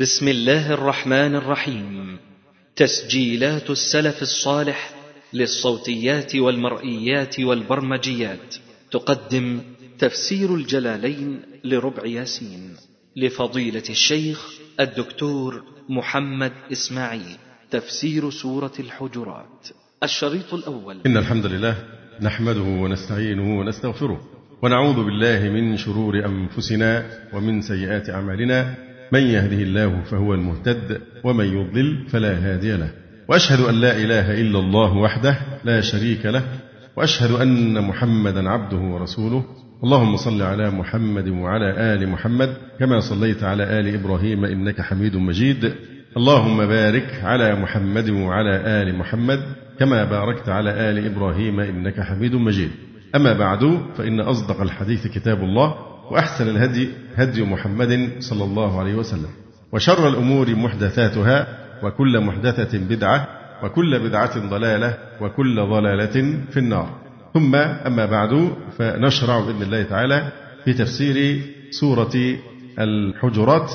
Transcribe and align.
بسم 0.00 0.28
الله 0.28 0.72
الرحمن 0.72 1.34
الرحيم. 1.34 2.18
تسجيلات 2.76 3.70
السلف 3.70 4.22
الصالح 4.22 4.90
للصوتيات 5.32 6.36
والمرئيات 6.36 7.40
والبرمجيات. 7.40 8.54
تقدم 8.90 9.60
تفسير 9.98 10.54
الجلالين 10.54 11.40
لربع 11.64 12.06
ياسين 12.06 12.76
لفضيلة 13.16 13.82
الشيخ 13.90 14.60
الدكتور 14.80 15.62
محمد 15.88 16.52
إسماعيل. 16.72 17.36
تفسير 17.70 18.30
سورة 18.30 18.72
الحجرات. 18.80 19.68
الشريط 20.02 20.54
الأول. 20.54 20.96
إن 21.06 21.16
الحمد 21.16 21.46
لله 21.46 21.76
نحمده 22.20 22.60
ونستعينه 22.60 23.60
ونستغفره 23.60 24.20
ونعوذ 24.62 25.04
بالله 25.04 25.40
من 25.50 25.76
شرور 25.76 26.26
أنفسنا 26.26 27.10
ومن 27.32 27.62
سيئات 27.62 28.10
أعمالنا. 28.10 28.85
من 29.12 29.20
يهده 29.20 29.62
الله 29.62 30.02
فهو 30.02 30.34
المهتد 30.34 31.00
ومن 31.24 31.44
يضلل 31.44 32.08
فلا 32.08 32.32
هادي 32.34 32.76
له. 32.76 32.90
وأشهد 33.28 33.60
أن 33.60 33.74
لا 33.74 33.96
إله 33.96 34.40
إلا 34.40 34.58
الله 34.58 34.96
وحده 34.96 35.36
لا 35.64 35.80
شريك 35.80 36.26
له 36.26 36.42
وأشهد 36.96 37.30
أن 37.30 37.82
محمدا 37.82 38.48
عبده 38.48 38.76
ورسوله. 38.76 39.44
اللهم 39.84 40.16
صل 40.16 40.42
على 40.42 40.70
محمد 40.70 41.28
وعلى 41.28 41.94
آل 41.94 42.08
محمد 42.08 42.56
كما 42.78 43.00
صليت 43.00 43.42
على 43.42 43.80
آل 43.80 43.94
إبراهيم 43.94 44.44
إنك 44.44 44.80
حميد 44.80 45.16
مجيد. 45.16 45.72
اللهم 46.16 46.66
بارك 46.66 47.20
على 47.22 47.54
محمد 47.54 48.10
وعلى 48.10 48.82
آل 48.82 48.98
محمد 48.98 49.40
كما 49.78 50.04
باركت 50.04 50.48
على 50.48 50.90
آل 50.90 51.06
إبراهيم 51.06 51.60
إنك 51.60 52.00
حميد 52.00 52.34
مجيد. 52.34 52.70
أما 53.14 53.32
بعد 53.32 53.80
فإن 53.96 54.20
أصدق 54.20 54.60
الحديث 54.60 55.06
كتاب 55.06 55.42
الله 55.42 55.74
وأحسن 56.10 56.48
الهدي 56.48 56.88
هدي 57.16 57.42
محمد 57.42 58.10
صلى 58.18 58.44
الله 58.44 58.80
عليه 58.80 58.94
وسلم. 58.94 59.30
وشر 59.72 60.08
الأمور 60.08 60.54
محدثاتها 60.54 61.46
وكل 61.82 62.20
محدثة 62.20 62.78
بدعة 62.78 63.28
وكل 63.62 63.98
بدعة 63.98 64.48
ضلالة 64.48 64.94
وكل 65.20 65.56
ضلالة 65.56 66.38
في 66.50 66.56
النار. 66.56 66.88
ثم 67.34 67.54
أما 67.54 68.06
بعد 68.06 68.52
فنشرع 68.78 69.40
بإذن 69.40 69.62
الله 69.62 69.82
تعالى 69.82 70.32
في 70.64 70.72
تفسير 70.72 71.40
سورة 71.70 72.36
الحجرات 72.78 73.72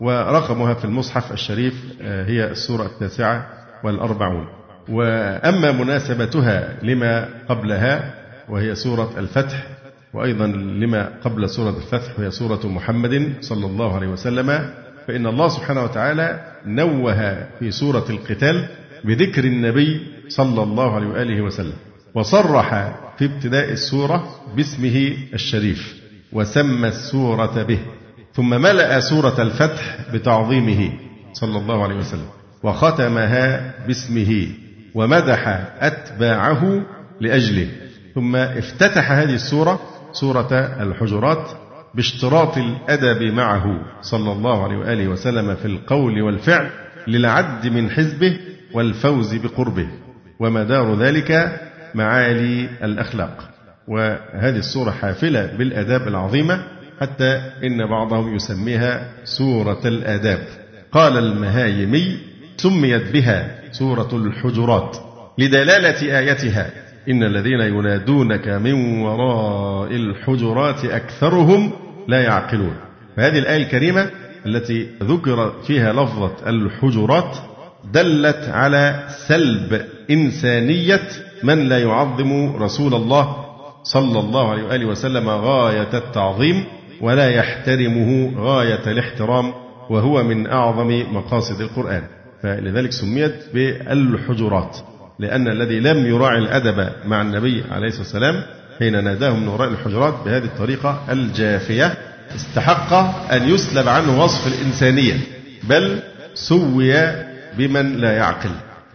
ورقمها 0.00 0.74
في 0.74 0.84
المصحف 0.84 1.32
الشريف 1.32 1.74
هي 2.00 2.50
السورة 2.50 2.86
التاسعة 2.86 3.46
والأربعون. 3.84 4.46
وأما 4.88 5.72
مناسبتها 5.72 6.78
لما 6.82 7.28
قبلها 7.48 8.14
وهي 8.48 8.74
سورة 8.74 9.10
الفتح 9.18 9.66
وأيضا 10.14 10.46
لما 10.46 11.12
قبل 11.24 11.48
سورة 11.50 11.76
الفتح 11.76 12.18
وهي 12.18 12.30
سورة 12.30 12.60
محمد 12.66 13.32
صلى 13.40 13.66
الله 13.66 13.96
عليه 13.96 14.08
وسلم 14.08 14.70
فإن 15.08 15.26
الله 15.26 15.48
سبحانه 15.48 15.82
وتعالى 15.84 16.40
نوه 16.66 17.46
في 17.58 17.70
سورة 17.70 18.04
القتال 18.10 18.68
بذكر 19.04 19.44
النبي 19.44 20.00
صلى 20.28 20.62
الله 20.62 20.94
عليه 20.94 21.06
وآله 21.06 21.40
وسلم 21.42 21.72
وصرح 22.14 22.98
في 23.18 23.24
ابتداء 23.24 23.70
السورة 23.72 24.34
باسمه 24.56 25.12
الشريف 25.34 25.94
وسمى 26.32 26.88
السورة 26.88 27.62
به 27.62 27.78
ثم 28.34 28.48
ملأ 28.50 29.00
سورة 29.00 29.42
الفتح 29.42 29.98
بتعظيمه 30.14 30.92
صلى 31.32 31.58
الله 31.58 31.82
عليه 31.82 31.94
وسلم 31.96 32.26
وختمها 32.62 33.74
باسمه 33.86 34.46
ومدح 34.94 35.48
أتباعه 35.80 36.82
لأجله 37.20 37.68
ثم 38.14 38.36
افتتح 38.36 39.12
هذه 39.12 39.34
السورة 39.34 39.80
سورة 40.12 40.48
الحجرات 40.80 41.48
باشتراط 41.94 42.58
الأدب 42.58 43.22
معه 43.22 43.64
صلى 44.02 44.32
الله 44.32 44.64
عليه 44.64 44.76
وآله 44.76 45.08
وسلم 45.08 45.54
في 45.54 45.64
القول 45.64 46.22
والفعل 46.22 46.70
للعد 47.08 47.66
من 47.66 47.90
حزبه 47.90 48.36
والفوز 48.72 49.34
بقربه 49.34 49.88
ومدار 50.40 50.94
ذلك 50.94 51.60
معالي 51.94 52.68
الأخلاق. 52.82 53.50
وهذه 53.88 54.56
السورة 54.56 54.90
حافلة 54.90 55.46
بالآداب 55.46 56.08
العظيمة 56.08 56.62
حتى 57.00 57.42
إن 57.64 57.86
بعضهم 57.90 58.34
يسميها 58.34 59.08
سورة 59.24 59.80
الآداب. 59.84 60.46
قال 60.92 61.18
المهايمي 61.18 62.18
سميت 62.56 63.12
بها 63.12 63.60
سورة 63.72 64.08
الحجرات 64.12 64.96
لدلالة 65.38 66.18
آيتها 66.18 66.70
إن 67.08 67.22
الذين 67.22 67.60
ينادونك 67.60 68.48
من 68.48 69.02
وراء 69.02 69.96
الحجرات 69.96 70.84
أكثرهم 70.84 71.72
لا 72.08 72.22
يعقلون. 72.22 72.74
فهذه 73.16 73.38
الآية 73.38 73.62
الكريمة 73.62 74.10
التي 74.46 74.88
ذكر 75.02 75.52
فيها 75.66 75.92
لفظة 75.92 76.32
الحجرات 76.46 77.36
دلت 77.92 78.48
على 78.48 79.06
سلب 79.28 79.84
إنسانية 80.10 81.08
من 81.42 81.68
لا 81.68 81.78
يعظم 81.78 82.56
رسول 82.56 82.94
الله 82.94 83.36
صلى 83.82 84.20
الله 84.20 84.50
عليه 84.50 84.62
وآله 84.62 84.86
وسلم 84.86 85.28
غاية 85.28 85.88
التعظيم 85.94 86.64
ولا 87.00 87.30
يحترمه 87.30 88.32
غاية 88.36 88.92
الاحترام 88.92 89.52
وهو 89.90 90.22
من 90.22 90.46
أعظم 90.46 91.02
مقاصد 91.12 91.60
القرآن. 91.60 92.02
فلذلك 92.42 92.92
سميت 92.92 93.34
بالحجرات. 93.54 94.76
لأن 95.20 95.48
الذي 95.48 95.80
لم 95.80 96.06
يراعي 96.06 96.38
الأدب 96.38 96.88
مع 97.06 97.22
النبي 97.22 97.64
عليه 97.70 97.88
الصلاة 97.88 98.02
والسلام 98.02 98.42
حين 98.78 99.04
ناداه 99.04 99.30
من 99.36 99.48
وراء 99.48 99.68
الحجرات 99.68 100.14
بهذه 100.24 100.44
الطريقة 100.44 101.04
الجافية 101.10 101.94
استحق 102.34 102.92
أن 103.32 103.48
يسلب 103.48 103.88
عنه 103.88 104.24
وصف 104.24 104.46
الإنسانية 104.46 105.14
بل 105.62 105.98
سوي 106.34 106.94
بمن 107.58 107.96
لا 107.96 108.12
يعقل 108.12 108.50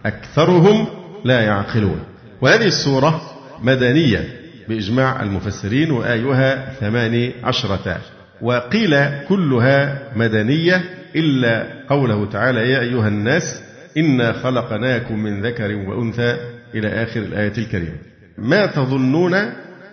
أكثرهم 0.06 0.86
لا 1.24 1.40
يعقلون. 1.40 2.00
وهذه 2.40 2.66
السورة 2.66 3.20
مدنية 3.62 4.28
بإجماع 4.68 5.22
المفسرين 5.22 5.90
وآيها 5.90 6.72
ثماني 6.80 7.32
عشرة. 7.44 7.98
وقيل 8.42 9.08
كلها 9.28 9.98
مدنية 10.16 10.84
إلا 11.16 11.66
قوله 11.88 12.26
تعالى 12.26 12.70
يا 12.70 12.80
أيها 12.80 13.08
الناس 13.08 13.62
إنا 13.96 14.32
خلقناكم 14.32 15.22
من 15.22 15.46
ذكر 15.46 15.74
وأنثى 15.74 16.36
إلى 16.74 16.88
آخر 16.88 17.20
الآية 17.20 17.52
الكريمة 17.58 17.96
ما 18.38 18.66
تظنون 18.66 19.34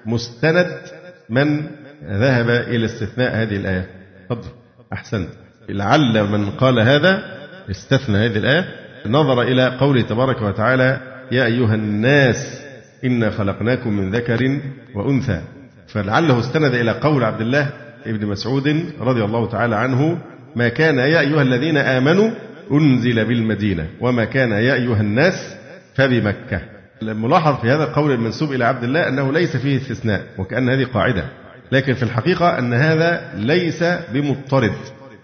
مستند 0.06 0.68
من 1.30 1.62
ذهب 2.04 2.50
إلى 2.50 2.86
استثناء 2.86 3.36
هذه 3.36 3.56
الآية؟ 3.56 3.90
تفضل. 4.30 4.50
أحسنت. 4.94 5.30
لعل 5.70 6.24
من 6.24 6.50
قال 6.50 6.80
هذا 6.80 7.24
استثنى 7.72 8.18
هذه 8.18 8.38
الآية. 8.38 8.66
نظر 9.06 9.42
إلى 9.42 9.78
قوله 9.78 10.02
تبارك 10.02 10.42
وتعالى 10.42 11.00
يا 11.32 11.46
أيها 11.46 11.76
الناس 11.76 12.62
إنا 13.06 13.30
خلقناكم 13.30 13.94
من 13.94 14.12
ذكر 14.12 14.60
وأنثى. 14.96 15.42
فلعله 15.88 16.40
استند 16.40 16.74
إلى 16.74 16.92
قول 16.92 17.24
عبد 17.24 17.42
الله 17.42 17.70
ابن 18.06 18.28
مسعود 18.28 18.86
رضي 19.00 19.24
الله 19.24 19.50
تعالى 19.50 19.76
عنه 19.76 20.18
ما 20.56 20.70
كان 20.70 20.98
يا 20.98 21.20
أيها 21.20 21.42
الذين 21.42 21.78
آمنوا 21.78 22.32
أنزل 22.72 23.26
بالمدينة. 23.26 23.88
وما 24.00 24.26
كان 24.26 24.52
يا 24.52 24.74
أيها 24.74 25.02
الناس 25.02 25.56
فبمكة. 25.96 26.62
الملاحظ 27.02 27.62
في 27.62 27.70
هذا 27.70 27.84
القول 27.84 28.12
المنسوب 28.12 28.52
إلى 28.54 28.66
عبد 28.66 28.84
الله 28.84 29.08
أنه 29.08 29.32
ليس 29.32 29.58
فيه 29.58 29.78
استثناء 29.78 30.26
وكأن 30.38 30.70
هذه 30.70 30.84
قاعدة. 30.84 31.24
لكن 31.72 31.94
في 31.94 32.04
الحقيقة 32.04 32.60
أن 32.60 32.74
هذا 32.74 33.32
ليس 33.36 33.84
بمضطرد. 34.14 34.74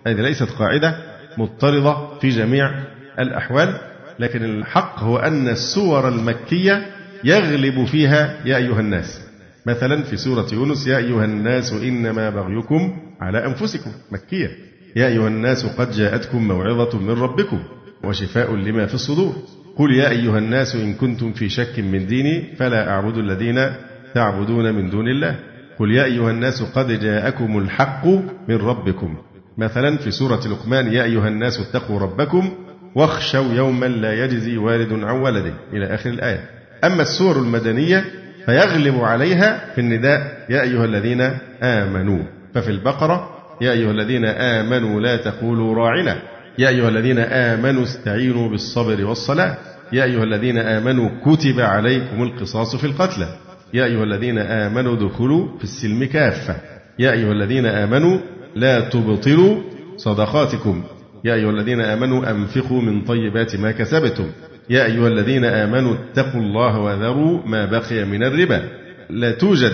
هذه 0.08 0.22
ليست 0.22 0.50
قاعدة 0.50 0.96
مضطردة 1.38 2.20
في 2.22 2.30
جميع 2.30 2.72
الأحوال. 3.20 3.78
لكن 4.20 4.44
الحق 4.44 5.00
هو 5.00 5.18
أن 5.18 5.48
السور 5.48 6.08
المكية 6.08 6.86
يغلب 7.24 7.86
فيها 7.86 8.38
يا 8.46 8.58
أيها 8.58 8.80
الناس. 8.80 9.22
مثلا 9.66 10.04
في 10.04 10.18
سورة 10.18 10.48
يونس 10.54 10.88
يا 10.88 10.98
أيها 10.98 11.26
الناس 11.26 11.74
إنما 11.74 12.30
بغيكم 12.30 13.00
على 13.22 13.46
أنفسكم. 13.46 13.92
مكية. 14.12 14.69
يا 14.96 15.08
أيها 15.08 15.28
الناس 15.28 15.66
قد 15.66 15.92
جاءتكم 15.92 16.48
موعظة 16.48 17.00
من 17.00 17.10
ربكم 17.10 17.60
وشفاء 18.04 18.56
لما 18.56 18.86
في 18.86 18.94
الصدور. 18.94 19.36
قل 19.78 19.96
يا 19.96 20.10
أيها 20.10 20.38
الناس 20.38 20.76
إن 20.76 20.94
كنتم 20.94 21.32
في 21.34 21.50
شك 21.50 21.80
من 21.80 22.08
ديني 22.08 22.56
فلا 22.58 22.90
أعبد 22.90 23.18
الذين 23.18 23.72
تعبدون 24.16 24.76
من 24.76 24.90
دون 24.90 25.08
الله. 25.08 25.36
قل 25.80 25.92
يا 25.92 26.04
أيها 26.04 26.32
الناس 26.32 26.62
قد 26.62 27.00
جاءكم 27.00 27.58
الحق 27.58 28.08
من 28.48 28.56
ربكم. 28.56 29.18
مثلا 29.58 29.98
في 29.98 30.12
سورة 30.12 30.48
لقمان 30.48 30.94
يا 30.94 31.04
أيها 31.04 31.28
الناس 31.28 31.60
اتقوا 31.60 32.00
ربكم 32.00 32.52
واخشوا 32.96 33.54
يوما 33.54 33.86
لا 33.86 34.24
يجزي 34.26 34.58
والد 34.58 35.04
عن 35.04 35.20
ولده. 35.20 35.54
إلى 35.74 35.86
آخر 35.86 36.10
الآية. 36.10 36.50
أما 36.84 37.02
السور 37.02 37.38
المدنية 37.38 38.06
فيغلب 38.46 38.96
عليها 39.04 39.74
في 39.76 39.82
النداء 39.82 40.46
يا 40.50 40.62
أيها 40.62 40.86
الذين 40.86 41.22
آمنوا. 41.62 42.24
ففي 42.54 42.70
البقرة 42.70 43.39
يا 43.62 43.72
أيها 43.72 43.92
الذين 43.92 44.26
آمنوا 44.26 45.02
لا 45.02 45.18
تقولوا 45.18 45.76
راعنا. 45.76 46.22
يا 46.58 46.70
أيها 46.70 46.90
الذين 46.90 47.20
آمنوا 47.20 47.84
استعينوا 47.84 48.50
بالصبر 48.50 49.06
والصلاة. 49.06 49.58
يا 49.94 50.04
أيها 50.04 50.24
الذين 50.24 50.58
آمنوا 50.58 51.10
كتب 51.26 51.60
عليكم 51.60 52.24
القصاص 52.24 52.76
في 52.76 52.84
القتلى. 52.88 53.28
يا 53.74 53.86
أيها 53.86 54.04
الذين 54.04 54.38
آمنوا 54.38 54.94
ادخلوا 54.94 55.58
في 55.58 55.64
السلم 55.64 56.04
كافة. 56.04 56.56
يا 57.00 57.12
أيها 57.12 57.32
الذين 57.32 57.66
آمنوا 57.66 58.20
لا 58.56 58.90
تبطلوا 58.90 59.62
صدقاتكم. 59.98 60.84
يا 61.26 61.34
أيها 61.34 61.50
الذين 61.50 61.82
آمنوا 61.82 62.32
أنفقوا 62.32 62.82
من 62.82 63.02
طيبات 63.02 63.56
ما 63.56 63.72
كسبتم. 63.72 64.28
يا 64.70 64.86
أيها 64.86 65.08
الذين 65.08 65.46
آمنوا 65.46 65.96
اتقوا 65.96 66.42
الله 66.42 66.80
وذروا 66.80 67.42
ما 67.46 67.66
بقي 67.66 68.06
من 68.06 68.24
الربا. 68.24 68.64
لا 69.10 69.32
توجد 69.32 69.74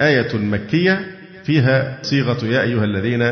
آية 0.00 0.36
مكية 0.36 1.13
فيها 1.44 1.98
صيغة 2.02 2.44
يا 2.46 2.62
أيها 2.62 2.84
الذين 2.84 3.22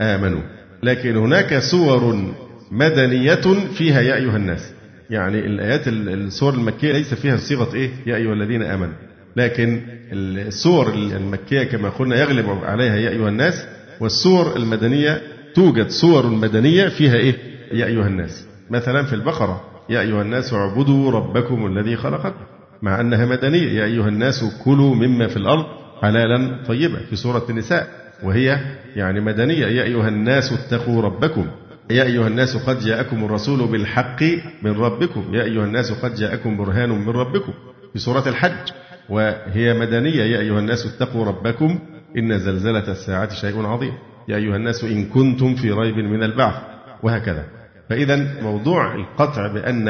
آمنوا. 0.00 0.40
لكن 0.82 1.16
هناك 1.16 1.58
سور 1.58 2.32
مدنية 2.70 3.68
فيها 3.78 4.00
يا 4.00 4.14
أيها 4.14 4.36
الناس. 4.36 4.72
يعني 5.10 5.38
الآيات 5.38 5.88
السور 5.88 6.54
المكية 6.54 6.92
ليس 6.92 7.14
فيها 7.14 7.36
صيغة 7.36 7.74
إيه؟ 7.74 7.90
يا 8.06 8.16
أيها 8.16 8.32
الذين 8.32 8.62
آمنوا. 8.62 8.94
لكن 9.36 9.80
السور 10.12 10.94
المكية 10.94 11.62
كما 11.64 11.88
قلنا 11.88 12.16
يغلب 12.16 12.46
عليها 12.64 12.96
يا 12.96 13.10
أيها 13.10 13.28
الناس 13.28 13.66
والسور 14.00 14.56
المدنية 14.56 15.20
توجد 15.54 15.88
سور 15.88 16.26
مدنية 16.26 16.88
فيها 16.88 17.14
إيه؟ 17.14 17.34
يا 17.72 17.86
أيها 17.86 18.06
الناس. 18.06 18.46
مثلا 18.70 19.02
في 19.02 19.12
البقرة 19.12 19.60
يا 19.90 20.00
أيها 20.00 20.22
الناس 20.22 20.52
اعبدوا 20.52 21.10
ربكم 21.10 21.66
الذي 21.66 21.96
خلقكم. 21.96 22.44
مع 22.82 23.00
أنها 23.00 23.26
مدنية 23.26 23.72
يا 23.80 23.84
أيها 23.84 24.08
الناس 24.08 24.44
كلوا 24.64 24.94
مما 24.94 25.26
في 25.28 25.36
الأرض 25.36 25.64
حلالا 26.02 26.64
طيبا 26.66 26.98
في 27.10 27.16
سورة 27.16 27.46
النساء 27.50 27.88
وهي 28.22 28.58
يعني 28.96 29.20
مدنية. 29.20 29.66
يا 29.66 29.82
أيها 29.82 30.08
الناس 30.08 30.52
اتقوا 30.52 31.02
ربكم. 31.02 31.46
يا 31.90 32.02
أيها 32.02 32.26
الناس 32.26 32.56
قد 32.56 32.78
جاءكم 32.78 33.24
الرسول 33.24 33.68
بالحق 33.68 34.22
من 34.62 34.72
ربكم. 34.72 35.34
يا 35.34 35.42
أيها 35.42 35.64
الناس 35.64 35.92
قد 35.92 36.14
جاءكم 36.14 36.56
برهان 36.56 36.88
من 36.90 37.08
ربكم. 37.08 37.52
في 37.92 37.98
سورة 37.98 38.28
الحج 38.28 38.72
وهي 39.08 39.74
مدنية. 39.74 40.22
يا 40.22 40.38
أيها 40.38 40.58
الناس 40.58 40.86
اتقوا 40.86 41.24
ربكم. 41.24 41.78
إن 42.16 42.38
زلزلة 42.38 42.90
الساعة 42.92 43.34
شيء 43.34 43.66
عظيم. 43.66 43.92
يا 44.28 44.36
أيها 44.36 44.56
الناس 44.56 44.84
إن 44.84 45.04
كنتم 45.04 45.54
في 45.54 45.70
ريب 45.70 45.96
من 45.96 46.22
البعث. 46.22 46.54
وهكذا. 47.02 47.44
فإذا 47.90 48.42
موضوع 48.42 48.94
القطع 48.94 49.52
بأن 49.52 49.88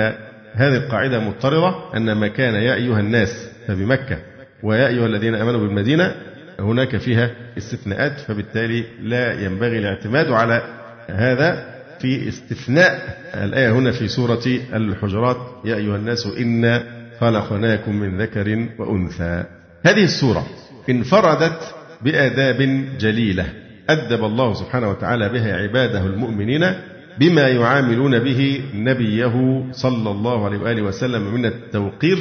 هذه 0.53 0.77
القاعدة 0.77 1.21
مضطردة 1.21 1.75
أن 1.97 2.13
ما 2.13 2.29
كان 2.29 2.55
يا 2.55 2.75
أيها 2.75 3.01
الناس 3.01 3.49
فبمكة. 3.67 4.19
ويا 4.63 4.89
أيها 4.89 5.07
الذين 5.07 5.35
آمنوا 5.35 5.61
بالمدينة 5.61 6.15
هناك 6.61 6.97
فيها 6.97 7.31
استثناءات 7.59 8.21
فبالتالي 8.21 8.85
لا 9.03 9.45
ينبغي 9.45 9.79
الاعتماد 9.79 10.31
على 10.31 10.63
هذا 11.09 11.73
في 12.01 12.29
استثناء 12.29 13.19
الآية 13.35 13.71
هنا 13.73 13.93
في 13.93 14.09
سورة 14.09 14.43
الحجرات. 14.75 15.37
يا 15.65 15.77
أيها 15.77 15.97
الناس 15.97 16.27
إنا 16.27 16.83
خلقناكم 17.21 17.97
من 17.97 18.21
ذكر 18.21 18.67
وأنثى. 18.79 19.45
هذه 19.83 20.05
السورة 20.05 20.47
انفردت 20.91 21.75
بآداب 22.03 22.85
جليلة 22.99 23.47
أدب 23.91 24.25
الله 24.25 24.55
سبحانه 24.55 24.91
وتعالى 24.91 25.29
بها 25.29 25.57
عباده 25.57 26.07
المؤمنين 26.07 26.73
بما 27.19 27.49
يعاملون 27.49 28.19
به 28.19 28.61
نبيه 28.75 29.65
صلى 29.73 30.11
الله 30.11 30.45
عليه 30.45 30.59
وآله 30.59 30.83
وسلم 30.83 31.35
من 31.35 31.47
التوقير 31.47 32.19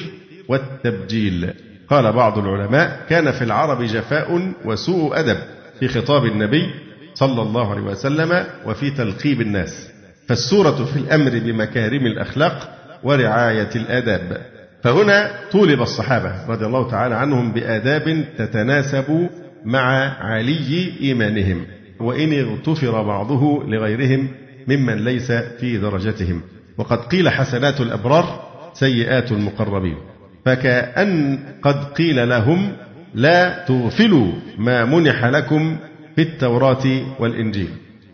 والتبجيل. 0.47 1.53
قال 1.91 2.13
بعض 2.13 2.37
العلماء 2.37 2.99
كان 3.09 3.31
في 3.31 3.43
العرب 3.43 3.83
جفاء 3.83 4.51
وسوء 4.65 5.19
أدب 5.19 5.37
في 5.79 5.87
خطاب 5.87 6.25
النبي 6.25 6.69
صلى 7.13 7.41
الله 7.41 7.71
عليه 7.71 7.81
وسلم 7.81 8.45
وفي 8.65 8.89
تلقيب 8.91 9.41
الناس. 9.41 9.89
فالسورة 10.27 10.85
في 10.85 10.95
الأمر 10.95 11.31
بمكارم 11.39 12.05
الأخلاق 12.05 12.77
ورعاية 13.03 13.69
الآداب 13.75 14.41
فهنا 14.83 15.31
طولب 15.51 15.81
الصحابة 15.81 16.45
رضي 16.47 16.65
الله 16.65 16.89
تعالى 16.89 17.15
عنهم 17.15 17.51
بآداب 17.51 18.25
تتناسب 18.37 19.29
مع 19.65 20.15
علي 20.19 20.93
إيمانهم 21.01 21.65
وإن 21.99 22.33
اغتفر 22.33 23.03
بعضه 23.03 23.63
لغيرهم 23.63 24.27
ممن 24.67 25.05
ليس 25.05 25.31
في 25.31 25.77
درجتهم. 25.77 26.41
وقد 26.77 26.97
قيل 26.97 27.29
حسنات 27.29 27.81
الأبرار 27.81 28.43
سيئات 28.73 29.31
المقربين. 29.31 29.97
فكأن 30.45 31.39
قد 31.61 31.83
قيل 31.83 32.29
لهم 32.29 32.71
لا 33.15 33.65
تغفلوا 33.65 34.31
ما 34.57 34.85
منح 34.85 35.25
لكم 35.25 35.77
في 36.15 36.21
التوراة 36.21 36.83
والإنجيل. 37.19 37.69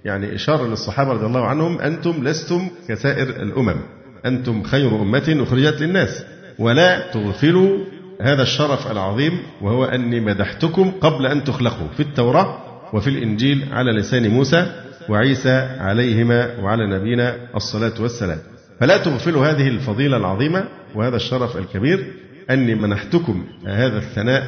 يعني 0.06 0.36
إشارة 0.36 0.68
للصحابة 0.68 1.12
رضي 1.12 1.26
الله 1.26 1.46
عنهم 1.46 1.80
أنتم 1.80 2.24
لستم 2.24 2.68
كسائر 2.88 3.30
الأمم 3.30 3.76
أنتم 4.26 4.64
خير 4.64 5.02
أمة 5.02 5.38
أخرجت 5.44 5.82
للناس 5.82 6.26
ولا 6.60 7.12
تغفلوا 7.12 7.78
هذا 8.22 8.42
الشرف 8.44 8.92
العظيم 8.92 9.40
وهو 9.62 9.86
أني 9.86 10.20
مدحتكم 10.20 10.92
قبل 11.02 11.26
أن 11.26 11.44
تخلقوا 11.44 11.88
في 11.98 12.00
التوراة 12.00 12.58
وفي 12.94 13.10
الإنجيل 13.10 13.66
على 13.72 13.92
لسان 13.92 14.28
موسى 14.28 14.72
وعيسى 15.10 15.52
عليهما 15.80 16.56
وعلى 16.62 16.88
نبينا 16.98 17.36
الصلاة 17.56 17.94
والسلام. 18.00 18.38
فلا 18.80 18.98
تغفلوا 18.98 19.46
هذه 19.48 19.68
الفضيلة 19.68 20.18
العظيمة 20.18 20.64
وهذا 20.96 21.16
الشرف 21.16 21.58
الكبير 21.58 22.14
أني 22.50 22.76
منحتكم 22.76 23.46
هذا 23.68 23.98
الثناء 23.98 24.44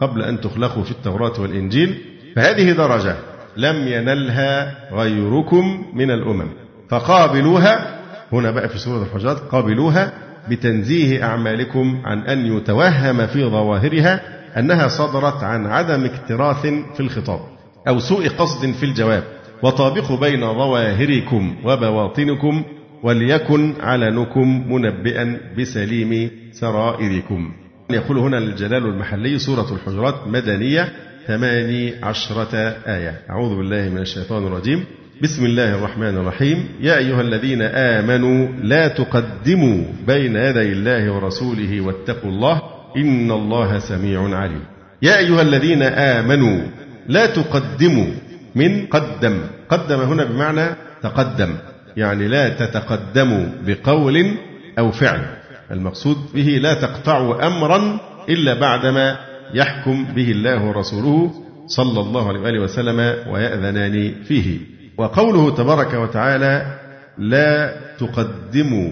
قبل 0.00 0.22
أن 0.22 0.40
تخلقوا 0.40 0.82
في 0.82 0.90
التوراة 0.90 1.40
والإنجيل 1.40 1.98
فهذه 2.36 2.72
درجة 2.72 3.16
لم 3.56 3.88
ينلها 3.88 4.74
غيركم 4.94 5.84
من 5.94 6.10
الأمم. 6.10 6.48
فقابلوها 6.90 8.00
هنا 8.32 8.50
بقى 8.50 8.68
في 8.68 8.78
سورة 8.78 9.02
الحجرات 9.02 9.38
قابلوها 9.38 10.12
بتنزيه 10.50 11.24
أعمالكم 11.24 12.02
عن 12.04 12.18
أن 12.18 12.56
يتوهم 12.56 13.26
في 13.26 13.44
ظواهرها 13.44 14.20
أنها 14.58 14.88
صدرت 14.88 15.42
عن 15.44 15.66
عدم 15.66 16.04
اكتراث 16.04 16.62
في 16.94 17.00
الخطاب 17.00 17.40
أو 17.88 17.98
سوء 17.98 18.28
قصد 18.28 18.72
في 18.72 18.82
الجواب 18.86 19.22
وطابقوا 19.62 20.16
بين 20.16 20.40
ظواهركم 20.40 21.56
وبواطنكم 21.64 22.64
وليكن 23.04 23.74
علنكم 23.80 24.72
منبئا 24.72 25.40
بسليم 25.58 26.30
سرائركم. 26.52 27.52
يقول 27.90 28.18
هنا 28.18 28.38
الجلال 28.38 28.86
المحلي 28.86 29.38
سورة 29.38 29.66
الحجرات 29.74 30.14
مدنية 30.26 30.92
ثماني 31.26 31.94
عشرة 32.02 32.54
آية. 32.86 33.20
أعوذ 33.30 33.56
بالله 33.56 33.88
من 33.88 33.98
الشيطان 33.98 34.46
الرجيم. 34.46 34.84
بسم 35.22 35.44
الله 35.44 35.74
الرحمن 35.74 36.16
الرحيم. 36.16 36.68
يا 36.80 36.98
أيها 36.98 37.20
الذين 37.20 37.62
آمنوا 37.62 38.48
لا 38.62 38.88
تقدموا 38.88 39.84
بين 40.06 40.36
يدي 40.36 40.72
الله 40.72 41.12
ورسوله 41.12 41.80
واتقوا 41.80 42.30
الله 42.30 42.62
إن 42.96 43.30
الله 43.30 43.78
سميع 43.78 44.36
عليم. 44.36 44.64
يا 45.02 45.18
أيها 45.18 45.42
الذين 45.42 45.82
آمنوا 45.82 46.60
لا 47.08 47.26
تقدموا 47.26 48.06
من 48.54 48.86
قدم. 48.86 49.40
قدم 49.68 50.00
هنا 50.00 50.24
بمعنى 50.24 50.66
تقدم. 51.02 51.54
يعني 51.96 52.28
لا 52.28 52.48
تتقدموا 52.48 53.46
بقول 53.66 54.36
أو 54.78 54.90
فعل. 54.90 55.20
المقصود 55.70 56.16
به 56.34 56.58
لا 56.62 56.74
تقطعوا 56.74 57.46
أمرا 57.46 58.00
إلا 58.28 58.60
بعدما 58.60 59.16
يحكم 59.54 60.04
به 60.04 60.30
الله 60.30 60.64
ورسوله 60.64 61.30
صلى 61.66 62.00
الله 62.00 62.28
عليه 62.28 62.40
وآله 62.40 62.60
وسلم 62.60 62.98
ويأذنان 63.28 64.14
فيه. 64.24 64.58
وقوله 64.98 65.54
تبارك 65.54 65.94
وتعالى 65.94 66.78
لا 67.18 67.76
تقدموا 67.98 68.90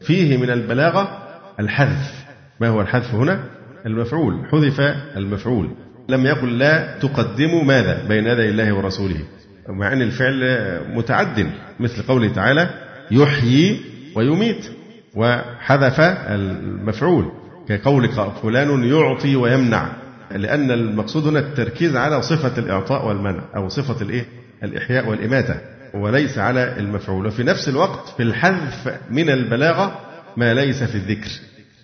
فيه 0.00 0.36
من 0.36 0.50
البلاغة 0.50 1.18
الحذف. 1.60 2.24
ما 2.60 2.68
هو 2.68 2.80
الحذف 2.80 3.14
هنا؟ 3.14 3.40
المفعول. 3.86 4.46
حذف 4.52 4.80
المفعول. 5.16 5.70
لم 6.08 6.26
يقل 6.26 6.58
لا 6.58 6.98
تقدموا 6.98 7.64
ماذا 7.64 8.04
بين 8.08 8.26
يدي 8.26 8.48
الله 8.48 8.72
ورسوله. 8.72 9.20
مع 9.68 9.92
أن 9.92 10.02
الفعل 10.02 10.80
متعد 10.94 11.50
مثل 11.80 12.02
قوله 12.02 12.28
تعالى 12.28 12.70
يحيي 13.10 13.80
ويميت 14.14 14.70
وحذف 15.14 16.00
المفعول 16.00 17.32
كقولك 17.68 18.32
فلان 18.42 18.84
يعطي 18.84 19.36
ويمنع 19.36 19.88
لأن 20.30 20.70
المقصود 20.70 21.26
هنا 21.26 21.38
التركيز 21.38 21.96
على 21.96 22.22
صفة 22.22 22.58
الإعطاء 22.58 23.08
والمنع 23.08 23.42
أو 23.56 23.68
صفة 23.68 24.02
الإيه؟ 24.02 24.24
الإحياء 24.62 25.08
والإماتة 25.08 25.54
وليس 25.94 26.38
على 26.38 26.76
المفعول 26.78 27.26
وفي 27.26 27.42
نفس 27.42 27.68
الوقت 27.68 28.08
في 28.16 28.22
الحذف 28.22 28.98
من 29.10 29.30
البلاغة 29.30 30.00
ما 30.36 30.54
ليس 30.54 30.82
في 30.82 30.94
الذكر 30.94 31.30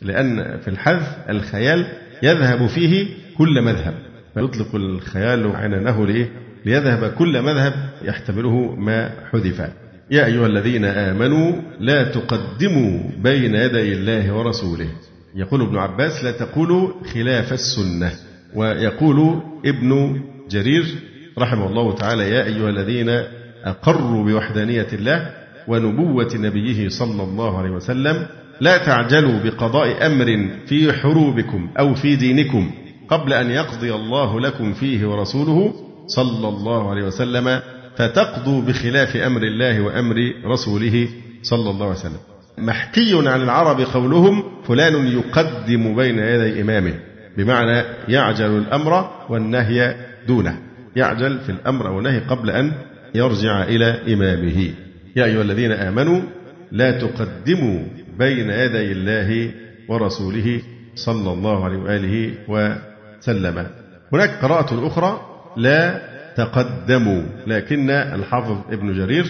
لأن 0.02 0.58
في 0.58 0.68
الحذف 0.68 1.16
الخيال 1.28 1.86
يذهب 2.22 2.66
فيه 2.66 3.06
كل 3.38 3.62
مذهب 3.62 3.94
فيطلق 4.34 4.74
الخيال 4.74 5.56
عنانه 5.56 6.06
لإيه؟ 6.06 6.28
ليذهب 6.64 7.12
كل 7.12 7.42
مذهب 7.42 7.74
يحتمله 8.02 8.74
ما 8.74 9.10
حذف. 9.32 9.60
يا 10.10 10.26
أيها 10.26 10.46
الذين 10.46 10.84
آمنوا 10.84 11.52
لا 11.80 12.04
تقدموا 12.04 13.00
بين 13.22 13.54
يدي 13.54 13.92
الله 13.92 14.32
ورسوله. 14.32 14.88
يقول 15.34 15.62
ابن 15.62 15.76
عباس 15.76 16.24
لا 16.24 16.30
تقولوا 16.30 16.92
خلاف 17.14 17.52
السنة. 17.52 18.12
ويقول 18.54 19.42
ابن 19.66 20.20
جرير 20.50 20.84
رحمه 21.38 21.66
الله 21.66 21.94
تعالى 21.94 22.30
يا 22.30 22.44
أيها 22.44 22.70
الذين 22.70 23.22
أقروا 23.64 24.24
بوحدانية 24.24 24.86
الله 24.92 25.30
ونبوة 25.68 26.30
نبيه 26.34 26.88
صلى 26.88 27.22
الله 27.22 27.58
عليه 27.58 27.70
وسلم 27.70 28.26
لا 28.60 28.78
تعجلوا 28.78 29.38
بقضاء 29.44 30.06
أمر 30.06 30.48
في 30.66 30.92
حروبكم 30.92 31.70
أو 31.78 31.94
في 31.94 32.16
دينكم 32.16 32.70
قبل 33.08 33.32
أن 33.32 33.50
يقضي 33.50 33.94
الله 33.94 34.40
لكم 34.40 34.72
فيه 34.72 35.06
ورسوله 35.06 35.74
صلى 36.06 36.48
الله 36.48 36.90
عليه 36.90 37.02
وسلم 37.02 37.60
فتقضوا 37.96 38.62
بخلاف 38.62 39.16
أمر 39.16 39.42
الله 39.42 39.80
وأمر 39.80 40.32
رسوله 40.44 41.08
صلى 41.42 41.70
الله 41.70 41.86
عليه 41.86 41.98
وسلم. 41.98 42.20
محكي 42.58 43.28
عن 43.28 43.42
العرب 43.42 43.80
قولهم 43.80 44.42
فلان 44.64 45.06
يقدم 45.06 45.96
بين 45.96 46.18
يدي 46.18 46.60
إمامه. 46.60 46.94
بمعنى 47.36 47.82
يعجل 48.08 48.58
الأمر 48.58 49.10
والنهي 49.28 49.96
دونه. 50.28 50.58
يعجل 50.96 51.38
في 51.38 51.52
الأمر 51.52 51.90
والنهي 51.90 52.18
قبل 52.18 52.50
أن 52.50 52.72
يرجع 53.14 53.62
إلى 53.62 54.14
إمامه. 54.14 54.70
يا 55.16 55.24
أيها 55.24 55.42
الذين 55.42 55.72
آمنوا 55.72 56.20
لا 56.72 56.90
تقدموا 56.90 57.84
بين 58.18 58.50
يدي 58.50 58.92
الله 58.92 59.50
ورسوله 59.88 60.62
صلى 60.94 61.32
الله 61.32 61.64
عليه 61.64 61.78
وآله 61.78 62.34
وسلم. 62.48 63.66
هناك 64.12 64.30
قراءة 64.42 64.86
أخرى 64.86 65.33
لا 65.56 66.00
تقدموا. 66.36 67.22
لكن 67.46 67.90
الحافظ 67.90 68.56
ابن 68.70 68.92
جرير 68.92 69.26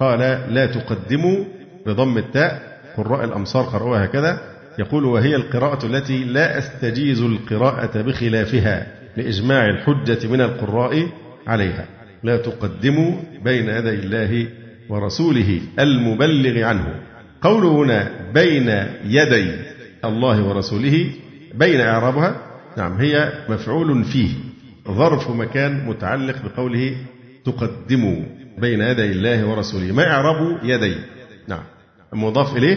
قال 0.00 0.18
لا 0.54 0.66
تقدموا 0.66 1.44
بضم 1.86 2.18
التاء. 2.18 2.78
قراء 2.96 3.24
الأمصار 3.24 3.64
قرأوها 3.64 4.04
هكذا. 4.04 4.40
يقول 4.78 5.04
وهي 5.04 5.36
القراءة 5.36 5.86
التي 5.86 6.24
لا 6.24 6.58
أستجيز 6.58 7.20
القراءة 7.20 8.02
بخلافها 8.02 8.86
لإجماع 9.16 9.66
الحجة 9.66 10.28
من 10.28 10.40
القراء 10.40 11.08
عليها. 11.46 11.86
لا 12.22 12.36
تقدموا 12.36 13.12
بين 13.44 13.68
يدي 13.68 13.94
الله 13.94 14.46
ورسوله 14.88 15.60
المبلغ 15.78 16.62
عنه. 16.64 16.94
قوله 17.42 17.68
هنا 17.68 18.10
بين 18.34 18.68
يدي 19.04 19.50
الله 20.04 20.42
ورسوله 20.44 21.10
بين 21.54 21.80
إعرابها 21.80 22.36
نعم 22.76 22.92
هي 22.92 23.32
مفعول 23.48 24.04
فيه. 24.04 24.47
ظرف 24.90 25.30
مكان 25.30 25.86
متعلق 25.86 26.36
بقوله 26.44 26.96
تقدموا 27.44 28.22
بين 28.58 28.80
يدي 28.80 29.12
الله 29.12 29.46
ورسوله. 29.46 29.92
ما 29.92 30.10
إعراب 30.10 30.58
يدي؟ 30.62 30.94
نعم. 31.48 31.62
مضاف 32.12 32.56
إليه 32.56 32.76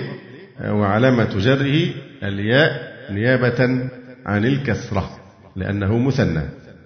وعلامة 0.65 1.37
جره 1.37 1.89
الياء 2.23 2.91
نيابة 3.11 3.89
عن 4.25 4.45
الكسرة 4.45 5.09
لأنه 5.55 5.97
مثنى. 5.97 6.43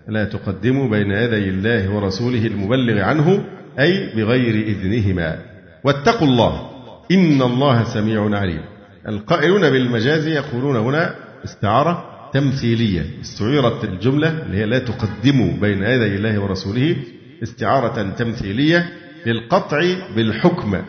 لا 0.08 0.25
تقدموا 0.25 0.89
بين 0.89 1.12
يدي 1.12 1.50
الله 1.50 1.89
ورسوله 1.89 2.48
المبلغ 2.48 3.01
عنه 3.01 3.46
أي 3.79 4.15
بغير 4.15 4.67
إذنهما. 4.67 5.39
واتقوا 5.84 6.27
الله 6.27 6.70
إن 7.12 7.41
الله 7.41 7.84
سميع 7.84 8.38
عليم. 8.38 8.62
القائلون 9.08 9.70
بالمجاز 9.70 10.27
يقولون 10.27 10.75
هنا 10.75 11.15
استعارة 11.46 12.14
تمثيلية. 12.36 13.06
استعيرت 13.22 13.84
الجملة 13.84 14.30
اللي 14.30 14.58
هي 14.58 14.65
لا 14.65 14.80
تقدموا 14.80 15.51
بين 15.62 15.84
يدي 15.84 16.15
الله 16.15 16.39
ورسوله 16.39 16.96
استعارة 17.44 18.12
تمثيلية 18.12 18.89
للقطع 19.25 19.80
بالحكم 20.15 20.82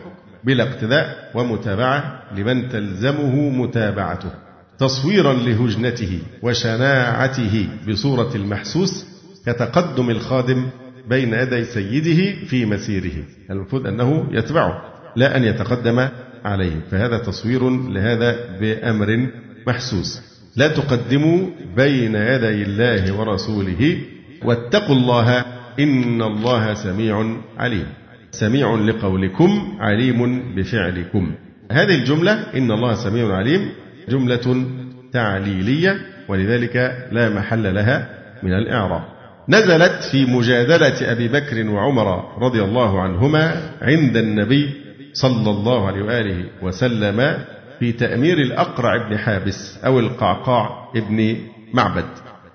بلا 0.43 0.63
اقتداء 0.63 1.31
ومتابعة 1.35 2.23
لمن 2.35 2.69
تلزمه 2.69 3.49
متابعته. 3.49 4.31
تصويرا 4.79 5.33
لهجنته 5.33 6.19
وشناعته 6.41 7.67
بصورة 7.87 8.35
المحسوس 8.35 9.05
كتقدم 9.45 10.09
الخادم 10.09 10.69
بين 11.09 11.33
يدي 11.33 11.63
سيده 11.63 12.45
في 12.45 12.65
مسيره. 12.65 13.23
المفروض 13.49 13.87
أنه 13.87 14.27
يتبعه 14.31 14.81
لا 15.15 15.37
أن 15.37 15.43
يتقدم 15.43 16.07
عليه. 16.45 16.79
فهذا 16.91 17.17
تصوير 17.17 17.69
لهذا 17.69 18.57
بأمر 18.59 19.29
محسوس. 19.67 20.36
لا 20.57 20.67
تقدموا 20.67 21.39
بين 21.75 22.15
يدي 22.15 22.63
الله 22.63 23.19
ورسوله 23.19 23.97
واتقوا 24.43 24.95
الله 24.95 25.45
إن 25.79 26.21
الله 26.21 26.73
سميع 26.73 27.35
عليم. 27.57 27.85
سميع 28.31 28.75
لقولكم 28.75 29.77
عليم 29.79 30.19
بفعلكم. 30.55 31.31
هذه 31.71 31.95
الجملة 31.95 32.33
إن 32.55 32.71
الله 32.71 32.93
سميع 32.93 33.35
عليم 33.35 33.69
جملة 34.09 34.65
تعليلية 35.13 35.97
ولذلك 36.27 37.07
لا 37.11 37.29
محل 37.29 37.75
لها 37.75 38.09
من 38.43 38.53
الإعراب. 38.53 39.03
نزلت 39.49 40.03
في 40.11 40.25
مجادلة 40.25 41.11
أبي 41.11 41.27
بكر 41.27 41.69
وعمر 41.69 42.37
رضي 42.41 42.61
الله 42.63 43.01
عنهما 43.01 43.43
عند 43.81 44.17
النبي 44.17 44.69
صلى 45.13 45.49
الله 45.49 45.87
عليه 45.87 46.01
وآله 46.03 46.45
وسلم 46.61 47.37
في 47.79 47.91
تأمير 47.91 48.37
الأقرع 48.37 49.09
بن 49.09 49.17
حابس 49.17 49.79
أو 49.85 49.99
القعقاع 49.99 50.91
ابن 50.95 51.37
معبد. 51.73 52.05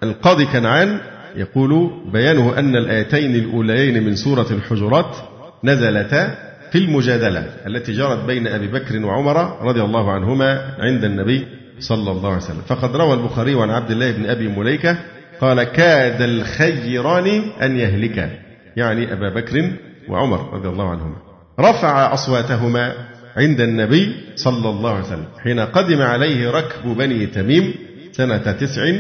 القاضي 0.03 0.47
كنعان 0.47 1.01
يقول 1.37 1.91
بيانه 2.13 2.59
أن 2.59 2.77
الآيتين 2.77 3.35
الأوليين 3.35 4.03
من 4.03 4.17
سورة 4.17 4.47
الحجرات 4.51 5.17
نزلتا 5.65 6.35
في 6.73 6.79
المجادلة 6.79 7.47
التي 7.67 7.93
جرت 7.93 8.25
بين 8.25 8.47
أبي 8.47 8.67
بكر 8.67 9.05
وعمر 9.05 9.63
رضي 9.63 9.83
الله 9.83 10.13
عنهما 10.13 10.75
عند 10.79 11.05
النبي 11.05 11.47
صلى 11.79 12.11
الله 12.11 12.29
عليه 12.29 12.37
وسلم. 12.37 12.63
فقد 12.67 12.97
روى 12.97 13.15
البخاري 13.15 13.63
عن 13.63 13.71
عبد 13.71 13.91
الله 13.91 14.11
بن 14.11 14.27
أبي 14.27 14.49
مليكة 14.49 14.99
قال 15.41 15.63
كاد 15.63 16.23
الخيران 16.23 17.27
أن 17.63 17.77
يهلكا. 17.77 18.31
يعني 18.77 19.13
أبا 19.13 19.29
بكر 19.29 19.73
وعمر 20.09 20.55
رضي 20.55 20.69
الله 20.69 20.91
عنهما. 20.91 21.17
رفع 21.61 22.15
أصواتهما 22.15 22.93
عند 23.37 23.61
النبي 23.61 24.15
صلى 24.37 24.69
الله 24.71 24.91
عليه 24.91 25.05
وسلم 25.05 25.27
حين 25.43 25.61
قدم 25.61 26.03
عليه 26.03 26.51
ركب 26.51 26.97
بني 26.99 27.27
تميم 27.27 27.75
سنة 28.13 28.53
تسع 28.53 28.93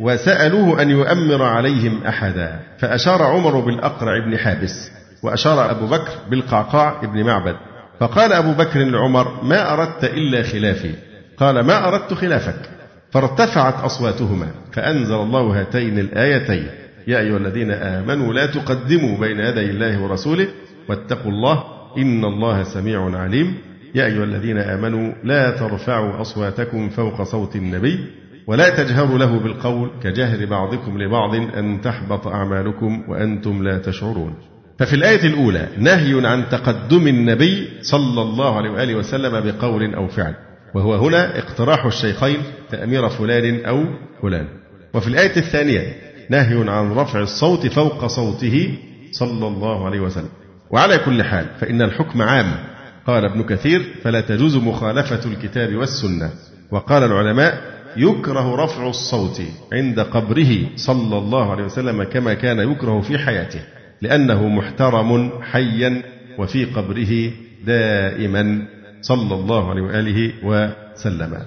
وسألوه 0.00 0.82
أن 0.82 0.90
يؤمر 0.90 1.42
عليهم 1.42 2.04
أحدا 2.04 2.60
فأشار 2.78 3.22
عمر 3.22 3.60
بالأقرع 3.60 4.18
بن 4.26 4.38
حابس 4.38 4.90
وأشار 5.22 5.70
أبو 5.70 5.86
بكر 5.86 6.12
بالقعقاع 6.30 7.00
بن 7.02 7.24
معبد 7.24 7.56
فقال 8.00 8.32
أبو 8.32 8.52
بكر 8.52 8.84
لعمر 8.84 9.44
ما 9.44 9.72
أردت 9.72 10.04
إلا 10.04 10.42
خلافي. 10.42 10.94
قال 11.36 11.60
ما 11.60 11.88
أردت 11.88 12.14
خلافك. 12.14 12.70
فارتفعت 13.10 13.84
أصواتهما 13.84 14.48
فأنزل 14.72 15.14
الله 15.14 15.60
هاتين 15.60 15.98
الآيتين 15.98 16.66
يا 17.06 17.18
أيها 17.18 17.36
الذين 17.36 17.70
آمنوا 17.70 18.32
لا 18.32 18.46
تقدموا 18.46 19.18
بين 19.18 19.40
يدي 19.40 19.70
الله 19.70 20.02
ورسوله 20.02 20.48
واتقوا 20.88 21.32
الله 21.32 21.64
إن 21.98 22.24
الله 22.24 22.62
سميع 22.62 23.18
عليم. 23.18 23.54
يا 23.94 24.06
أيها 24.06 24.24
الذين 24.24 24.58
آمنوا 24.58 25.12
لا 25.24 25.50
ترفعوا 25.50 26.20
أصواتكم 26.20 26.88
فوق 26.88 27.22
صوت 27.22 27.56
النبي 27.56 27.98
ولا 28.46 28.68
تجهروا 28.68 29.18
له 29.18 29.38
بالقول 29.38 29.90
كجهر 30.02 30.46
بعضكم 30.46 31.02
لبعض 31.02 31.34
أن 31.34 31.80
تحبط 31.80 32.26
أعمالكم 32.26 33.04
وأنتم 33.08 33.62
لا 33.62 33.78
تشعرون. 33.78 34.34
ففي 34.78 34.94
الآية 34.94 35.26
الأولى 35.26 35.68
نهي 35.78 36.26
عن 36.26 36.48
تقدم 36.48 37.06
النبي 37.08 37.68
صلى 37.82 38.22
الله 38.22 38.56
عليه 38.56 38.70
وآله 38.70 38.94
وسلم 38.94 39.40
بقول 39.40 39.94
أو 39.94 40.08
فعل 40.08 40.34
وهو 40.74 40.94
هنا 40.94 41.38
اقتراح 41.38 41.86
الشيخين 41.86 42.36
تأمير 42.70 43.08
فلان 43.08 43.64
أو 43.64 43.84
فلان. 44.22 44.46
وفي 44.94 45.08
الآية 45.08 45.36
الثانية 45.36 45.94
نهي 46.30 46.70
عن 46.70 46.92
رفع 46.92 47.20
الصوت 47.20 47.66
فوق 47.66 48.06
صوته 48.06 48.78
صلى 49.12 49.46
الله 49.46 49.86
عليه 49.86 50.00
وسلم. 50.00 50.28
وعلى 50.70 50.98
كل 50.98 51.22
حال 51.22 51.46
فإن 51.60 51.82
الحكم 51.82 52.22
عام 52.22 52.69
قال 53.10 53.24
ابن 53.24 53.42
كثير 53.42 53.82
فلا 54.02 54.20
تجوز 54.20 54.56
مخالفة 54.56 55.30
الكتاب 55.30 55.74
والسنة. 55.76 56.30
وقال 56.70 57.02
العلماء 57.02 57.80
يكره 57.96 58.64
رفع 58.64 58.88
الصوت 58.88 59.42
عند 59.72 60.00
قبره 60.00 60.76
صلى 60.76 61.18
الله 61.18 61.50
عليه 61.50 61.64
وسلم 61.64 62.02
كما 62.02 62.34
كان 62.34 62.72
يكره 62.72 63.00
في 63.00 63.18
حياته 63.18 63.60
لأنه 64.02 64.48
محترم 64.48 65.42
حيا 65.42 66.02
وفي 66.38 66.64
قبره 66.64 67.30
دائما 67.66 68.66
صلى 69.00 69.34
الله 69.34 69.70
عليه 69.70 69.82
وآله 69.82 70.32
وسلم. 70.44 71.38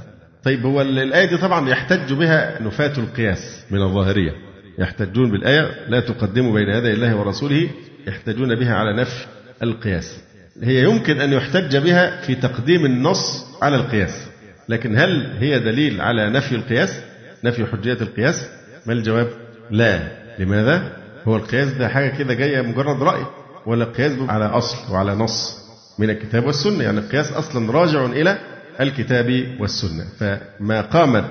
طيب 0.44 0.66
هو 0.66 0.82
الآية 0.82 1.26
دي 1.26 1.38
طبعا 1.38 1.70
يحتج 1.70 2.14
بها 2.14 2.62
نفاة 2.62 2.94
القياس 2.98 3.66
من 3.72 3.82
الظاهرية. 3.82 4.32
يحتجون 4.80 5.32
بالآية 5.32 5.70
لا 5.88 6.00
تقدموا 6.00 6.54
بين 6.54 6.70
يدي 6.70 6.94
الله 6.94 7.16
ورسوله 7.16 7.70
يحتجون 8.08 8.56
بها 8.56 8.76
على 8.76 9.02
نفي 9.02 9.26
القياس. 9.64 10.24
هي 10.62 10.84
يمكن 10.84 11.22
أن 11.22 11.34
يحتج 11.34 11.78
بها 11.78 12.22
في 12.22 12.36
تقديم 12.36 12.86
النص 12.86 13.46
على 13.62 13.76
القياس. 13.76 14.28
لكن 14.70 14.98
هل 14.98 15.34
هي 15.40 15.60
دليل 15.60 16.02
على 16.02 16.30
نفي 16.30 16.56
القياس؟ 16.56 17.00
نفي 17.44 17.66
حجية 17.66 17.98
القياس؟ 18.02 18.46
ما 18.86 18.94
الجواب؟ 18.94 19.28
لا. 19.72 20.00
لماذا؟ 20.40 20.92
هو 21.28 21.36
القياس 21.36 21.68
ده 21.74 21.88
حاجة 21.88 22.10
كده 22.18 22.34
جاية 22.34 22.62
مجرد 22.62 23.04
رأي 23.04 23.26
ولا 23.66 23.84
القياس 23.84 24.12
على 24.30 24.46
أصل 24.46 24.94
وعلى 24.94 25.16
نص 25.16 25.58
من 26.00 26.10
الكتاب 26.10 26.46
والسنة؟ 26.46 26.84
يعني 26.84 27.00
القياس 27.00 27.32
أصلا 27.32 27.72
راجع 27.72 28.06
إلى 28.06 28.38
الكتاب 28.80 29.46
والسنة. 29.60 30.06
فما 30.20 30.82
قامت 30.82 31.26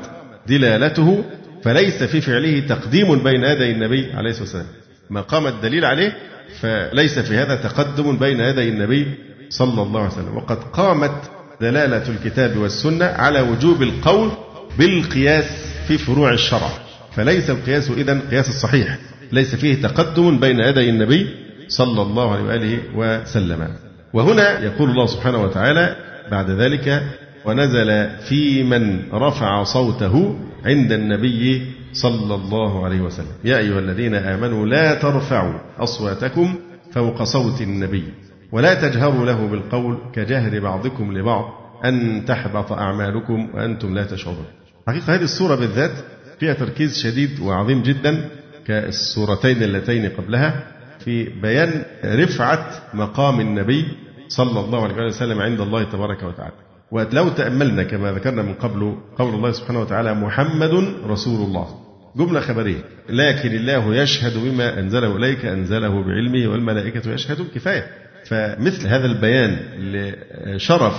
دلالته 0.48 1.24
فليس 1.64 2.02
في 2.02 2.20
فعله 2.20 2.60
تقديم 2.60 3.22
بين 3.24 3.44
يدي 3.44 3.72
النبي 3.72 4.12
عليه 4.12 4.30
الصلاة 4.30 4.42
والسلام. 4.44 4.66
ما 5.10 5.20
قام 5.20 5.46
الدليل 5.46 5.84
عليه 5.84 6.12
فليس 6.60 7.18
في 7.18 7.36
هذا 7.36 7.54
تقدم 7.54 8.16
بين 8.16 8.40
يدي 8.40 8.68
النبي 8.68 9.06
صلى 9.50 9.82
الله 9.82 10.00
عليه 10.00 10.12
وسلم. 10.12 10.36
وقد 10.36 10.64
قامت 10.64 11.14
دلالة 11.60 12.08
الكتاب 12.08 12.56
والسنة 12.56 13.04
على 13.04 13.40
وجوب 13.40 13.82
القول 13.82 14.30
بالقياس 14.78 15.44
في 15.88 15.98
فروع 15.98 16.32
الشرع. 16.32 16.70
فليس 17.16 17.50
القياس 17.50 17.90
إذا 17.90 18.20
قياس 18.30 18.48
الصحيح. 18.48 18.98
ليس 19.32 19.54
فيه 19.54 19.82
تقدم 19.82 20.38
بين 20.40 20.60
يدي 20.60 20.90
النبي 20.90 21.26
صلى 21.68 22.02
الله 22.02 22.32
عليه 22.32 22.42
وآله 22.42 22.78
وسلم. 22.96 23.68
وهنا 24.12 24.60
يقول 24.60 24.90
الله 24.90 25.06
سبحانه 25.06 25.42
وتعالى 25.42 25.96
بعد 26.30 26.50
ذلك 26.50 27.02
ونزل 27.44 28.10
في 28.28 28.62
من 28.62 29.02
رفع 29.12 29.64
صوته 29.64 30.38
عند 30.64 30.92
النبي 30.92 31.66
صلى 31.92 32.34
الله 32.34 32.84
عليه 32.84 33.00
وسلم. 33.00 33.34
يا 33.44 33.58
أيها 33.58 33.78
الذين 33.78 34.14
آمنوا 34.14 34.66
لا 34.66 34.94
ترفعوا 34.94 35.58
أصواتكم 35.78 36.54
فوق 36.92 37.22
صوت 37.22 37.60
النبي 37.60 38.04
ولا 38.52 38.74
تجهروا 38.88 39.26
له 39.26 39.46
بالقول 39.46 39.98
كجهر 40.12 40.60
بعضكم 40.60 41.12
لبعض 41.18 41.44
أن 41.84 42.24
تحبط 42.24 42.72
أعمالكم 42.72 43.48
وأنتم 43.54 43.94
لا 43.94 44.04
تشعرون. 44.04 44.44
حقيقة 44.88 45.14
هذه 45.14 45.22
السورة 45.22 45.54
بالذات 45.54 45.92
فيها 46.40 46.54
تركيز 46.54 46.98
شديد 46.98 47.40
وعظيم 47.40 47.82
جدا 47.82 48.28
كالسورتين 48.66 49.62
اللتين 49.62 50.08
قبلها 50.08 50.66
في 51.04 51.40
بيان 51.42 51.84
رفعة 52.04 52.70
مقام 52.94 53.40
النبي 53.40 53.84
صلى 54.28 54.60
الله 54.60 54.82
عليه 54.82 55.06
وسلم 55.06 55.40
عند 55.40 55.60
الله 55.60 55.82
تبارك 55.84 56.22
وتعالى. 56.22 56.54
ولو 56.90 57.28
تأملنا 57.28 57.82
كما 57.82 58.12
ذكرنا 58.12 58.42
من 58.42 58.54
قبل 58.54 58.96
قول 59.18 59.34
الله 59.34 59.52
سبحانه 59.52 59.80
وتعالى 59.80 60.14
محمد 60.14 60.94
رسول 61.06 61.48
الله. 61.48 61.81
جملة 62.16 62.40
خبرية. 62.40 62.84
لكن 63.08 63.54
الله 63.54 63.96
يشهد 63.96 64.38
بما 64.38 64.78
أنزله 64.78 65.16
إليك 65.16 65.44
أنزله 65.44 66.02
بعلمه 66.02 66.52
والملائكة 66.52 67.12
يشهدون. 67.12 67.48
كفاية. 67.54 67.86
فمثل 68.26 68.86
هذا 68.86 69.06
البيان 69.06 69.56
لشرف 70.46 70.94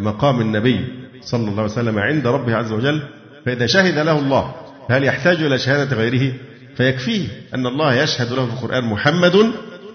مقام 0.00 0.40
النبي 0.40 0.84
صلى 1.20 1.40
الله 1.40 1.62
عليه 1.62 1.72
وسلم 1.72 1.98
عند 1.98 2.26
ربه 2.26 2.56
عز 2.56 2.72
وجل 2.72 3.02
فإذا 3.46 3.66
شهد 3.66 3.98
له 3.98 4.18
الله 4.18 4.54
هل 4.90 5.04
يحتاج 5.04 5.42
إلى 5.42 5.58
شهادة 5.58 5.96
غيره؟ 5.96 6.32
فيكفيه 6.76 7.28
أن 7.54 7.66
الله 7.66 7.94
يشهد 7.94 8.32
له 8.32 8.46
في 8.46 8.52
القرآن 8.52 8.84
محمد 8.84 9.52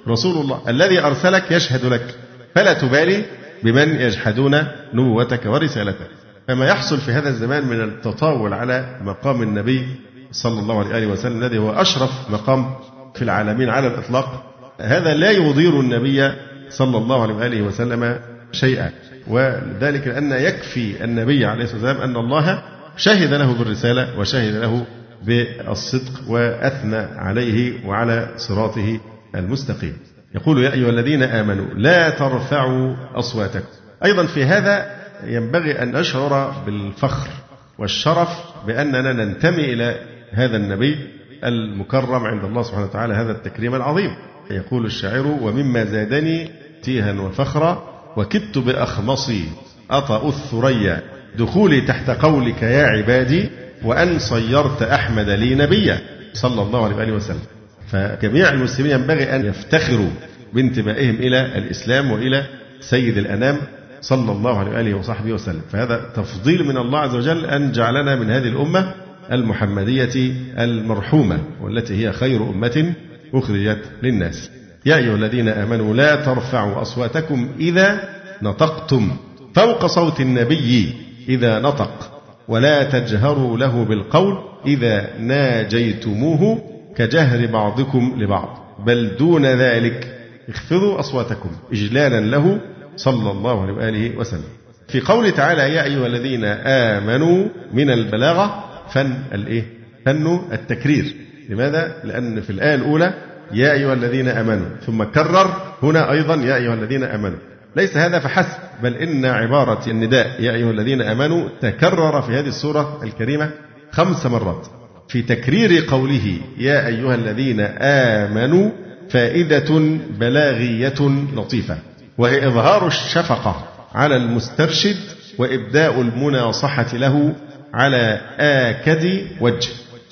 رسول 0.07 0.41
الله 0.41 0.61
الذي 0.67 0.99
أرسلك 0.99 1.51
يشهد 1.51 1.85
لك. 1.85 2.15
فلا 2.55 2.73
تبالي 2.73 3.25
بمن 3.63 3.95
يجحدون 3.95 4.63
نبوتك 4.93 5.45
ورسالتك. 5.45 6.09
فما 6.47 6.67
يحصل 6.67 6.97
في 6.97 7.11
هذا 7.11 7.29
الزمان 7.29 7.65
من 7.65 7.81
التطاول 7.81 8.53
على 8.53 8.99
مقام 9.01 9.41
النبي 9.41 9.87
صلى 10.33 10.59
الله 10.59 10.93
عليه 10.93 11.07
وسلم 11.07 11.43
الذي 11.43 11.57
هو 11.57 11.71
أشرف 11.71 12.29
مقام 12.29 12.75
في 13.15 13.21
العالمين 13.21 13.69
على 13.69 13.87
الإطلاق 13.87 14.43
هذا 14.81 15.13
لا 15.13 15.31
يضير 15.31 15.79
النبي 15.79 16.31
صلى 16.69 16.97
الله 16.97 17.41
عليه 17.41 17.61
وسلم 17.61 18.19
شيئا. 18.51 18.91
وذلك 19.27 20.07
لأن 20.07 20.31
يكفي 20.31 21.03
النبي 21.03 21.45
عليه 21.45 21.63
الصلاة 21.63 21.81
والسلام 21.81 22.09
أن 22.09 22.15
الله 22.15 22.63
شهد 22.97 23.33
له 23.33 23.53
بالرسالة 23.53 24.19
وشهد 24.19 24.55
له 24.55 24.85
بالصدق 25.23 26.21
وأثنى 26.27 26.97
عليه 26.97 27.87
وعلى 27.87 28.33
صراطه 28.37 28.99
المستقيم. 29.35 29.97
يقول 30.35 30.63
يا 30.63 30.73
أيها 30.73 30.89
الذين 30.89 31.23
آمنوا 31.23 31.65
لا 31.75 32.09
ترفعوا 32.09 32.95
أصواتكم. 33.15 33.67
أيضا 34.05 34.25
في 34.25 34.45
هذا 34.45 35.03
ينبغي 35.23 35.83
أن 35.83 35.91
نشعر 35.91 36.63
بالفخر 36.65 37.29
والشرف 37.77 38.29
بأننا 38.67 39.13
ننتمي 39.13 39.73
إلى 39.73 40.12
هذا 40.33 40.57
النبي 40.57 40.97
المكرم 41.43 42.23
عند 42.23 42.43
الله 42.43 42.63
سبحانه 42.63 42.85
وتعالى 42.85 43.13
هذا 43.13 43.31
التكريم 43.31 43.75
العظيم. 43.75 44.15
يقول 44.51 44.85
الشاعر 44.85 45.27
ومما 45.27 45.85
زادني 45.85 46.49
تيها 46.83 47.21
وفخرا 47.21 47.83
وكدت 48.17 48.57
بأخمصي 48.57 49.45
أطأ 49.91 50.27
الثريا. 50.29 51.01
دخولي 51.37 51.81
تحت 51.81 52.09
قولك 52.09 52.63
يا 52.63 52.83
عبادي 52.83 53.49
وأن 53.83 54.19
صيرت 54.19 54.81
أحمد 54.81 55.29
لي 55.29 55.55
نبيا. 55.55 56.01
صلى 56.33 56.61
الله 56.61 56.85
عليه 56.85 56.95
وآله 56.95 57.13
وسلم. 57.13 57.45
فجميع 57.87 58.49
المسلمين 58.49 58.91
ينبغي 58.91 59.35
أن 59.35 59.45
يفتخروا 59.45 60.09
بانتمائهم 60.53 61.15
إلى 61.15 61.57
الإسلام 61.57 62.11
وإلى 62.11 62.45
سيد 62.79 63.17
الأنام 63.17 63.57
صلى 64.01 64.31
الله 64.31 64.59
عليه 64.59 64.71
وآله 64.71 64.93
وصحبه 64.93 65.33
وسلم. 65.33 65.61
فهذا 65.71 66.01
تفضيل 66.15 66.63
من 66.63 66.77
الله 66.77 66.99
عز 66.99 67.15
وجل 67.15 67.45
أن 67.45 67.71
جعلنا 67.71 68.15
من 68.15 68.31
هذه 68.31 68.47
الأمة 68.47 68.93
المحمدية 69.31 70.33
المرحومة 70.57 71.39
والتي 71.61 71.93
هي 72.07 72.13
خير 72.13 72.49
أمة 72.49 72.93
أخرجت 73.33 73.81
للناس. 74.03 74.49
يا 74.85 74.95
أيها 74.95 75.15
الذين 75.15 75.49
آمنوا 75.49 75.93
لا 75.93 76.15
ترفعوا 76.15 76.81
أصواتكم 76.81 77.49
إذا 77.59 78.09
نطقتم. 78.41 79.11
فوق 79.55 79.85
صوت 79.85 80.19
النبي 80.19 80.93
إذا 81.29 81.59
نطق 81.59 82.11
ولا 82.47 82.83
تجهروا 82.83 83.57
له 83.57 83.85
بالقول 83.85 84.37
إذا 84.65 85.09
ناجيتموه 85.19 86.61
كجهر 86.95 87.45
بعضكم 87.45 88.15
لبعض. 88.17 88.59
بل 88.85 89.15
دون 89.19 89.45
ذلك 89.45 90.17
اخفضوا 90.49 90.99
أصواتكم 90.99 91.49
إجلالا 91.71 92.19
له 92.19 92.59
صلى 92.95 93.31
الله 93.31 93.61
عليه 93.61 93.73
وآله 93.73 94.17
وسلم. 94.17 94.49
في 94.87 94.99
قوله 94.99 95.29
تعالى 95.29 95.61
يا 95.61 95.83
أيها 95.83 96.07
الذين 96.07 96.45
آمنوا 96.65 97.45
من 97.73 97.89
البلاغة 97.89 98.63
فن 98.89 99.13
الإيه؟ 99.33 99.63
فن 100.05 100.39
التكرير 100.51 101.15
لماذا؟ 101.49 101.95
لأن 102.03 102.41
في 102.41 102.49
الآية 102.49 102.75
الأولى 102.75 103.13
يا 103.53 103.73
أيها 103.73 103.93
الذين 103.93 104.27
آمنوا 104.27 104.67
ثم 104.85 105.03
كرر 105.03 105.73
هنا 105.83 106.11
أيضا 106.11 106.35
يا 106.35 106.55
أيها 106.55 106.73
الذين 106.73 107.03
آمنوا 107.03 107.37
ليس 107.75 107.97
هذا 107.97 108.19
فحسب 108.19 108.57
بل 108.83 108.93
إن 108.95 109.25
عبارة 109.25 109.89
النداء 109.89 110.41
يا 110.41 110.51
أيها 110.51 110.71
الذين 110.71 111.01
آمنوا 111.01 111.49
تكرر 111.61 112.21
في 112.21 112.31
هذه 112.31 112.47
السورة 112.47 112.99
الكريمة 113.03 113.51
خمس 113.91 114.25
مرات 114.25 114.67
في 115.07 115.21
تكرير 115.21 115.85
قوله 115.89 116.37
يا 116.57 116.87
أيها 116.87 117.15
الذين 117.15 117.59
آمنوا 117.79 118.69
فائدة 119.09 119.97
بلاغية 120.19 121.25
لطيفة 121.35 121.77
وهي 122.17 122.47
إظهار 122.47 122.87
الشفقة 122.87 123.67
على 123.93 124.15
المسترشد 124.15 124.97
وإبداء 125.37 126.01
المناصحة 126.01 126.97
له 126.97 127.35
على 127.73 128.21
آكد 128.39 129.27
وجه 129.41 129.69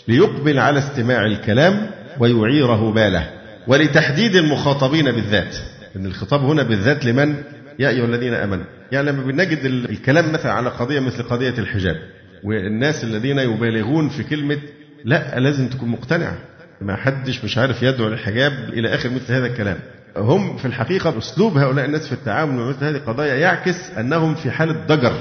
ليقبل 0.07 0.59
على 0.59 0.79
استماع 0.79 1.25
الكلام 1.25 1.91
ويعيره 2.19 2.91
باله 2.91 3.29
ولتحديد 3.67 4.35
المخاطبين 4.35 5.11
بالذات. 5.11 5.55
إن 5.95 6.05
الخطاب 6.05 6.41
هنا 6.41 6.63
بالذات 6.63 7.05
لمن؟ 7.05 7.35
يا 7.79 7.89
أيها 7.89 8.05
الذين 8.05 8.33
آمنوا. 8.33 8.65
يعني 8.91 9.11
لما 9.11 9.23
بنجد 9.23 9.65
الكلام 9.65 10.31
مثلا 10.31 10.51
على 10.51 10.69
قضية 10.69 10.99
مثل 10.99 11.23
قضية 11.23 11.53
الحجاب 11.57 11.95
والناس 12.43 13.03
الذين 13.03 13.39
يبالغون 13.39 14.09
في 14.09 14.23
كلمة 14.23 14.57
لا 15.05 15.39
لازم 15.39 15.67
تكون 15.69 15.89
مقتنع 15.89 16.33
ما 16.81 16.95
حدش 16.95 17.43
مش 17.43 17.57
عارف 17.57 17.83
يدعو 17.83 18.09
للحجاب 18.09 18.53
إلى 18.73 18.95
آخر 18.95 19.09
مثل 19.09 19.33
هذا 19.33 19.45
الكلام. 19.45 19.77
هم 20.17 20.57
في 20.57 20.65
الحقيقة 20.65 21.17
اسلوب 21.17 21.57
هؤلاء 21.57 21.85
الناس 21.85 22.07
في 22.07 22.13
التعامل 22.13 22.53
مع 22.53 22.69
مثل 22.69 22.85
هذه 22.85 22.95
القضايا 22.95 23.35
يعكس 23.35 23.91
أنهم 23.99 24.35
في 24.35 24.51
حالة 24.51 24.73
ضجر 24.87 25.13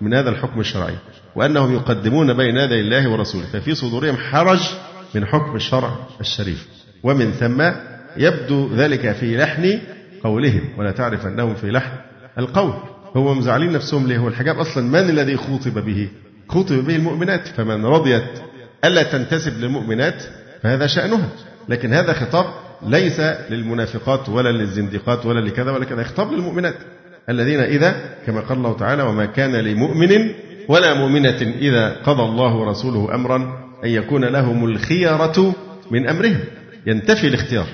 من 0.00 0.14
هذا 0.14 0.30
الحكم 0.30 0.60
الشرعي. 0.60 0.94
وأنهم 1.36 1.74
يقدمون 1.74 2.32
بين 2.32 2.56
يدي 2.56 2.80
الله 2.80 3.08
ورسوله. 3.08 3.44
ففي 3.52 3.74
صدورهم 3.74 4.16
حرج 4.16 4.60
من 5.14 5.26
حكم 5.26 5.56
الشرع 5.56 5.96
الشريف. 6.20 6.68
ومن 7.02 7.30
ثم 7.30 7.62
يبدو 8.16 8.74
ذلك 8.74 9.12
في 9.12 9.36
لحن 9.36 9.80
قولهم. 10.24 10.60
ولا 10.78 10.90
تعرف 10.90 11.26
أنهم 11.26 11.54
في 11.54 11.70
لحن 11.70 11.92
القول. 12.38 12.72
هو 13.16 13.34
مزعلين 13.34 13.72
نفسهم 13.72 14.06
ليه؟ 14.06 14.18
هو 14.18 14.28
الحجاب 14.28 14.58
أصلا 14.58 14.84
من 14.84 15.10
الذي 15.10 15.36
خوطب 15.36 15.78
به؟ 15.78 16.08
خوطب 16.48 16.76
به 16.86 16.96
المؤمنات. 16.96 17.48
فمن 17.48 17.86
رضيت 17.86 18.24
ألا 18.84 19.02
تنتسب 19.02 19.60
للمؤمنات 19.60 20.22
فهذا 20.62 20.86
شأنها. 20.86 21.28
لكن 21.68 21.92
هذا 21.92 22.12
خطاب 22.12 22.46
ليس 22.86 23.20
للمنافقات 23.50 24.28
ولا 24.28 24.52
للزنديقات 24.52 25.26
ولا 25.26 25.40
لكذا 25.40 25.70
ولا 25.70 25.84
كذا. 25.84 26.02
خطاب 26.02 26.32
للمؤمنات. 26.32 26.74
الذين 27.28 27.60
إذا 27.60 27.94
كما 28.26 28.40
قال 28.40 28.58
الله 28.58 28.76
تعالى 28.76 29.02
وما 29.02 29.26
كان 29.26 29.56
لمؤمن 29.56 30.30
ولا 30.68 30.94
مؤمنة 30.94 31.54
إذا 31.60 31.96
قضى 32.04 32.22
الله 32.22 32.56
ورسوله 32.56 33.14
أمرا 33.14 33.36
أن 33.84 33.88
يكون 33.90 34.24
لهم 34.24 34.64
الخيرة 34.64 35.54
من 35.90 36.08
أمرهم. 36.08 36.40
ينتفي 36.86 37.26
الاختيار. 37.26 37.66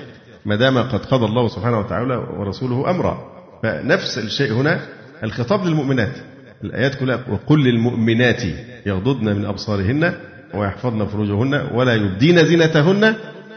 ما 0.45 0.55
دام 0.55 0.77
قد 0.77 1.05
قضى 1.05 1.25
الله 1.25 1.47
سبحانه 1.47 1.79
وتعالى 1.79 2.15
ورسوله 2.15 2.89
أمرا. 2.89 3.17
فنفس 3.63 4.17
الشيء 4.17 4.53
هنا 4.53 4.79
الخطاب 5.23 5.65
للمؤمنات. 5.65 6.17
الآيات 6.63 6.95
كلها 6.95 7.19
وقل 7.29 7.63
للمؤمنات 7.63 8.43
يغضضن 8.85 9.35
من 9.35 9.45
أبصارهن 9.45 10.13
ويحفظن 10.53 11.05
فروجهن 11.05 11.69
ولا 11.73 11.93
يبدين 11.93 12.45
زينتهن 12.45 13.15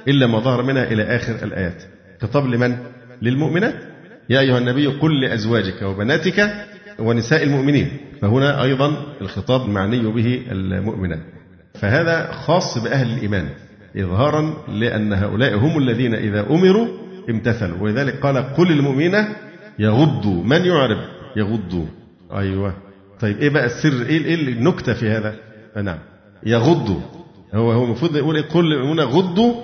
إلا 0.08 0.26
ما 0.26 0.38
ظهر 0.38 0.62
منها 0.62 0.84
إلى 0.84 1.02
آخر 1.02 1.34
الآيات. 1.42 1.82
خطاب 2.22 2.46
لمن؟ 2.46 2.76
للمؤمنات. 3.22 3.74
يا 4.30 4.40
أيها 4.40 4.58
النبي 4.58 4.86
قل 4.86 5.20
لأزواجك 5.20 5.82
وبناتك 5.82 6.54
ونساء 6.98 7.42
المؤمنين. 7.42 8.07
فهنا 8.20 8.62
أيضا 8.62 8.96
الخطاب 9.20 9.68
معني 9.68 10.02
به 10.12 10.42
المؤمنات 10.50 11.20
فهذا 11.74 12.32
خاص 12.32 12.78
بأهل 12.78 13.12
الإيمان 13.16 13.48
إظهارا 13.96 14.54
لأن 14.68 15.12
هؤلاء 15.12 15.56
هم 15.56 15.78
الذين 15.78 16.14
إذا 16.14 16.40
أمروا 16.50 16.88
امتثلوا. 17.30 17.78
ولذلك 17.80 18.20
قال 18.20 18.36
قل 18.36 18.68
للمؤمنين 18.68 19.24
يغضوا. 19.78 20.44
من 20.44 20.64
يعرب؟ 20.64 20.98
يغضوا. 21.36 21.86
أيوة. 22.32 22.74
طيب 23.20 23.38
إيه 23.38 23.50
بقى 23.50 23.64
السر؟ 23.66 24.02
إيه, 24.06 24.24
إيه 24.24 24.34
النكتة 24.34 24.94
في 24.94 25.10
هذا؟ 25.10 25.34
نعم. 25.82 25.98
يغضوا. 26.46 27.00
هو 27.54 27.72
هو 27.72 27.84
المفروض 27.84 28.16
يقول 28.16 28.36
إيه؟ 28.36 28.44
قل 28.44 28.64
للمؤمنين 28.64 29.04
غضوا 29.04 29.54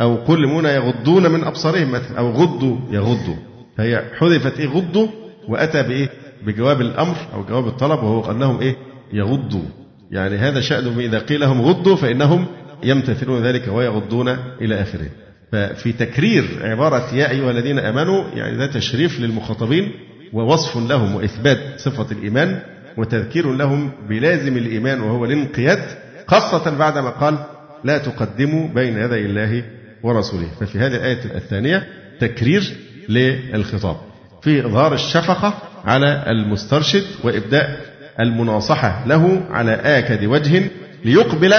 أو 0.00 0.14
قل 0.16 0.38
للمؤمنين 0.38 0.74
يغضون 0.74 1.30
من 1.30 1.44
أبصارهم 1.44 1.92
مثلا 1.92 2.18
أو 2.18 2.30
غضوا 2.30 2.76
يغضوا. 2.90 3.36
فهي 3.76 4.02
حذفت 4.18 4.60
إيه؟ 4.60 4.68
غضوا 4.68 5.08
وأتى 5.48 5.82
بإيه؟ 5.82 6.08
بجواب 6.46 6.80
الأمر 6.80 7.16
أو 7.34 7.44
جواب 7.44 7.66
الطلب 7.66 8.02
وهو 8.02 8.32
لهم 8.32 8.60
إيه؟ 8.60 8.76
يغضوا. 9.12 9.64
يعني 10.10 10.36
هذا 10.36 10.60
شأنهم 10.60 10.98
إذا 10.98 11.18
قيل 11.18 11.40
لهم 11.40 11.60
غضوا 11.62 11.96
فإنهم 11.96 12.46
يمتثلون 12.84 13.42
ذلك 13.42 13.68
ويغضون 13.68 14.28
إلى 14.60 14.82
آخره. 14.82 15.08
ففي 15.52 15.92
تكرير 15.92 16.44
عبارة 16.62 17.14
يا 17.14 17.30
أيها 17.30 17.50
الذين 17.50 17.78
آمنوا 17.78 18.24
يعني 18.34 18.56
ده 18.56 18.66
تشريف 18.66 19.20
للمخاطبين 19.20 19.92
ووصف 20.32 20.76
لهم 20.76 21.14
وإثبات 21.14 21.58
صفة 21.80 22.06
الإيمان 22.12 22.60
وتذكير 22.96 23.52
لهم 23.52 23.90
بلازم 24.08 24.56
الإيمان 24.56 25.00
وهو 25.00 25.24
الانقياد 25.24 25.82
خاصة 26.26 26.76
بعدما 26.78 27.10
قال 27.10 27.38
لا 27.84 27.98
تقدموا 27.98 28.68
بين 28.68 28.98
يدي 28.98 29.26
الله 29.26 29.64
ورسوله. 30.02 30.48
ففي 30.60 30.78
هذه 30.78 30.96
الآية 30.96 31.24
الثانية 31.24 31.86
تكرير 32.20 32.62
للخطاب. 33.08 33.96
في 34.42 34.66
إظهار 34.66 34.94
الشفقة 34.94 35.54
على 35.86 36.24
المسترشد 36.26 37.04
وإبداء 37.24 37.80
المناصحة 38.20 39.02
له 39.06 39.46
على 39.50 39.72
آكد 39.72 40.24
وجه 40.24 40.62
ليقبل 41.04 41.54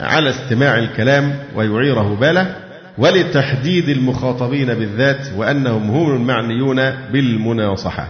على 0.00 0.30
استماع 0.30 0.78
الكلام 0.78 1.34
ويعيره 1.54 2.16
باله 2.20 2.56
ولتحديد 2.98 3.88
المخاطبين 3.88 4.66
بالذات 4.74 5.28
وأنهم 5.36 5.90
هم 5.90 6.14
المعنيون 6.16 6.90
بالمناصحة. 7.12 8.08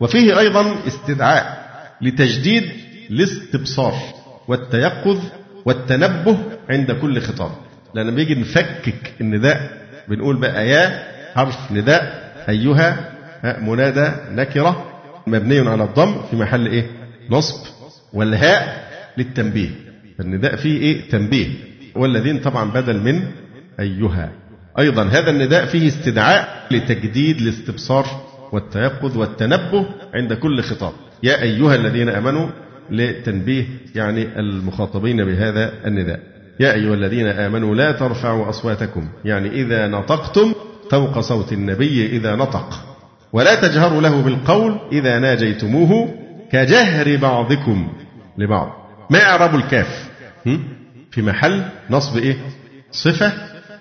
وفيه 0.00 0.38
أيضا 0.38 0.74
استدعاء 0.86 1.66
لتجديد 2.02 2.64
الاستبصار 3.10 3.94
والتيقظ 4.48 5.18
والتنبه 5.64 6.38
عند 6.70 6.92
كل 6.92 7.20
خطاب. 7.20 7.50
لأن 7.94 8.14
بيجي 8.14 8.34
نفكك 8.34 9.12
النداء 9.20 9.70
بنقول 10.08 10.36
بقى 10.36 10.68
يا 10.68 11.02
حرف 11.34 11.72
نداء 11.72 12.32
أيها 12.48 12.96
منادى 13.60 14.08
نكرة. 14.30 14.84
مبني 15.26 15.68
على 15.68 15.84
الضم 15.84 16.22
في 16.30 16.36
محل 16.36 16.66
إيه؟ 16.66 16.86
نصب 17.30 17.66
والهاء 18.12 18.88
للتنبيه. 19.18 19.70
النداء 20.20 20.56
فيه 20.56 20.78
إيه؟ 20.80 21.08
تنبيه. 21.08 21.48
والذين 21.94 22.38
طبعا 22.38 22.70
بدل 22.70 23.00
من 23.00 23.22
أيها. 23.80 24.32
أيضا 24.78 25.02
هذا 25.02 25.30
النداء 25.30 25.66
فيه 25.66 25.88
استدعاء 25.88 26.66
لتجديد 26.70 27.40
الاستبصار 27.40 28.06
والتيقظ 28.52 29.16
والتنبه 29.16 29.86
عند 30.14 30.32
كل 30.32 30.62
خطاب. 30.62 30.92
يا 31.22 31.42
أيها 31.42 31.74
الذين 31.74 32.08
آمنوا 32.08 32.48
لتنبيه 32.90 33.64
يعني 33.94 34.38
المخاطبين 34.38 35.24
بهذا 35.24 35.72
النداء. 35.86 36.20
يا 36.60 36.72
أيها 36.72 36.94
الذين 36.94 37.26
آمنوا 37.26 37.74
لا 37.74 37.92
ترفعوا 37.92 38.48
أصواتكم. 38.50 39.08
يعني 39.24 39.48
إذا 39.48 39.88
نطقتم 39.88 40.54
فوق 40.90 41.20
صوت 41.20 41.52
النبي 41.52 42.06
إذا 42.06 42.34
نطق. 42.34 42.95
ولا 43.36 43.54
تجهروا 43.54 44.02
له 44.02 44.22
بالقول 44.22 44.78
إذا 44.92 45.18
ناجيتموه 45.18 46.14
كجهر 46.52 47.16
بعضكم 47.16 47.88
لبعض. 48.38 48.72
ما 49.10 49.22
إعراب 49.22 49.54
الكاف؟ 49.54 50.08
في 51.10 51.22
محل 51.22 51.62
نصب 51.90 52.16
إيه؟ 52.16 52.36
صفة 52.90 53.32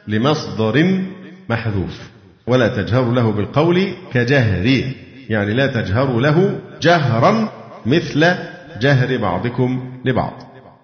لمصدر 0.07 1.03
محذوف. 1.49 1.99
ولا 2.47 2.67
تجهروا 2.67 3.13
له 3.13 3.31
بالقول 3.31 3.87
كجهر 4.13 4.83
يعني 5.29 5.53
لا 5.53 5.67
تجهروا 5.67 6.21
له 6.21 6.59
جهرا 6.81 7.49
مثل 7.85 8.35
جهر 8.81 9.17
بعضكم 9.17 9.99
لبعض. 10.05 10.33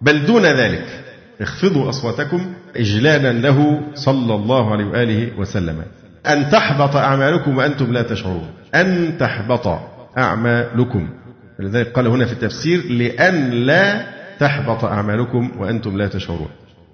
بل 0.02 0.26
دون 0.26 0.46
ذلك 0.46 0.86
اخفضوا 1.42 1.90
أصواتكم 1.90 2.54
إجلالا 2.76 3.34
له 3.34 3.82
صلى 3.96 4.36
الله 4.36 4.72
عليه 4.72 4.86
وآله 4.86 5.30
وسلم. 5.38 5.82
أن 6.28 6.50
تحبط 6.50 6.96
أعمالكم 6.96 7.58
وأنتم 7.58 7.94
لا 7.94 8.02
تشعرون. 8.02 8.61
أن 8.76 9.18
تحبط 9.20 9.80
أعمالكم. 10.18 11.10
لذلك 11.60 11.92
قال 11.92 12.08
هنا 12.08 12.26
في 12.26 12.34
التفسير 12.34 12.92
لأن 12.92 13.52
لا 13.52 14.06
تحبط 14.40 14.84
أعمالكم 14.84 15.52
وأنتم 15.58 15.98
لا 15.98 16.08
تشعرون. 16.08 16.50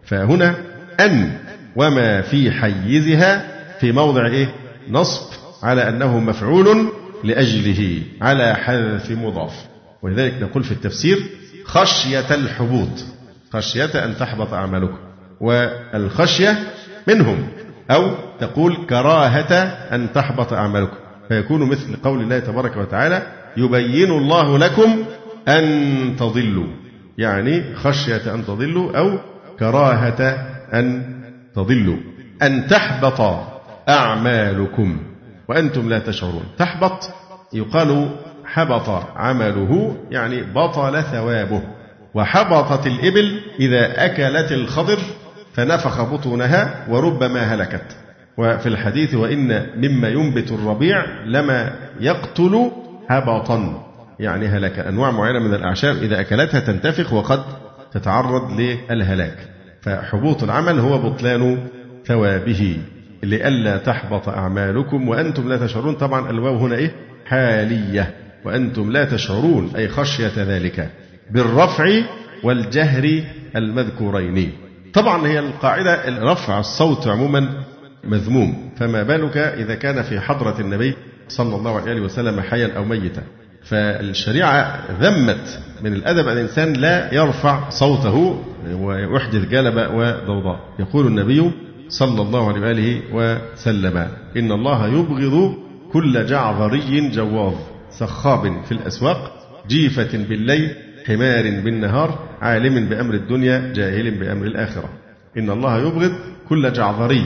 فهنا 0.06 0.56
أن 1.00 1.38
وما 1.76 2.22
في 2.22 2.52
حيزها 2.52 3.48
في 3.80 3.92
موضع 3.92 4.26
إيه؟ 4.28 4.48
نصب 4.90 5.30
على 5.64 5.90
أنه 5.90 6.20
مفعول 6.20 6.92
لأجله 7.24 8.02
على 8.22 8.56
حذف 8.56 9.12
مضاف. 9.12 9.54
ولذلك 10.02 10.34
نقول 10.42 10.64
في 10.64 10.72
التفسير 10.72 11.18
خشية 11.66 12.36
الحبوط. 12.36 13.06
خشية 13.54 14.06
أن 14.06 14.18
تحبط 14.18 14.54
أعمالكم. 14.54 14.98
والخشية 15.42 16.58
منهم. 17.08 17.48
أو 17.92 18.12
تقول 18.40 18.86
كراهة 18.90 19.54
أن 19.96 20.08
تحبط 20.14 20.54
أعمالكم. 20.54 20.98
فيكون 21.28 21.70
مثل 21.70 21.96
قول 22.04 22.22
الله 22.22 22.40
تبارك 22.40 22.78
وتعالى 22.78 23.22
يبين 23.58 24.12
الله 24.12 24.58
لكم 24.58 25.04
أن 25.48 26.16
تضلوا. 26.20 26.68
يعني 27.18 27.76
خشية 27.76 28.34
أن 28.34 28.46
تضلوا 28.46 28.98
أو 28.98 29.20
كراهة 29.60 30.22
أن 30.74 31.04
تضلوا. 31.56 31.98
أن 32.42 32.68
تحبط 32.68 33.22
أعمالكم 33.90 34.98
وأنتم 35.48 35.90
لا 35.90 36.00
تشعرون. 36.00 36.44
تحبط 36.58 37.10
يقال 37.54 38.10
حبط 38.46 38.90
عمله 39.16 39.98
يعني 40.12 40.44
بطل 40.44 41.04
ثوابه. 41.04 41.62
وحبطت 42.14 42.88
الإبل 42.88 43.42
إذا 43.60 44.06
أكلت 44.06 44.52
الخضر 44.52 45.00
فنفخ 45.54 46.02
بطونها 46.02 46.86
وربما 46.90 47.40
هلكت. 47.40 48.07
وفي 48.38 48.70
الحديث 48.70 49.16
وإن 49.16 49.66
مما 49.78 50.10
ينبت 50.10 50.52
الربيع 50.52 51.06
لما 51.26 51.72
يقتل 52.00 52.72
هبطا. 53.10 53.84
يعني 54.20 54.48
هلك 54.48 54.80
أنواع 54.80 55.12
معينة 55.12 55.40
من 55.40 55.54
الأعشاب 55.54 55.96
إذا 56.04 56.22
أكلتها 56.22 56.60
تنتفخ 56.60 57.14
وقد 57.14 57.44
تتعرض 57.94 58.60
للهلاك. 58.60 59.38
فحبوط 59.82 60.44
العمل 60.44 60.80
هو 60.80 61.10
بطلان 61.10 61.68
ثوابه. 62.06 62.78
لئلا 63.24 63.78
تحبط 63.78 64.30
أعمالكم 64.30 65.08
وأنتم 65.08 65.50
لا 65.50 65.58
تشعرون. 65.58 65.96
طبعا 65.96 66.30
الواو 66.30 66.58
هنا 66.58 66.76
إيه؟ 66.76 66.92
حالية. 67.26 68.14
وأنتم 68.46 68.92
لا 68.92 69.06
تشعرون 69.06 69.72
أي 69.76 69.88
خشية 69.88 70.32
ذلك. 70.38 70.90
بالرفع 71.32 72.02
والجهر 72.44 73.24
المذكورين. 73.56 74.52
طبعا 74.94 75.28
هي 75.28 75.40
القاعدة 75.40 76.20
رفع 76.24 76.60
الصوت 76.60 77.08
عموما 77.08 77.64
مذموم. 78.04 78.70
فما 78.78 79.04
بالك 79.04 79.38
إذا 79.38 79.76
كان 79.76 80.02
في 80.02 80.20
حضرة 80.20 80.62
النبي 80.62 80.94
صلى 81.28 81.56
الله 81.56 81.82
عليه 81.82 82.02
وسلم 82.02 82.42
حيا 82.42 82.78
أو 82.78 82.86
ميتا؟ 82.86 83.24
فالشريعة 83.64 84.84
ذمت 85.02 85.60
من 85.84 85.94
الأدب 85.94 86.28
أن 86.28 86.38
الإنسان 86.38 86.74
لا 86.74 87.14
يرفع 87.14 87.70
صوته 87.70 88.44
ويحدث 88.72 89.50
جلبة 89.50 89.90
وضوضاء 89.90 90.60
يقول 90.80 91.08
النبي 91.08 91.52
صلى 91.90 92.22
الله 92.22 92.48
عليه 92.48 92.62
وآله 92.62 93.02
وسلم 93.14 94.08
إن 94.38 94.52
الله 94.52 94.88
يبغض 94.88 95.54
كل 95.94 96.26
جعظري 96.26 97.10
جواظ 97.10 97.54
سخاب 97.92 98.64
في 98.66 98.72
الأسواق 98.72 99.34
جيفة 99.68 100.18
بالليل 100.30 100.76
حمار 101.08 101.44
بالنهار 101.44 102.20
عالم 102.42 102.90
بأمر 102.90 103.14
الدنيا 103.14 103.74
جاهل 103.76 104.12
بأمر 104.12 104.46
الآخرة. 104.46 104.90
إن 105.38 105.50
الله 105.50 105.78
يبغض 105.78 106.12
كل 106.50 106.74
جعظري 106.74 107.26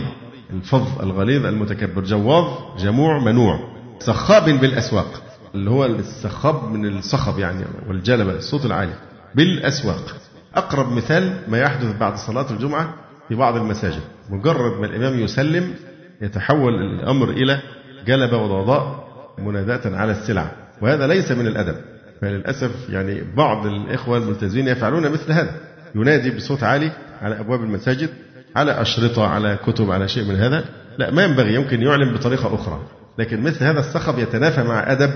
الفظ 0.53 1.01
الغليظ 1.01 1.45
المتكبر 1.45 2.03
جواظ 2.03 2.45
جموع 2.79 3.19
منوع. 3.19 3.59
سخاب 3.99 4.49
بالأسواق. 4.49 5.23
اللي 5.55 5.69
هو 5.69 5.85
السخاب 5.85 6.71
من 6.71 6.97
الصخب 6.97 7.39
يعني 7.39 7.63
والجلبة 7.87 8.31
الصوت 8.31 8.65
العالي. 8.65 8.93
بالأسواق. 9.35 10.15
أقرب 10.55 10.91
مثال 10.91 11.33
ما 11.47 11.59
يحدث 11.59 11.97
بعد 11.97 12.15
صلاة 12.17 12.51
الجمعة 12.51 12.93
في 13.27 13.35
بعض 13.35 13.55
المساجد. 13.55 14.01
مجرد 14.29 14.79
ما 14.79 14.85
الإمام 14.85 15.19
يسلم 15.19 15.73
يتحول 16.21 16.73
الأمر 16.73 17.29
إلى 17.29 17.59
جلبة 18.07 18.37
وضوضاء 18.37 19.07
مناداة 19.37 19.97
على 19.97 20.11
السلع. 20.11 20.51
وهذا 20.81 21.07
ليس 21.07 21.31
من 21.31 21.47
الأدب. 21.47 21.75
فللأسف 22.21 22.89
يعني 22.89 23.21
بعض 23.37 23.65
الإخوة 23.65 24.17
الملتزمين 24.17 24.67
يفعلون 24.67 25.11
مثل 25.11 25.31
هذا. 25.31 25.55
ينادي 25.95 26.29
بصوت 26.29 26.63
عالي 26.63 26.91
على 27.21 27.39
أبواب 27.39 27.63
المساجد 27.63 28.09
على 28.55 28.81
أشرطة 28.81 29.27
على 29.27 29.59
كتب 29.67 29.91
على 29.91 30.07
شيء 30.07 30.23
من 30.23 30.35
هذا؟ 30.35 30.65
لا 30.97 31.11
ما 31.11 31.23
ينبغي 31.23 31.55
يمكن 31.55 31.81
يعلن 31.81 32.13
بطريقة 32.13 32.55
أخرى. 32.55 32.79
لكن 33.19 33.41
مثل 33.41 33.63
هذا 33.63 33.79
الصخب 33.79 34.19
يتنافى 34.19 34.63
مع 34.63 34.91
أدب 34.91 35.11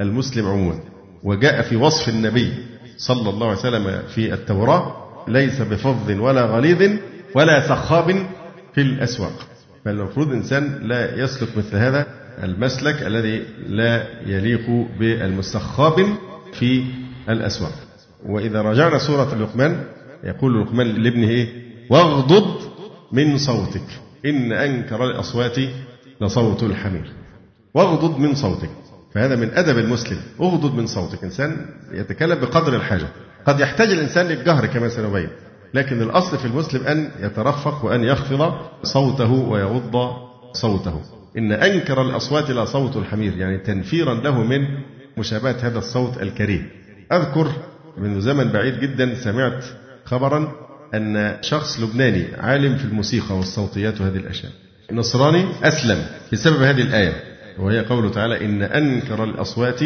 المسلم 0.00 0.46
عموما. 0.46 0.80
وجاء 1.22 1.62
في 1.62 1.76
وصف 1.76 2.08
النبي 2.08 2.52
صلى 2.96 3.30
الله 3.30 3.46
عليه 3.46 3.58
وسلم 3.58 4.02
في 4.14 4.34
التوراة 4.34 4.96
ليس 5.28 5.60
بفظ 5.60 6.10
ولا 6.10 6.42
غليظ 6.42 6.90
ولا 7.34 7.68
سخاب 7.68 8.26
في 8.74 8.80
الأسواق. 8.80 9.32
فالمفروض 9.84 10.32
إنسان 10.32 10.78
لا 10.82 11.18
يسلك 11.18 11.48
مثل 11.56 11.76
هذا 11.76 12.06
المسلك 12.42 13.02
الذي 13.02 13.42
لا 13.66 14.02
يليق 14.26 14.86
بالمستخاب 14.98 16.06
في 16.52 16.84
الأسواق. 17.28 17.72
وإذا 18.26 18.62
رجعنا 18.62 18.98
سورة 18.98 19.34
لقمان 19.34 19.84
يقول 20.24 20.62
لقمان 20.62 20.86
لابنه 20.86 21.28
إيه 21.28 21.48
واغضض 21.90 22.69
من 23.12 23.38
صوتك. 23.38 23.86
إن 24.26 24.52
أنكر 24.52 25.04
الأصوات 25.04 25.56
لصوت 26.20 26.62
الحمير. 26.62 27.12
واغضض 27.74 28.18
من 28.18 28.34
صوتك. 28.34 28.70
فهذا 29.14 29.36
من 29.36 29.50
أدب 29.50 29.78
المسلم. 29.78 30.18
اغضض 30.40 30.74
من 30.74 30.86
صوتك. 30.86 31.24
إنسان 31.24 31.66
يتكلم 31.92 32.40
بقدر 32.40 32.76
الحاجة. 32.76 33.08
قد 33.46 33.60
يحتاج 33.60 33.88
الإنسان 33.88 34.26
للجهر 34.26 34.66
كما 34.66 34.88
سنبين. 34.88 35.28
لكن 35.74 36.02
الأصل 36.02 36.38
في 36.38 36.44
المسلم 36.44 36.86
أن 36.86 37.10
يترفق 37.20 37.84
وأن 37.84 38.04
يخفض 38.04 38.54
صوته 38.82 39.32
ويغض 39.32 40.12
صوته. 40.52 41.00
إن 41.38 41.52
أنكر 41.52 42.02
الأصوات 42.02 42.50
لا 42.50 42.64
صوت 42.64 42.96
الحمير 42.96 43.36
يعني 43.36 43.58
تنفيرا 43.58 44.14
له 44.14 44.42
من 44.42 44.60
مشابهة 45.18 45.56
هذا 45.60 45.78
الصوت 45.78 46.22
الكريم. 46.22 46.68
أذكر 47.12 47.48
من 47.98 48.20
زمن 48.20 48.44
بعيد 48.44 48.80
جدا 48.80 49.14
سمعت 49.14 49.64
خبرا 50.04 50.52
أن 50.94 51.36
شخص 51.40 51.80
لبناني 51.80 52.26
عالم 52.38 52.76
في 52.76 52.84
الموسيقى 52.84 53.36
والصوتيات 53.36 54.00
وهذه 54.00 54.16
الأشياء. 54.16 54.52
نصراني 54.92 55.46
أسلم 55.62 56.04
بسبب 56.32 56.62
هذه 56.62 56.82
الآية 56.82 57.12
وهي 57.58 57.80
قوله 57.80 58.10
تعالى 58.10 58.44
إن 58.44 58.62
أنكر 58.62 59.24
الأصوات 59.24 59.80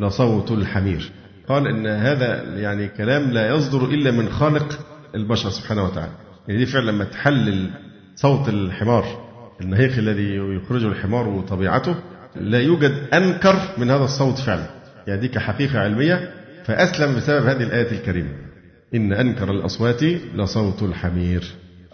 لصوت 0.00 0.50
الحمير 0.50 1.10
قال 1.48 1.66
إن 1.66 1.86
هذا 1.86 2.42
يعني 2.56 2.88
كلام 2.88 3.30
لا 3.30 3.48
يصدر 3.56 3.84
إلا 3.84 4.10
من 4.10 4.28
خالق 4.28 4.78
البشر 5.14 5.50
سبحانه 5.50 5.84
وتعالى. 5.84 6.12
يعني 6.48 6.60
دي 6.60 6.66
فعلا 6.66 6.90
لما 6.90 7.04
تحلل 7.04 7.70
صوت 8.16 8.48
الحمار 8.48 9.04
النهيق 9.60 9.98
الذي 9.98 10.36
يخرجه 10.36 10.86
الحمار 10.86 11.28
وطبيعته 11.28 11.94
لا 12.36 12.60
يوجد 12.60 12.92
أنكر 13.14 13.56
من 13.78 13.90
هذا 13.90 14.04
الصوت 14.04 14.38
فعلا. 14.38 14.66
يعني 15.06 15.20
دي 15.20 15.28
كحقيقة 15.28 15.78
علمية 15.78 16.30
فأسلم 16.64 17.16
بسبب 17.16 17.46
هذه 17.46 17.62
الآية 17.62 17.92
الكريمة. 17.92 18.30
إن 18.94 19.12
أنكر 19.12 19.50
الأصوات 19.50 20.02
لصوت 20.34 20.82
الحمير. 20.82 21.44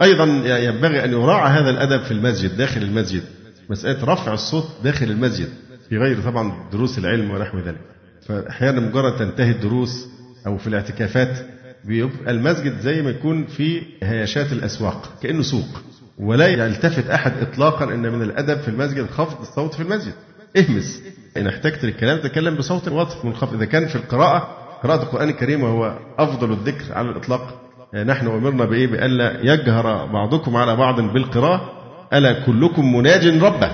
أيضا 0.01 0.25
ينبغي 0.59 1.03
أن 1.03 1.11
يراعى 1.11 1.59
هذا 1.59 1.69
الأدب 1.69 2.03
في 2.03 2.11
المسجد 2.11 2.57
داخل 2.57 2.81
المسجد. 2.81 3.23
مسألة 3.69 4.03
رفع 4.05 4.33
الصوت 4.33 4.65
داخل 4.83 5.05
المسجد. 5.05 5.49
في 5.89 5.97
غير 5.97 6.21
طبعا 6.21 6.69
دروس 6.71 6.97
العلم 6.97 7.31
ونحو 7.31 7.59
ذلك. 7.59 7.81
فأحيانا 8.27 8.79
مجرد 8.79 9.17
تنتهي 9.17 9.51
الدروس 9.51 10.07
أو 10.47 10.57
في 10.57 10.67
الاعتكافات 10.67 11.45
بيبقى 11.85 12.31
المسجد 12.31 12.79
زي 12.79 13.01
ما 13.01 13.09
يكون 13.09 13.45
في 13.45 13.81
هياشات 14.03 14.51
الأسواق 14.51 15.19
كأنه 15.23 15.41
سوق. 15.41 15.81
ولا 16.17 16.47
يلتفت 16.47 17.09
أحد 17.09 17.33
إطلاقا 17.41 17.93
أن 17.93 18.01
من 18.11 18.21
الأدب 18.21 18.59
في 18.59 18.67
المسجد 18.67 19.05
خفض 19.09 19.41
الصوت 19.41 19.73
في 19.73 19.83
المسجد. 19.83 20.13
اهمس. 20.57 21.01
إن 21.37 21.47
احتجت 21.47 21.85
للكلام 21.85 22.19
تكلم 22.19 22.55
بصوت 22.55 22.87
واضح 22.87 23.25
منخفض. 23.25 23.53
إذا 23.53 23.65
كان 23.65 23.87
في 23.87 23.95
القراءة 23.95 24.58
قراءة 24.83 25.03
القرآن 25.03 25.29
الكريم 25.29 25.63
وهو 25.63 25.97
أفضل 26.19 26.51
الذكر 26.51 26.93
على 26.93 27.09
الإطلاق. 27.09 27.61
نحن 27.95 28.27
أمرنا 28.27 28.65
بإيه؟ 28.65 28.87
بألا 28.87 29.39
يجهر 29.53 30.05
بعضكم 30.05 30.55
على 30.55 30.75
بعض 30.75 31.01
بالقراءة. 31.01 31.71
ألا 32.13 32.45
كلكم 32.45 32.95
مناج 32.95 33.27
ربه. 33.43 33.71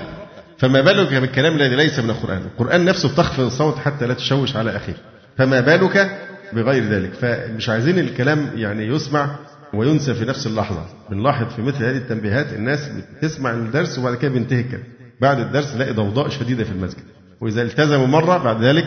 فما 0.58 0.80
بالك 0.80 1.14
بالكلام 1.14 1.54
الذي 1.54 1.76
ليس 1.76 1.98
من 1.98 2.10
القرآن؟ 2.10 2.42
القرآن 2.42 2.84
نفسه 2.84 3.12
بتخفض 3.12 3.44
الصوت 3.44 3.78
حتى 3.78 4.06
لا 4.06 4.14
تشوش 4.14 4.56
على 4.56 4.76
أخيه. 4.76 4.96
فما 5.38 5.60
بالك 5.60 6.18
بغير 6.52 6.84
ذلك؟ 6.84 7.14
فمش 7.14 7.68
عايزين 7.68 7.98
الكلام 7.98 8.50
يعني 8.54 8.86
يسمع 8.86 9.36
وينسى 9.74 10.14
في 10.14 10.24
نفس 10.24 10.46
اللحظة. 10.46 10.84
بنلاحظ 11.10 11.46
في 11.46 11.62
مثل 11.62 11.84
هذه 11.84 11.96
التنبيهات 11.96 12.52
الناس 12.52 12.90
بتسمع 13.18 13.50
الدرس 13.50 13.98
وبعد 13.98 14.14
كده 14.14 14.30
بينتهي 14.30 14.60
الكلام. 14.60 14.84
بعد 15.20 15.40
الدرس 15.40 15.74
نلاقي 15.74 15.92
ضوضاء 15.92 16.28
شديدة 16.28 16.64
في 16.64 16.70
المسجد. 16.70 17.02
وإذا 17.40 17.62
التزموا 17.62 18.06
مرة 18.06 18.38
بعد 18.38 18.62
ذلك 18.62 18.84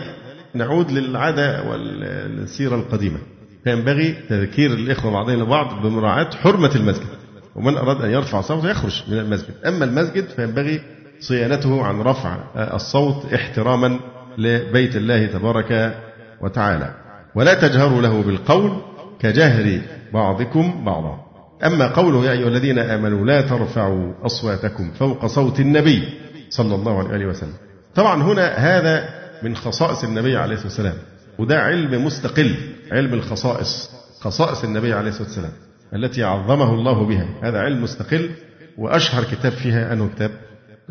نعود 0.56 0.92
للعادة 0.92 1.64
والسيرة 1.70 2.76
القديمة. 2.76 3.18
فينبغي 3.64 4.16
تذكير 4.30 4.74
الإخوة 4.74 5.12
بعضهم 5.12 5.42
البعض 5.42 5.82
بمراعاة 5.82 6.30
حرمة 6.44 6.72
المسجد. 6.76 7.08
ومن 7.56 7.78
أراد 7.78 8.02
أن 8.02 8.12
يرفع 8.12 8.42
صوته 8.42 8.70
يخرج 8.70 9.04
من 9.08 9.20
المسجد. 9.20 9.54
أما 9.68 9.86
المسجد 9.86 10.26
فينبغي 10.28 10.82
صيانته 11.20 11.84
عن 11.84 12.02
رفع 12.02 12.38
الصوت 12.56 13.34
احتراما 13.34 14.00
لبيت 14.38 14.96
الله 14.96 15.26
تبارك 15.26 15.98
وتعالى. 16.42 16.94
ولا 17.36 17.54
تجهروا 17.54 18.02
له 18.02 18.22
بالقول 18.22 18.82
كجهر 19.20 19.82
بعضكم 20.14 20.86
بعضا. 20.86 21.20
أما 21.66 21.88
قوله 21.88 22.26
يا 22.26 22.32
أيها 22.32 22.48
الذين 22.48 22.80
آمنوا 22.80 23.26
لا 23.26 23.42
ترفعوا 23.42 24.14
أصواتكم 24.26 24.92
فوق 24.92 25.26
صوت 25.26 25.60
النبي 25.60 26.04
صلى 26.50 26.76
الله 26.76 27.10
عليه 27.10 27.26
وسلم. 27.26 27.54
طبعا 27.96 28.24
هنا 28.24 28.48
هذا 28.48 29.19
من 29.44 29.56
خصائص 29.56 30.04
النبي 30.04 30.38
عليه 30.38 30.54
الصلاة 30.54 30.68
والسلام. 30.68 30.96
وده 31.40 31.60
علم 31.62 32.06
مستقل 32.06 32.56
علم 32.92 33.14
الخصائص 33.14 33.90
خصائص 34.22 34.64
النبي 34.64 34.94
عليه 34.94 35.10
الصلاة 35.10 35.28
والسلام 35.28 35.52
التي 35.94 36.24
عظمه 36.24 36.74
الله 36.74 37.06
بها. 37.06 37.28
هذا 37.44 37.60
علم 37.60 37.84
مستقل 37.84 38.30
وأشهر 38.78 39.24
كتاب 39.24 39.52
فيها 39.52 39.94
أنه 39.94 40.10
كتاب 40.16 40.32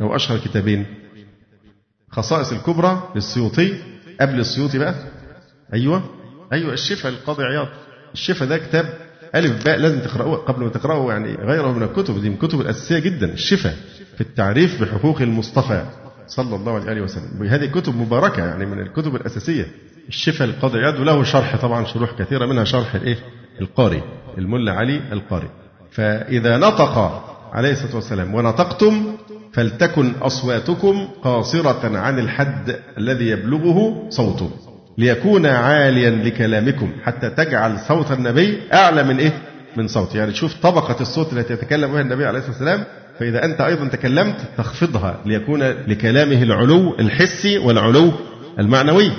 أو 0.01 0.17
أشهر 0.17 0.39
كتابين. 0.39 0.87
خصائص 2.11 2.53
الكبرى 2.53 3.11
للسيوطي. 3.15 3.75
قبل 4.21 4.41
السيوطي 4.41 4.79
بقى. 4.79 4.95
أيوة. 5.75 6.03
أيوة 6.53 6.73
الشفاء 6.73 7.13
القاضي 7.13 7.45
عياض 7.45 7.69
الشفاء 8.15 8.49
ده 8.49 8.59
كتاب 8.59 8.95
ألف 9.35 9.65
باء 9.65 9.77
لازم 9.79 10.01
تقرأوه. 10.01 10.37
قبل 10.37 10.65
ما 10.65 10.71
تقرأوا 10.71 11.13
يعني 11.13 11.35
غيره 11.35 11.73
من 11.73 11.83
الكتب 11.83 12.21
دي 12.21 12.29
من 12.29 12.35
الكتب 12.35 12.61
الأساسية 12.61 12.99
جدا. 12.99 13.33
الشفاء 13.33 13.77
في 14.15 14.21
التعريف 14.21 14.83
بحقوق 14.83 15.21
المصطفى. 15.23 15.87
صلى 16.29 16.57
الله 16.57 16.89
عليه 16.89 17.03
وسلم. 17.03 17.43
هذه 17.49 17.67
كتب 17.67 17.97
مباركة 17.97 18.47
يعني 18.47 18.67
من 18.67 18.81
الكتب 18.81 19.17
الأساسية. 19.17 19.67
الشفاء 20.09 20.49
القاضي 20.49 20.79
عياض 20.79 21.01
وله 21.01 21.23
شرح 21.23 21.57
طبعا 21.57 21.85
شروح 21.85 22.11
كثيرة 22.19 22.47
منها 22.47 22.65
شرح 22.65 22.95
الإيه؟ 22.95 23.17
القاري 23.61 24.03
الملا 24.39 24.73
علي 24.73 25.01
القاري. 25.13 25.49
فإذا 25.91 26.57
نطق 26.57 27.25
عليه 27.53 27.73
الصلاة 27.73 27.95
والسلام 27.95 28.35
ونطقتم 28.35 29.17
فلتكن 29.53 30.13
أصواتكم 30.23 31.09
قاصرة 31.23 31.99
عن 31.99 32.19
الحد 32.19 32.77
الذي 32.99 33.29
يبلغه 33.29 34.07
صوته 34.11 34.51
ليكون 34.99 35.47
عاليا 35.47 36.11
لكلامكم 36.11 36.93
حتى 37.03 37.31
تجعل 37.31 37.79
صوت 37.79 38.13
النبي 38.13 38.59
أعلى 38.73 39.05
من 39.05 39.19
إيه؟ 39.19 39.33
من 39.77 39.89
صوت 39.89 40.15
يعني 40.15 40.33
تشوف 40.33 40.55
طبقة 40.63 40.97
الصوت 41.01 41.33
التي 41.33 41.53
يتكلم 41.53 41.93
بها 41.93 42.01
النبي 42.01 42.27
عليه 42.27 42.39
الصلاة 42.39 42.53
والسلام 42.53 42.85
فإذا 43.21 43.45
أنت 43.45 43.61
أيضا 43.61 43.89
تكلمت 43.89 44.37
تخفضها 44.59 45.21
ليكون 45.27 45.63
لكلامه 45.63 46.43
العلو 46.43 46.97
الحسي 47.01 47.59
والعلو 47.59 48.13
المعنوي. 48.59 49.11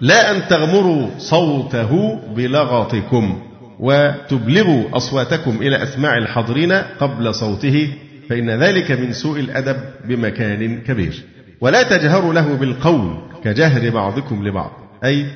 لا 0.00 0.30
أن 0.30 0.48
تغمروا 0.48 1.08
صوته 1.18 2.20
بلغطكم 2.36 3.42
وتبلغوا 3.80 4.96
أصواتكم 4.96 5.58
إلى 5.62 5.82
أسماع 5.82 6.16
الحاضرين 6.16 6.72
قبل 6.72 7.34
صوته 7.34 7.88
فإن 8.28 8.50
ذلك 8.50 8.90
من 8.90 9.12
سوء 9.12 9.40
الأدب 9.40 9.76
بمكان 10.04 10.80
كبير. 10.80 11.24
ولا 11.60 11.82
تجهروا 11.82 12.34
له 12.34 12.54
بالقول 12.54 13.16
كجهر 13.44 13.90
بعضكم 13.90 14.48
لبعض. 14.48 14.70
أي 15.04 15.26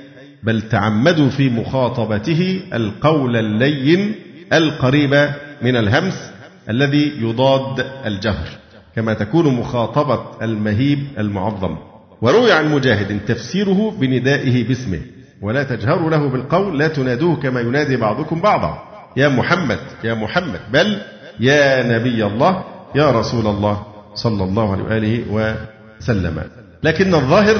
بل 0.42 0.62
تعمدوا 0.62 1.28
في 1.28 1.50
مخاطبته 1.50 2.60
القول 2.74 3.36
اللين 3.36 4.14
القريب 4.52 5.28
من 5.62 5.76
الهمس 5.76 6.31
الذي 6.70 7.12
يضاد 7.20 7.86
الجهر 8.06 8.48
كما 8.96 9.14
تكون 9.14 9.46
مخاطبة 9.46 10.24
المهيب 10.42 10.98
المعظم. 11.18 11.76
وروي 12.22 12.52
عن 12.52 12.72
مجاهد 12.72 13.20
تفسيره 13.26 13.90
بندائه 14.00 14.68
باسمه 14.68 15.00
ولا 15.42 15.62
تجهروا 15.62 16.10
له 16.10 16.28
بالقول 16.28 16.78
لا 16.78 16.88
تنادوه 16.88 17.36
كما 17.36 17.60
ينادي 17.60 17.96
بعضكم 17.96 18.40
بعضا. 18.40 18.82
يا 19.16 19.28
محمد 19.28 19.78
يا 20.04 20.14
محمد 20.14 20.60
بل 20.72 20.98
يا 21.40 21.82
نبي 21.98 22.26
الله 22.26 22.64
يا 22.94 23.10
رسول 23.10 23.46
الله 23.46 23.82
صلى 24.14 24.44
الله 24.44 24.72
عليه 24.72 24.84
وآله 24.84 25.54
وسلم. 26.00 26.42
لكن 26.82 27.14
الظاهر 27.14 27.56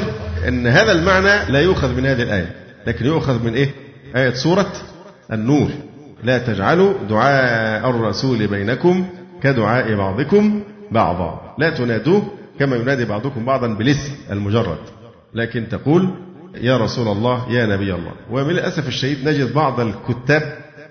أن 0.48 0.66
هذا 0.66 0.92
المعنى 0.92 1.52
لا 1.52 1.60
يؤخذ 1.60 1.96
من 1.96 2.06
هذه 2.06 2.22
الآية. 2.22 2.54
لكن 2.86 3.06
يؤخذ 3.06 3.44
من 3.44 3.54
إيه؟ 3.54 3.70
آية 4.16 4.30
سورة 4.30 4.72
النور. 5.32 5.70
لا 6.22 6.38
تجعلوا 6.38 6.94
دعاء 7.08 7.90
الرسول 7.90 8.46
بينكم 8.46 9.06
كدعاء 9.42 9.94
بعضكم 9.94 10.62
بعضا. 10.90 11.54
لا 11.58 11.70
تنادوه 11.70 12.22
كما 12.58 12.76
ينادي 12.76 13.04
بعضكم 13.04 13.44
بعضا 13.44 13.66
بالاسم 13.66 14.12
المجرد. 14.30 14.78
لكن 15.34 15.68
تقول 15.68 16.10
يا 16.60 16.76
رسول 16.76 17.08
الله 17.08 17.52
يا 17.52 17.66
نبي 17.66 17.94
الله. 17.94 18.12
ومن 18.30 18.50
الأسف 18.50 18.88
الشديد 18.88 19.28
نجد 19.28 19.54
بعض 19.54 19.80
الكتاب 19.80 20.42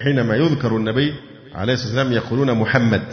حينما 0.02 0.36
يذكر 0.36 0.78
النبي 0.78 1.14
عليه 1.56 1.74
الصلاة 1.74 1.88
والسلام 1.88 2.14
يقولون 2.14 2.54
محمد. 2.54 3.04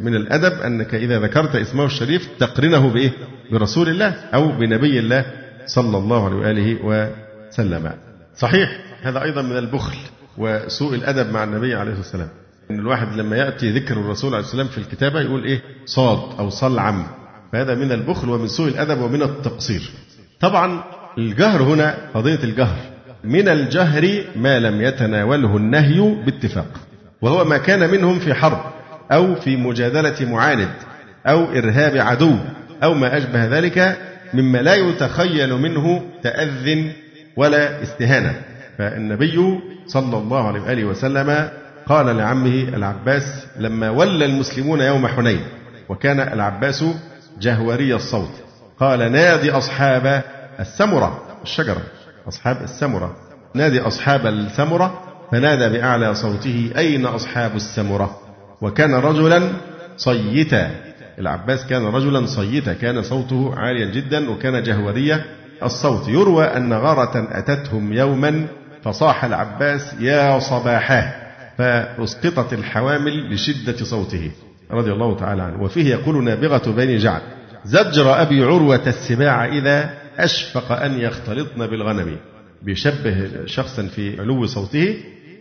من 0.00 0.14
الأدب 0.14 0.60
أنك 0.60 0.94
إذا 0.94 1.20
ذكرت 1.20 1.56
اسمه 1.56 1.84
الشريف 1.84 2.28
تقرنه 2.38 2.88
بإيه؟ 2.92 3.10
برسول 3.52 3.88
الله 3.88 4.14
أو 4.34 4.48
بنبي 4.48 4.98
الله 4.98 5.24
صلى 5.66 5.98
الله 5.98 6.24
عليه 6.24 6.36
وآله 6.36 6.76
وسلم. 6.84 7.92
صحيح 8.36 8.80
هذا 9.02 9.22
أيضا 9.22 9.42
من 9.42 9.56
البخل. 9.56 9.96
وسوء 10.38 10.94
الأدب 10.94 11.32
مع 11.32 11.44
النبي 11.44 11.74
عليه 11.74 11.92
الصلاة 11.92 12.02
والسلام 12.02 12.28
إن 12.70 12.78
الواحد 12.78 13.16
لما 13.16 13.36
يأتي 13.36 13.70
ذكر 13.70 13.94
الرسول 13.94 14.34
عليه 14.34 14.44
السلام 14.44 14.66
في 14.66 14.78
الكتابة 14.78 15.20
يقول 15.20 15.44
إيه؟ 15.44 15.62
صاد 15.86 16.38
أو 16.38 16.50
صلعم. 16.50 17.06
فهذا 17.52 17.74
من 17.74 17.92
البخل 17.92 18.28
ومن 18.28 18.48
سوء 18.48 18.68
الأدب 18.68 19.00
ومن 19.00 19.22
التقصير. 19.22 19.90
طبعا 20.40 20.84
الجهر 21.18 21.62
هنا 21.62 21.94
قضية 22.14 22.44
الجهر. 22.44 22.76
من 23.24 23.48
الجهر 23.48 24.24
ما 24.36 24.60
لم 24.60 24.82
يتناوله 24.82 25.56
النهي 25.56 26.14
باتفاق. 26.24 26.66
وهو 27.22 27.44
ما 27.44 27.58
كان 27.58 27.90
منهم 27.90 28.18
في 28.18 28.34
حرب 28.34 28.60
أو 29.12 29.34
في 29.34 29.56
مجادلة 29.56 30.30
معاند 30.32 30.72
أو 31.26 31.44
إرهاب 31.44 31.96
عدو 31.96 32.36
أو 32.82 32.94
ما 32.94 33.18
أشبه 33.18 33.44
ذلك 33.44 33.98
مما 34.34 34.58
لا 34.58 34.74
يتخيل 34.74 35.54
منه 35.54 36.02
تأذ 36.22 36.84
ولا 37.36 37.82
استهانة. 37.82 38.40
فالنبي 38.78 39.60
صلى 39.86 40.18
الله 40.18 40.48
عليه 40.48 40.60
وآله 40.60 40.84
وسلم 40.84 41.48
قال 41.86 42.16
لعمه 42.16 42.62
العباس 42.62 43.46
لما 43.58 43.90
ولى 43.90 44.24
المسلمون 44.24 44.80
يوم 44.80 45.06
حنين 45.06 45.40
وكان 45.88 46.20
العباس 46.20 46.84
جهوري 47.40 47.94
الصوت 47.94 48.30
قال 48.80 49.12
نادي 49.12 49.50
أصحاب 49.50 50.22
السمرة 50.60 51.22
الشجرة 51.42 51.82
أصحاب 52.28 52.62
السمرة 52.62 53.16
نادي 53.54 53.80
أصحاب 53.80 54.26
السمرة 54.26 55.00
فنادى 55.32 55.78
بأعلى 55.78 56.14
صوته 56.14 56.70
أين 56.76 57.06
أصحاب 57.06 57.56
السمرة؟ 57.56 58.18
وكان 58.60 58.94
رجلا 58.94 59.52
صيتا 59.96 60.70
العباس 61.18 61.66
كان 61.66 61.86
رجلا 61.86 62.26
صيتا 62.26 62.72
كان 62.72 63.02
صوته 63.02 63.54
عاليا 63.56 63.90
جدا 63.90 64.30
وكان 64.30 64.62
جهورية 64.62 65.24
الصوت 65.62 66.08
يروى 66.08 66.44
أن 66.44 66.72
غارة 66.72 67.28
أتتهم 67.32 67.92
يوما 67.92 68.46
فصاح 68.84 69.24
العباس 69.24 69.94
يا 70.00 70.38
صباحاه 70.38 71.14
فأسقطت 71.58 72.52
الحوامل 72.52 73.34
لشدة 73.34 73.84
صوته 73.84 74.30
رضي 74.70 74.92
الله 74.92 75.16
تعالى 75.16 75.42
عنه. 75.42 75.62
وفيه 75.62 75.90
يقول 75.90 76.24
نابغة 76.24 76.70
بني 76.70 76.96
جعد 76.96 77.22
زجر 77.64 78.22
أبي 78.22 78.44
عروة 78.44 78.82
السباع 78.86 79.44
إذا 79.44 79.90
أشفق 80.18 80.72
أن 80.72 81.00
يختلطن 81.00 81.66
بالغنم. 81.66 82.16
بيشبه 82.62 83.28
شخصا 83.46 83.82
في 83.82 84.20
علو 84.20 84.46
صوته 84.46 84.96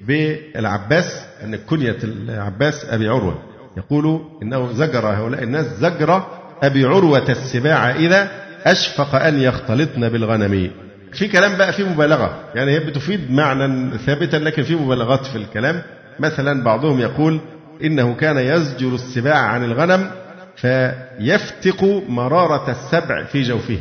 بالعباس 0.08 1.26
أن 1.44 1.56
كنية 1.56 1.98
العباس 2.04 2.86
أبي 2.86 3.08
عروة. 3.08 3.42
يقول 3.78 4.22
إنه 4.44 4.74
زجر 4.74 5.08
هؤلاء 5.08 5.44
الناس 5.44 5.66
زجر 5.66 6.24
أبي 6.64 6.86
عروة 6.86 7.30
السباع 7.30 7.92
إذا 7.92 8.30
أشفق 8.66 9.16
أن 9.16 9.40
يختلطن 9.40 10.10
بالغنم. 10.10 10.72
في 11.14 11.28
كلام 11.28 11.58
بقى 11.58 11.74
فيه 11.74 11.84
مبالغة. 11.90 12.40
يعني 12.56 12.72
هي 12.72 12.80
بتفيد 12.80 13.32
معنى 13.32 13.98
ثابتا 13.98 14.38
لكن 14.38 14.64
في 14.64 14.76
مبالغات 14.76 15.26
في 15.26 15.36
الكلام. 15.36 15.82
مثلا 16.20 16.64
بعضهم 16.64 17.00
يقول 17.00 17.40
إنه 17.84 18.16
كان 18.16 18.38
يزجر 18.38 18.96
السباع 18.96 19.38
عن 19.38 19.64
الغنم 19.64 20.12
فيفتق 20.56 21.84
مرارة 22.10 22.72
السبع 22.72 23.24
في 23.24 23.42
جوفه. 23.42 23.78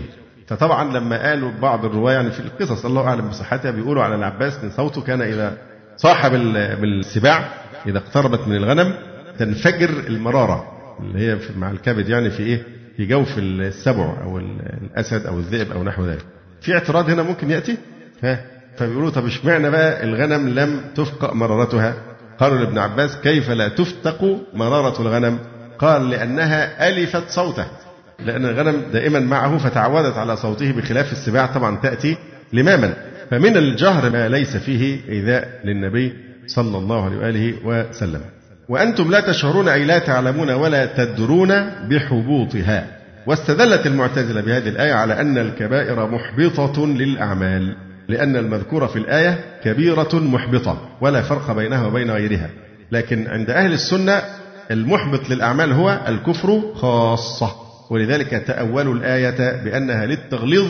فطبعا 0.47 0.99
لما 0.99 1.29
قالوا 1.29 1.51
بعض 1.63 1.85
الرواة 1.85 2.13
يعني 2.13 2.31
في 2.31 2.41
القصص 2.41 2.85
الله 2.85 3.03
أعلم 3.09 3.29
بصحتها 3.29 3.71
بيقولوا 3.71 4.03
على 4.03 4.15
العباس 4.15 4.65
إن 4.65 4.71
صوته 4.71 5.03
كان 5.03 5.23
إذا 5.23 5.57
صاح 5.97 6.29
بالسباع 6.81 7.49
إذا 7.87 7.99
اقتربت 7.99 8.49
من 8.49 8.57
الغنم 8.57 8.95
تنفجر 9.39 9.89
المرارة 9.91 10.65
اللي 11.01 11.19
هي 11.19 11.39
مع 11.57 11.71
الكبد 11.71 12.09
يعني 12.09 12.31
في 12.31 12.43
إيه؟ 12.43 12.63
في 12.97 13.07
جوف 13.07 13.39
السبع 13.39 14.15
أو 14.23 14.39
الأسد 14.39 15.27
أو 15.27 15.39
الذئب 15.39 15.73
أو 15.73 15.85
نحو 15.85 16.05
ذلك. 16.07 16.25
في 16.67 16.75
اعتراض 16.75 17.11
هنا 17.11 17.23
ممكن 17.23 17.51
يأتي؟ 17.51 17.77
ها؟ 18.23 18.41
فبيقولوا 18.77 19.11
طب 19.11 19.27
اشمعنى 19.27 19.71
بقى 19.71 20.05
الغنم 20.05 20.49
لم 20.49 20.81
تفقأ 20.95 21.35
مرارتها؟ 21.35 21.95
قالوا 22.39 22.59
لابن 22.59 22.79
عباس 22.79 23.17
كيف 23.17 23.51
لا 23.51 23.69
تفتق 23.69 24.41
مرارة 24.55 25.03
الغنم؟ 25.03 25.39
قال 25.79 26.11
لأنها 26.11 26.89
ألفت 26.89 27.31
صوته. 27.31 27.67
لأن 28.25 28.45
الغنم 28.45 28.83
دائما 28.93 29.21
معه 29.21 29.59
فتعودت 29.59 30.17
على 30.17 30.37
صوته 30.37 30.73
بخلاف 30.73 31.13
السباع 31.13 31.47
طبعا 31.47 31.77
تأتي 31.77 32.17
لماما. 32.53 32.95
فمن 33.31 33.57
الجهر 33.57 34.11
ما 34.11 34.29
ليس 34.29 34.57
فيه 34.57 35.01
إيذاء 35.09 35.61
للنبي 35.65 36.13
صلى 36.47 36.79
الله 36.79 37.05
عليه 37.05 37.17
وآله 37.19 37.55
وسلم. 37.65 38.21
وأنتم 38.69 39.11
لا 39.11 39.21
تشعرون 39.21 39.69
أي 39.69 39.85
لا 39.85 39.99
تعلمون 39.99 40.51
ولا 40.51 40.87
تدرون 40.87 41.71
بحبوطها. 41.89 42.96
واستدلت 43.27 43.87
المعتزلة 43.87 44.41
بهذه 44.41 44.69
الآية 44.69 44.93
على 44.93 45.21
أن 45.21 45.39
الكبائر 45.39 46.11
محبطة 46.11 46.87
للأعمال 46.87 47.77
لأن 48.09 48.37
المذكور 48.37 48.87
في 48.89 48.97
الآية 48.97 49.39
كبيرة 49.65 50.09
محبطة 50.15 50.89
ولا 51.01 51.23
فرق 51.23 51.53
بينها 51.53 51.87
وبين 51.87 52.11
غيرها. 52.11 52.51
لكن 52.93 53.27
عند 53.27 53.51
أهل 53.51 53.73
السنة 53.73 54.23
المحبط 54.71 55.31
للأعمال 55.31 55.73
هو 55.73 56.01
الكفر 56.09 56.63
خاصة 56.75 57.51
ولذلك 57.91 58.31
تأولوا 58.31 58.95
الآية 58.95 59.65
بأنها 59.65 60.07
للتغليظ 60.07 60.69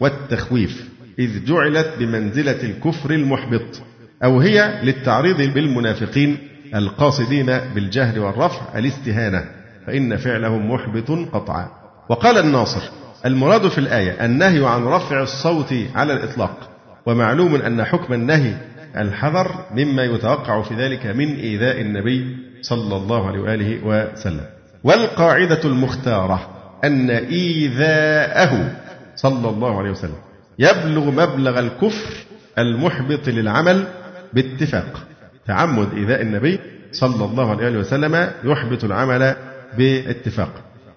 والتخويف 0.00 0.88
إذ 1.18 1.44
جعلت 1.44 1.88
بمنزلة 1.98 2.62
الكفر 2.62 3.10
المحبط 3.10 3.82
أو 4.24 4.40
هي 4.40 4.80
للتعريض 4.82 5.54
بالمنافقين 5.54 6.38
القاصدين 6.74 7.46
بالجهر 7.74 8.20
والرفع 8.20 8.78
الاستهانة 8.78 9.44
فإن 9.86 10.16
فعلهم 10.16 10.70
محبط 10.70 11.10
قطعا. 11.10 11.68
وقال 12.08 12.38
الناصر 12.38 12.80
المراد 13.26 13.68
في 13.68 13.78
الآية 13.78 14.24
النهي 14.24 14.66
عن 14.66 14.84
رفع 14.84 15.22
الصوت 15.22 15.74
على 15.94 16.12
الإطلاق 16.12 16.70
ومعلوم 17.06 17.54
أن 17.54 17.84
حكم 17.84 18.12
النهي 18.14 18.54
الحذر 18.96 19.50
مما 19.74 20.04
يتوقع 20.04 20.62
في 20.62 20.74
ذلك 20.74 21.06
من 21.06 21.34
إيذاء 21.36 21.80
النبي 21.80 22.36
صلى 22.62 22.96
الله 22.96 23.26
عليه 23.26 23.40
وآله 23.40 23.78
وسلم. 23.84 24.46
والقاعدة 24.84 25.60
المختارة 25.64 26.50
أن 26.84 27.10
إيذاءه 27.10 28.72
صلى 29.16 29.48
الله 29.48 29.78
عليه 29.78 29.90
وسلم 29.90 30.18
يبلغ 30.58 31.10
مبلغ 31.10 31.58
الكفر 31.58 32.12
المحبط 32.58 33.28
للعمل 33.28 33.84
باتفاق 34.32 35.06
تعمد 35.46 35.94
إيذاء 35.94 36.22
النبي 36.22 36.58
صلى 36.92 37.24
الله 37.24 37.50
عليه 37.50 37.78
وسلم 37.78 38.30
يحبط 38.44 38.84
العمل 38.84 39.36
باتفاق. 39.78 40.50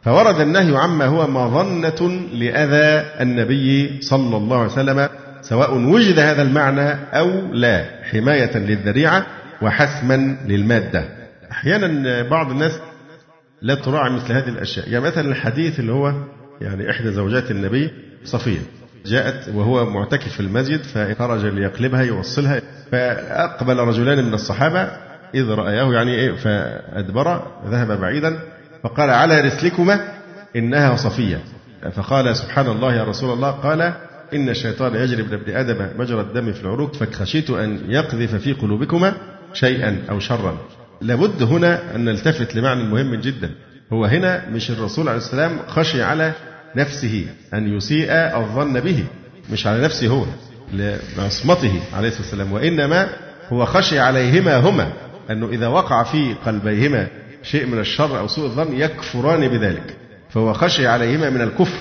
فورد 0.03 0.39
النهي 0.39 0.77
عما 0.77 1.05
هو 1.05 1.27
مظنة 1.27 2.11
لأذى 2.33 3.05
النبي 3.21 4.01
صلى 4.01 4.37
الله 4.37 4.57
عليه 4.57 4.71
وسلم 4.71 5.09
سواء 5.41 5.77
وجد 5.77 6.19
هذا 6.19 6.41
المعنى 6.41 6.89
أو 7.13 7.53
لا 7.53 7.85
حماية 8.11 8.57
للذريعة 8.57 9.25
وحسما 9.61 10.37
للمادة. 10.45 11.03
أحيانا 11.51 12.21
بعض 12.29 12.51
الناس 12.51 12.79
لا 13.61 13.75
تراعي 13.75 14.09
مثل 14.09 14.33
هذه 14.33 14.49
الأشياء. 14.49 14.89
يعني 14.89 15.05
مثلا 15.05 15.27
الحديث 15.31 15.79
اللي 15.79 15.91
هو 15.91 16.13
يعني 16.61 16.91
إحدى 16.91 17.11
زوجات 17.11 17.51
النبي 17.51 17.91
صفية 18.23 18.59
جاءت 19.05 19.49
وهو 19.55 19.85
معتكف 19.89 20.33
في 20.33 20.39
المسجد 20.39 20.83
فخرج 20.83 21.45
ليقلبها 21.45 22.01
يوصلها 22.01 22.61
فأقبل 22.91 23.77
رجلان 23.77 24.25
من 24.25 24.33
الصحابة 24.33 24.91
إذ 25.35 25.49
رأياه 25.49 25.93
يعني 25.93 26.15
إيه 26.15 26.35
فأدبر 26.35 27.47
ذهب 27.67 27.99
بعيدا 28.01 28.39
فقال 28.83 29.09
على 29.09 29.41
رسلكما 29.41 29.99
إنها 30.55 30.95
صفية. 30.95 31.39
فقال 31.95 32.35
سبحان 32.35 32.67
الله 32.67 32.93
يا 32.95 33.03
رسول 33.03 33.33
الله 33.33 33.51
قال 33.51 33.81
إن 34.33 34.49
الشيطان 34.49 34.95
يجري 34.95 35.23
من 35.23 35.33
ابن 35.33 35.55
آدم 35.55 35.87
مجرى 35.99 36.21
الدم 36.21 36.53
في 36.53 36.61
العروق 36.61 36.95
فخشيت 36.95 37.49
أن 37.49 37.79
يقذف 37.87 38.35
في 38.35 38.53
قلوبكما 38.53 39.13
شيئا 39.53 39.97
أو 40.09 40.19
شرا. 40.19 40.57
لابد 41.01 41.43
هنا 41.43 41.95
أن 41.95 42.05
نلتفت 42.05 42.55
لمعنى 42.55 42.83
مهم 42.83 43.15
جدا. 43.15 43.49
هو 43.93 44.05
هنا 44.05 44.49
مش 44.49 44.71
الرسول 44.71 45.07
عليه 45.09 45.17
السلام 45.17 45.59
خشي 45.67 46.01
على 46.03 46.33
نفسه 46.75 47.25
أن 47.53 47.77
يسيء 47.77 48.11
الظن 48.11 48.79
به 48.79 49.03
مش 49.51 49.67
على 49.67 49.83
نفسه 49.83 50.07
هو 50.07 50.25
لعصمته 50.73 51.81
عليه 51.93 52.07
الصلاة 52.07 52.21
والسلام 52.21 52.51
وإنما 52.51 53.07
هو 53.49 53.65
خشي 53.65 53.99
عليهما 53.99 54.57
هما 54.57 54.91
أنه 55.31 55.49
إذا 55.49 55.67
وقع 55.67 56.03
في 56.03 56.33
قلبيهما 56.45 57.07
شيء 57.43 57.65
من 57.65 57.79
الشر 57.79 58.19
أو 58.19 58.27
سوء 58.27 58.45
الظن 58.45 58.73
يكفران 58.73 59.47
بذلك 59.47 59.97
فهو 60.29 60.53
خشي 60.53 60.87
عليهما 60.87 61.29
من 61.29 61.41
الكفر 61.41 61.79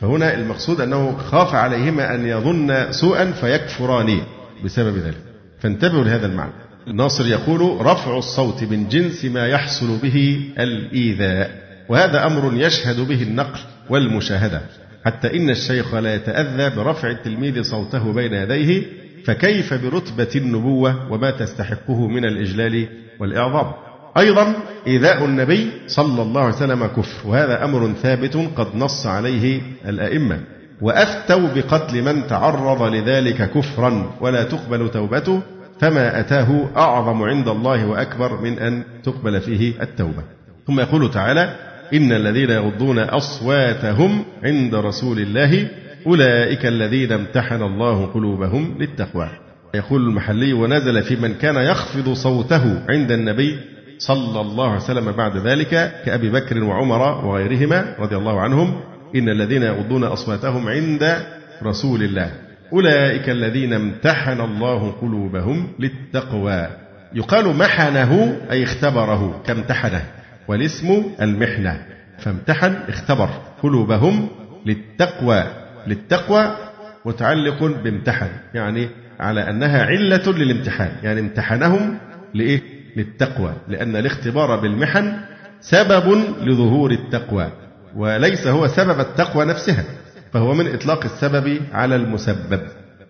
فهنا 0.00 0.34
المقصود 0.34 0.80
أنه 0.80 1.16
خاف 1.16 1.54
عليهما 1.54 2.14
أن 2.14 2.26
يظن 2.26 2.92
سوءا 2.92 3.32
فيكفران 3.32 4.20
بسبب 4.64 4.96
ذلك. 4.96 5.16
فانتبهوا 5.60 6.04
لهذا 6.04 6.26
المعنى. 6.26 6.52
الناصر 6.88 7.26
يقول 7.26 7.86
رفع 7.86 8.18
الصوت 8.18 8.62
من 8.62 8.88
جنس 8.88 9.24
ما 9.24 9.48
يحصل 9.48 9.98
به 10.02 10.40
الإيذاء 10.58 11.50
وهذا 11.88 12.26
أمر 12.26 12.52
يشهد 12.54 13.00
به 13.00 13.22
النقل 13.22 13.60
والمشاهدة. 13.90 14.62
حتى 15.04 15.36
إن 15.36 15.50
الشيخ 15.50 15.94
لا 15.94 16.14
يتأذى 16.14 16.76
برفع 16.76 17.10
التلميذ 17.10 17.62
صوته 17.62 18.12
بين 18.12 18.32
يديه 18.32 18.82
فكيف 19.24 19.74
برتبة 19.74 20.30
النبوة 20.36 21.12
وما 21.12 21.30
تستحقه 21.30 22.08
من 22.08 22.24
الإجلال 22.24 22.88
والإعظام؟ 23.18 23.72
أيضا 24.18 24.54
إيذاء 24.86 25.24
النبي 25.24 25.70
صلى 25.86 26.22
الله 26.22 26.40
عليه 26.40 26.54
وسلم 26.54 26.86
كفر 26.86 27.28
وهذا 27.28 27.64
أمر 27.64 27.92
ثابت 27.92 28.36
قد 28.56 28.76
نص 28.76 29.06
عليه 29.06 29.60
الأئمة. 29.88 30.40
وأفتوا 30.80 31.48
بقتل 31.54 32.02
من 32.02 32.26
تعرض 32.26 32.82
لذلك 32.82 33.50
كفرا 33.50 34.10
ولا 34.20 34.42
تقبل 34.42 34.90
توبته 34.90 35.42
فما 35.80 36.20
أتاه 36.20 36.68
أعظم 36.76 37.22
عند 37.22 37.48
الله 37.48 37.86
وأكبر 37.86 38.40
من 38.40 38.58
أن 38.58 38.82
تقبل 39.04 39.40
فيه 39.40 39.82
التوبة. 39.82 40.22
ثم 40.66 40.80
يقول 40.80 41.10
تعالى 41.10 41.56
إن 41.94 42.12
الذين 42.12 42.50
يغضون 42.50 42.98
أصواتهم 42.98 44.24
عند 44.44 44.74
رسول 44.74 45.18
الله 45.18 45.68
أولئك 46.06 46.66
الذين 46.66 47.12
امتحن 47.12 47.62
الله 47.62 48.06
قلوبهم 48.06 48.76
للتقوى. 48.80 49.28
يقول 49.74 50.00
المحلي 50.08 50.52
ونزل 50.52 51.02
في 51.02 51.16
من 51.16 51.34
كان 51.34 51.56
يخفض 51.56 52.12
صوته 52.12 52.82
عند 52.88 53.12
النبي 53.12 53.58
صلى 54.00 54.40
الله 54.40 54.68
عليه 54.68 54.76
وسلم 54.76 55.12
بعد 55.12 55.36
ذلك 55.36 55.68
كأبي 56.04 56.30
بكر 56.30 56.64
وعمر 56.64 57.26
وغيرهما 57.26 57.94
رضي 57.98 58.16
الله 58.16 58.40
عنهم 58.40 58.80
إن 59.16 59.28
الذين 59.28 59.62
يغضون 59.62 60.04
أصواتهم 60.04 60.68
عند 60.68 61.26
رسول 61.62 62.02
الله. 62.02 62.32
أولئك 62.72 63.30
الذين 63.30 63.72
امتحن 63.72 64.40
الله 64.40 64.90
قلوبهم 65.00 65.66
للتقوى. 65.78 66.66
يقال 67.14 67.56
محنه 67.56 68.36
أي 68.50 68.64
اختبره 68.64 69.42
كامتحنه. 69.46 70.02
والاسم 70.48 71.02
المحنة. 71.20 71.86
فامتحن 72.18 72.76
اختبر 72.88 73.28
قلوبهم 73.62 74.28
للتقوى. 74.66 75.44
للتقوى 75.86 76.56
متعلق 77.04 77.64
بامتحن 77.64 78.28
يعني 78.54 78.88
على 79.20 79.50
أنها 79.50 79.84
علة 79.84 80.32
للامتحان. 80.32 80.92
يعني 81.02 81.20
امتحنهم 81.20 81.98
لإيه؟ 82.34 82.79
للتقوى 82.96 83.52
لأن 83.68 83.96
الاختبار 83.96 84.60
بالمحن 84.60 85.12
سبب 85.60 86.24
لظهور 86.42 86.90
التقوى 86.90 87.52
وليس 87.96 88.46
هو 88.46 88.66
سبب 88.66 89.00
التقوى 89.00 89.44
نفسها 89.44 89.84
فهو 90.32 90.54
من 90.54 90.74
إطلاق 90.74 91.04
السبب 91.04 91.60
على 91.72 91.96
المسبب. 91.96 92.60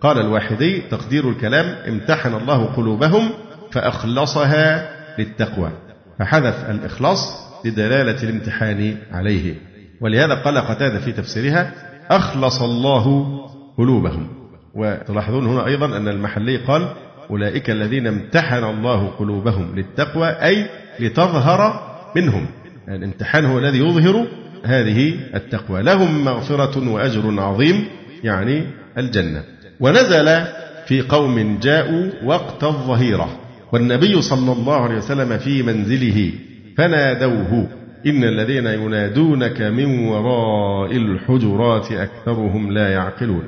قال 0.00 0.18
الواحدي 0.18 0.80
تقدير 0.80 1.30
الكلام 1.30 1.66
امتحن 1.88 2.34
الله 2.34 2.64
قلوبهم 2.64 3.30
فأخلصها 3.72 4.90
للتقوى. 5.18 5.70
فحذف 6.18 6.70
الإخلاص 6.70 7.18
لدلالة 7.64 8.22
الامتحان 8.22 8.96
عليه. 9.12 9.54
ولهذا 10.00 10.34
قال 10.34 10.58
قتادة 10.58 10.98
في 10.98 11.12
تفسيرها 11.12 11.72
أخلص 12.10 12.62
الله 12.62 13.36
قلوبهم. 13.78 14.28
وتلاحظون 14.74 15.46
هنا 15.46 15.66
أيضا 15.66 15.86
أن 15.86 16.08
المحلي 16.08 16.56
قال 16.56 16.88
أولئك 17.30 17.70
الذين 17.70 18.06
امتحن 18.06 18.64
الله 18.64 19.08
قلوبهم 19.08 19.76
للتقوى 19.76 20.28
أي 20.28 20.66
لتظهر 21.00 21.80
منهم. 22.16 22.46
الامتحان 22.88 23.44
هو 23.44 23.58
الذي 23.58 23.78
يظهر 23.78 24.26
هذه 24.64 25.14
التقوى. 25.34 25.82
لهم 25.82 26.24
مغفرة 26.24 26.90
وأجر 26.90 27.40
عظيم 27.40 27.84
يعني 28.24 28.64
الجنة. 28.98 29.42
ونزل 29.80 30.44
في 30.86 31.00
قوم 31.00 31.58
جاءوا 31.62 32.10
وقت 32.24 32.64
الظهيرة. 32.64 33.28
والنبي 33.72 34.22
صلى 34.22 34.52
الله 34.52 34.80
عليه 34.80 34.96
وسلم 34.96 35.38
في 35.38 35.62
منزله 35.62 36.32
فنادوه 36.76 37.68
إن 38.06 38.24
الذين 38.24 38.66
ينادونك 38.66 39.62
من 39.62 40.08
وراء 40.08 40.96
الحجرات 40.96 41.92
أكثرهم 41.92 42.72
لا 42.72 42.88
يعقلون. 42.88 43.42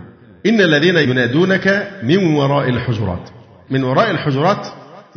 إن 0.46 0.60
الذين 0.60 0.96
ينادونك 0.96 1.88
من 2.02 2.34
وراء 2.34 2.68
الحجرات. 2.68 3.30
من 3.72 3.84
وراء 3.84 4.10
الحجرات 4.10 4.66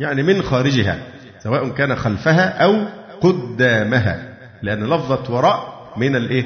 يعني 0.00 0.22
من 0.22 0.42
خارجها 0.42 0.98
سواء 1.38 1.68
كان 1.68 1.96
خلفها 1.96 2.64
أو 2.64 2.76
قدامها 3.20 4.36
لأن 4.62 4.84
لفظة 4.84 5.34
وراء 5.34 5.86
من 5.96 6.16
الإيه؟ 6.16 6.44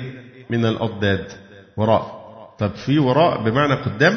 من 0.50 0.64
الأضداد 0.66 1.24
وراء. 1.76 2.20
طب 2.58 2.70
في 2.70 2.98
وراء 2.98 3.42
بمعنى 3.42 3.74
قدام 3.74 4.12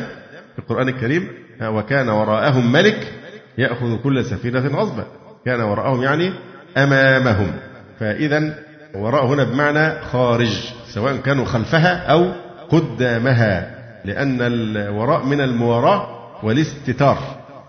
في 0.53 0.59
القرآن 0.59 0.87
الكريم 0.89 1.27
وكان 1.63 2.09
وراءهم 2.09 2.71
ملك 2.71 3.13
يأخذ 3.57 3.97
كل 4.03 4.25
سفينة 4.25 4.67
غصبا 4.67 5.05
كان 5.45 5.61
وراءهم 5.61 6.03
يعني 6.03 6.33
أمامهم. 6.77 7.51
فإذا 7.99 8.53
وراء 8.95 9.25
هنا 9.25 9.43
بمعنى 9.43 10.01
خارج 10.01 10.57
سواء 10.93 11.17
كانوا 11.17 11.45
خلفها 11.45 12.11
أو 12.11 12.31
قدامها 12.69 13.75
لأن 14.05 14.37
الوراء 14.41 15.25
من 15.25 15.41
المواراة 15.41 16.07
والاستتار. 16.43 17.17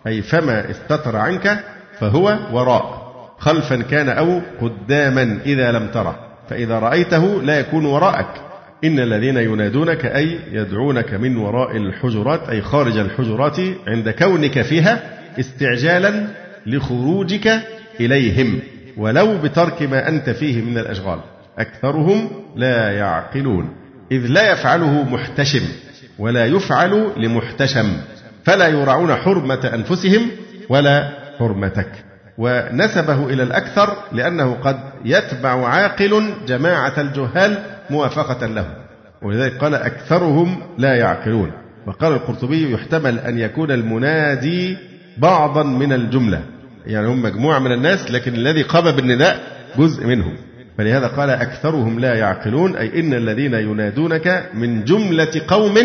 أي 0.06 0.22
فما 0.22 0.70
استتر 0.70 1.16
عنك 1.16 1.64
فهو 1.98 2.38
وراء. 2.52 3.04
خلفا 3.38 3.76
كان 3.76 4.08
أو 4.08 4.40
قداما 4.60 5.38
إذا 5.46 5.72
لم 5.72 5.86
تره 5.88 6.18
فإذا 6.50 6.78
رأيته 6.78 7.42
لا 7.42 7.58
يكون 7.60 7.84
وراءك. 7.86 8.26
إن 8.84 9.00
الذين 9.00 9.36
ينادونك 9.36 10.04
أي 10.06 10.38
يدعونك 10.52 11.14
من 11.14 11.36
وراء 11.36 11.76
الحجرات 11.76 12.48
أي 12.48 12.62
خارج 12.62 12.96
الحجرات 12.96 13.56
عند 13.86 14.10
كونك 14.10 14.62
فيها 14.62 15.02
استعجالا 15.40 16.26
لخروجك 16.66 17.60
إليهم 18.00 18.60
ولو 18.96 19.38
بترك 19.38 19.82
ما 19.82 20.08
أنت 20.08 20.30
فيه 20.30 20.62
من 20.62 20.78
الأشغال. 20.78 21.18
أكثرهم 21.58 22.30
لا 22.56 22.90
يعقلون. 22.90 23.68
إذ 24.12 24.26
لا 24.26 24.52
يفعله 24.52 25.02
محتشم 25.02 25.62
ولا 26.18 26.46
يفعل 26.46 27.10
لمحتشم. 27.16 27.96
فلا 28.44 28.68
يراعون 28.68 29.14
حرمة 29.14 29.70
أنفسهم 29.74 30.30
ولا 30.68 31.10
حرمتك. 31.38 31.90
ونسبه 32.38 33.26
إلى 33.26 33.42
الأكثر 33.42 33.96
لأنه 34.12 34.54
قد 34.54 34.76
يتبع 35.04 35.68
عاقل 35.68 36.34
جماعة 36.46 37.00
الجهال 37.00 37.58
موافقة 37.90 38.46
له. 38.46 38.66
ولذلك 39.22 39.56
قال 39.56 39.74
أكثرهم 39.74 40.62
لا 40.78 40.94
يعقلون. 40.94 41.52
وقال 41.86 42.12
القرطبي 42.12 42.72
يحتمل 42.72 43.18
أن 43.18 43.38
يكون 43.38 43.70
المنادي 43.70 44.76
بعضا 45.18 45.62
من 45.62 45.92
الجملة. 45.92 46.42
يعني 46.86 47.06
هم 47.06 47.22
مجموعة 47.22 47.58
من 47.58 47.72
الناس 47.72 48.10
لكن 48.10 48.34
الذي 48.34 48.62
قام 48.62 48.90
بالنداء 48.96 49.40
جزء 49.78 50.06
منهم. 50.06 50.36
فلهذا 50.78 51.06
قال 51.06 51.30
أكثرهم 51.30 52.00
لا 52.00 52.14
يعقلون 52.14 52.76
أي 52.76 53.00
إن 53.00 53.14
الذين 53.14 53.54
ينادونك 53.54 54.50
من 54.54 54.84
جملة 54.84 55.42
قوم 55.48 55.78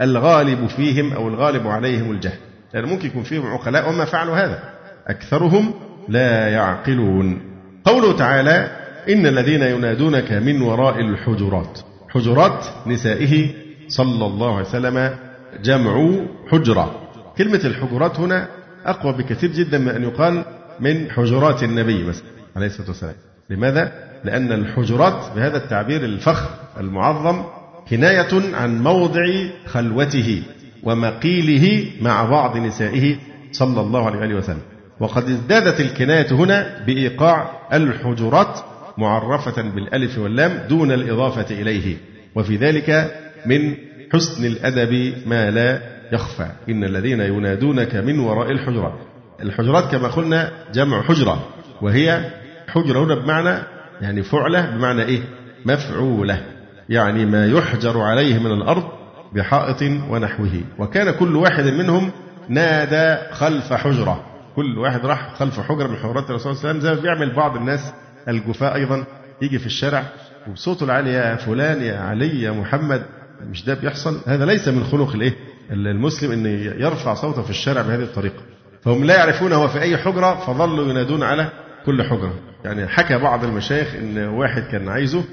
الغالب 0.00 0.66
فيهم 0.66 1.12
أو 1.12 1.28
الغالب 1.28 1.66
عليهم 1.66 2.10
الجهل. 2.10 2.38
لأن 2.74 2.84
يعني 2.84 2.94
ممكن 2.94 3.08
يكون 3.08 3.22
فيهم 3.22 3.46
عقلاء 3.46 3.88
وما 3.88 4.04
فعلوا 4.04 4.36
هذا. 4.36 4.62
أكثرهم 5.06 5.74
لا 6.08 6.48
يعقلون. 6.48 7.40
قوله 7.84 8.16
تعالى 8.16 8.70
إن 9.08 9.26
الذين 9.26 9.62
ينادونك 9.62 10.32
من 10.32 10.62
وراء 10.62 11.00
الحجرات. 11.00 11.78
حجرات 12.08 12.66
نسائه 12.86 13.50
صلى 13.88 14.26
الله 14.26 14.56
عليه 14.56 14.68
وسلم 14.68 15.14
جمع 15.62 16.12
حجرة. 16.50 17.00
كلمة 17.38 17.60
الحجرات 17.64 18.20
هنا 18.20 18.48
أقوى 18.86 19.12
بكثير 19.12 19.50
جدا 19.50 19.78
من 19.78 19.88
أن 19.88 20.02
يقال 20.02 20.44
من 20.80 21.10
حجرات 21.10 21.62
النبي 21.62 22.04
مثلا 22.04 22.24
عليه 22.56 22.66
الصلاة 22.66 22.88
والسلام. 22.88 23.14
لماذا؟ 23.50 23.92
لأن 24.24 24.52
الحجرات 24.52 25.36
بهذا 25.36 25.56
التعبير 25.56 26.04
الفخر 26.04 26.50
المعظم 26.80 27.44
كناية 27.90 28.56
عن 28.56 28.82
موضع 28.82 29.26
خلوته 29.66 30.42
ومقيله 30.82 31.86
مع 32.00 32.24
بعض 32.24 32.56
نسائه 32.56 33.16
صلى 33.52 33.80
الله 33.80 34.06
عليه 34.06 34.34
وسلم. 34.34 34.62
وقد 35.00 35.28
ازدادت 35.28 35.80
الكناية 35.80 36.32
هنا 36.32 36.84
بإيقاع 36.86 37.50
الحجرات 37.72 38.58
معرفة 38.98 39.62
بالألف 39.62 40.18
واللام 40.18 40.58
دون 40.68 40.92
الإضافة 40.92 41.54
إليه 41.60 41.96
وفي 42.34 42.56
ذلك 42.56 43.14
من 43.46 43.74
حسن 44.12 44.44
الأدب 44.44 45.12
ما 45.26 45.50
لا 45.50 45.80
يخفى. 46.12 46.46
إن 46.68 46.84
الذين 46.84 47.20
ينادونك 47.20 47.94
من 47.94 48.18
وراء 48.18 48.50
الحجرات 48.50 48.94
الحجرات 49.42 49.92
كما 49.92 50.08
قلنا 50.08 50.52
جمع 50.74 51.02
حجرة 51.02 51.46
وهي 51.82 52.30
حجرة 52.68 53.04
هنا 53.04 53.14
بمعنى 53.14 53.62
يعني 54.00 54.22
فعلة 54.22 54.70
بمعنى 54.70 55.02
إيه؟ 55.02 55.20
مفعولة. 55.64 56.42
يعني 56.88 57.26
ما 57.26 57.46
يحجر 57.46 58.00
عليه 58.00 58.38
من 58.38 58.52
الأرض 58.52 58.84
بحائط 59.32 59.82
ونحوه. 59.82 60.60
وكان 60.78 61.10
كل 61.10 61.36
واحد 61.36 61.64
منهم 61.64 62.10
نادى 62.48 63.32
خلف 63.32 63.72
حجرة. 63.72 64.24
كل 64.56 64.78
واحد 64.78 65.06
راح 65.06 65.34
خلف 65.34 65.60
حجرة 65.60 65.86
من 65.86 65.96
حجرات 65.96 66.30
الرسول 66.30 66.56
صلى 66.56 66.70
الله 66.70 66.70
عليه 66.70 66.78
وسلم. 66.78 66.80
زي 66.80 66.94
ما 66.94 67.00
بيعمل 67.02 67.34
بعض 67.34 67.56
الناس 67.56 67.92
الجفاء 68.28 68.74
أيضا. 68.74 69.04
يجي 69.42 69.58
في 69.58 69.66
الشارع 69.66 70.02
وبصوته 70.48 70.84
العالي 70.84 71.12
يا 71.12 71.36
فلان 71.36 71.82
يا 71.82 71.98
علي 71.98 72.42
يا 72.42 72.50
محمد. 72.50 73.02
مش 73.50 73.64
ده 73.64 73.74
بيحصل؟ 73.74 74.20
هذا 74.26 74.44
ليس 74.44 74.68
من 74.68 74.84
خلق 74.84 75.14
الإيه؟ 75.14 75.34
المسلم 75.70 76.32
إن 76.32 76.46
يرفع 76.80 77.14
صوته 77.14 77.42
في 77.42 77.50
الشارع 77.50 77.82
بهذه 77.82 78.02
الطريقة. 78.02 78.42
فهم 78.82 79.04
لا 79.04 79.16
يعرفون 79.16 79.52
هو 79.52 79.68
في 79.68 79.80
أي 79.80 79.96
حجرة 79.96 80.34
فظلوا 80.46 80.88
ينادون 80.90 81.22
على 81.22 81.48
كل 81.86 82.02
حجرة. 82.02 82.34
يعني 82.64 82.88
حكى 82.88 83.18
بعض 83.18 83.44
المشايخ 83.44 83.94
إن 83.94 84.18
واحد 84.18 84.62
كان 84.62 84.88
عايزه 84.88 85.24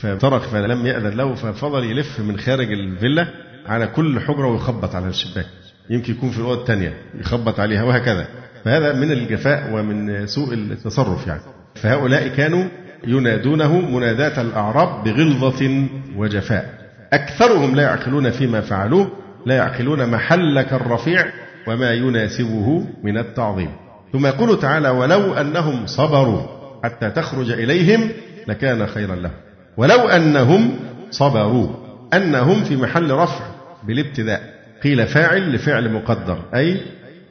فترك 0.00 0.40
فلم 0.40 0.86
يأذن 0.86 1.16
له 1.16 1.34
ففضل 1.34 1.84
يلف 1.84 2.20
من 2.20 2.38
خارج 2.38 2.72
الفيلا 2.72 3.26
على 3.66 3.86
كل 3.86 4.20
حجرة 4.20 4.46
ويخبط 4.46 4.94
على 4.94 5.08
الشباك. 5.08 5.46
يمكن 5.90 6.12
يكون 6.12 6.30
في 6.30 6.38
الاوضه 6.38 6.60
الثانية 6.60 6.96
يخبط 7.20 7.60
عليها 7.60 7.82
وهكذا. 7.82 8.26
فهذا 8.64 8.92
من 8.92 9.12
الجفاء 9.12 9.70
ومن 9.74 10.26
سوء 10.26 10.54
التصرف 10.54 11.26
يعني. 11.26 11.40
فهؤلاء 11.74 12.28
كانوا 12.28 12.64
ينادونه 13.06 13.80
مناداة 13.80 14.42
الأعراب 14.42 15.04
بغلظة 15.04 15.88
وجفاء. 16.16 16.74
أكثرهم 17.12 17.74
لا 17.74 17.82
يعقلون 17.82 18.30
فيما 18.30 18.60
فعلوه 18.60 19.10
لا 19.46 19.56
يعقلون 19.56 20.10
محلك 20.10 20.72
الرفيع 20.72 21.26
وما 21.66 21.92
يناسبه 21.92 22.86
من 23.02 23.18
التعظيم. 23.18 23.70
ثم 24.12 24.26
يقول 24.26 24.58
تعالى 24.58 24.88
ولو 24.88 25.34
أنهم 25.34 25.86
صبروا 25.86 26.42
حتى 26.84 27.10
تخرج 27.10 27.50
إليهم 27.50 28.10
لكان 28.48 28.86
خيرا 28.86 29.16
لهم. 29.16 29.32
ولو 29.76 30.08
أنهم 30.08 30.78
صبروا 31.10 31.68
أنهم 32.14 32.64
في 32.64 32.76
محل 32.76 33.10
رفع 33.10 33.44
بالابتداء 33.84 34.54
قيل 34.84 35.06
فاعل 35.06 35.52
لفعل 35.54 35.92
مقدر 35.92 36.38
أي 36.54 36.80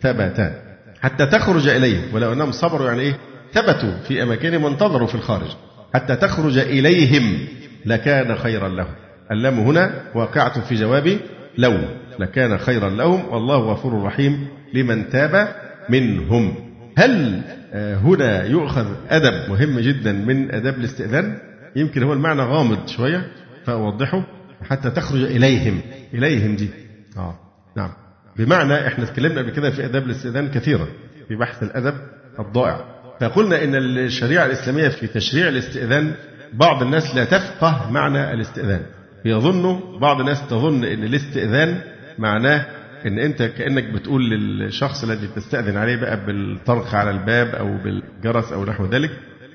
ثبتا 0.01 0.61
حتى 1.01 1.25
تخرج 1.25 1.67
إليهم 1.67 2.03
ولو 2.13 2.33
أنهم 2.33 2.51
صبروا 2.51 2.87
يعني 2.87 3.01
إيه؟ 3.01 3.17
ثبتوا 3.53 3.91
في 4.07 4.23
أماكنهم 4.23 4.63
وانتظروا 4.63 5.07
في 5.07 5.15
الخارج 5.15 5.49
حتى 5.93 6.15
تخرج 6.15 6.57
إليهم 6.57 7.37
لكان 7.85 8.35
خيرا 8.35 8.69
لهم. 8.69 8.93
اللام 9.31 9.59
هنا 9.59 9.93
واقعة 10.15 10.61
في 10.61 10.75
جواب 10.75 11.17
لو 11.57 11.77
لكان 12.19 12.57
خيرا 12.57 12.89
لهم 12.89 13.29
والله 13.29 13.57
غفور 13.57 14.03
رحيم 14.03 14.47
لمن 14.73 15.09
تاب 15.09 15.55
منهم. 15.89 16.55
هل 16.97 17.41
آه، 17.73 17.95
هنا 17.95 18.45
يؤخذ 18.45 18.85
أدب 19.09 19.49
مهم 19.49 19.79
جدا 19.79 20.11
من 20.11 20.55
أداب 20.55 20.77
الاستئذان؟ 20.77 21.37
يمكن 21.75 22.03
هو 22.03 22.13
المعنى 22.13 22.41
غامض 22.41 22.87
شوية 22.87 23.27
فأوضحه 23.65 24.23
حتى 24.69 24.89
تخرج 24.89 25.21
إليهم. 25.23 25.81
إليهم 26.13 26.55
دي. 26.55 26.69
آه 27.17 27.39
نعم. 27.77 27.91
بمعنى 28.37 28.87
إحنا 28.87 29.03
اتكلمنا 29.03 29.41
قبل 29.41 29.49
كده 29.49 29.71
في 29.71 29.85
آداب 29.85 30.03
الاستئذان 30.03 30.47
كثيرا 30.51 30.87
في 31.27 31.35
بحث 31.35 31.63
الأدب 31.63 31.95
الضائع. 32.39 32.85
فقلنا 33.21 33.63
إن 33.63 33.75
الشريعة 33.75 34.45
الإسلامية 34.45 34.87
في 34.89 35.07
تشريع 35.07 35.47
الاستئذان 35.47 36.13
بعض 36.53 36.83
الناس 36.83 37.15
لا 37.15 37.25
تفقه 37.25 37.91
معنى 37.91 38.33
الاستئذان. 38.33 38.81
يظن 39.25 39.79
بعض 39.99 40.19
الناس 40.19 40.47
تظن 40.47 40.83
إن 40.83 41.03
الاستئذان 41.03 41.81
معناه 42.17 42.65
إن 43.05 43.19
أنت 43.19 43.43
كأنك 43.43 43.83
بتقول 43.83 44.29
للشخص 44.29 45.03
الذي 45.03 45.27
تستاذن 45.35 45.77
عليه 45.77 45.95
بقى 45.95 46.25
بالطرق 46.25 46.95
على 46.95 47.11
الباب 47.11 47.47
أو 47.47 47.77
بالجرس 47.77 48.51
أو 48.51 48.65
نحو 48.65 48.85
ذلك 48.85 49.11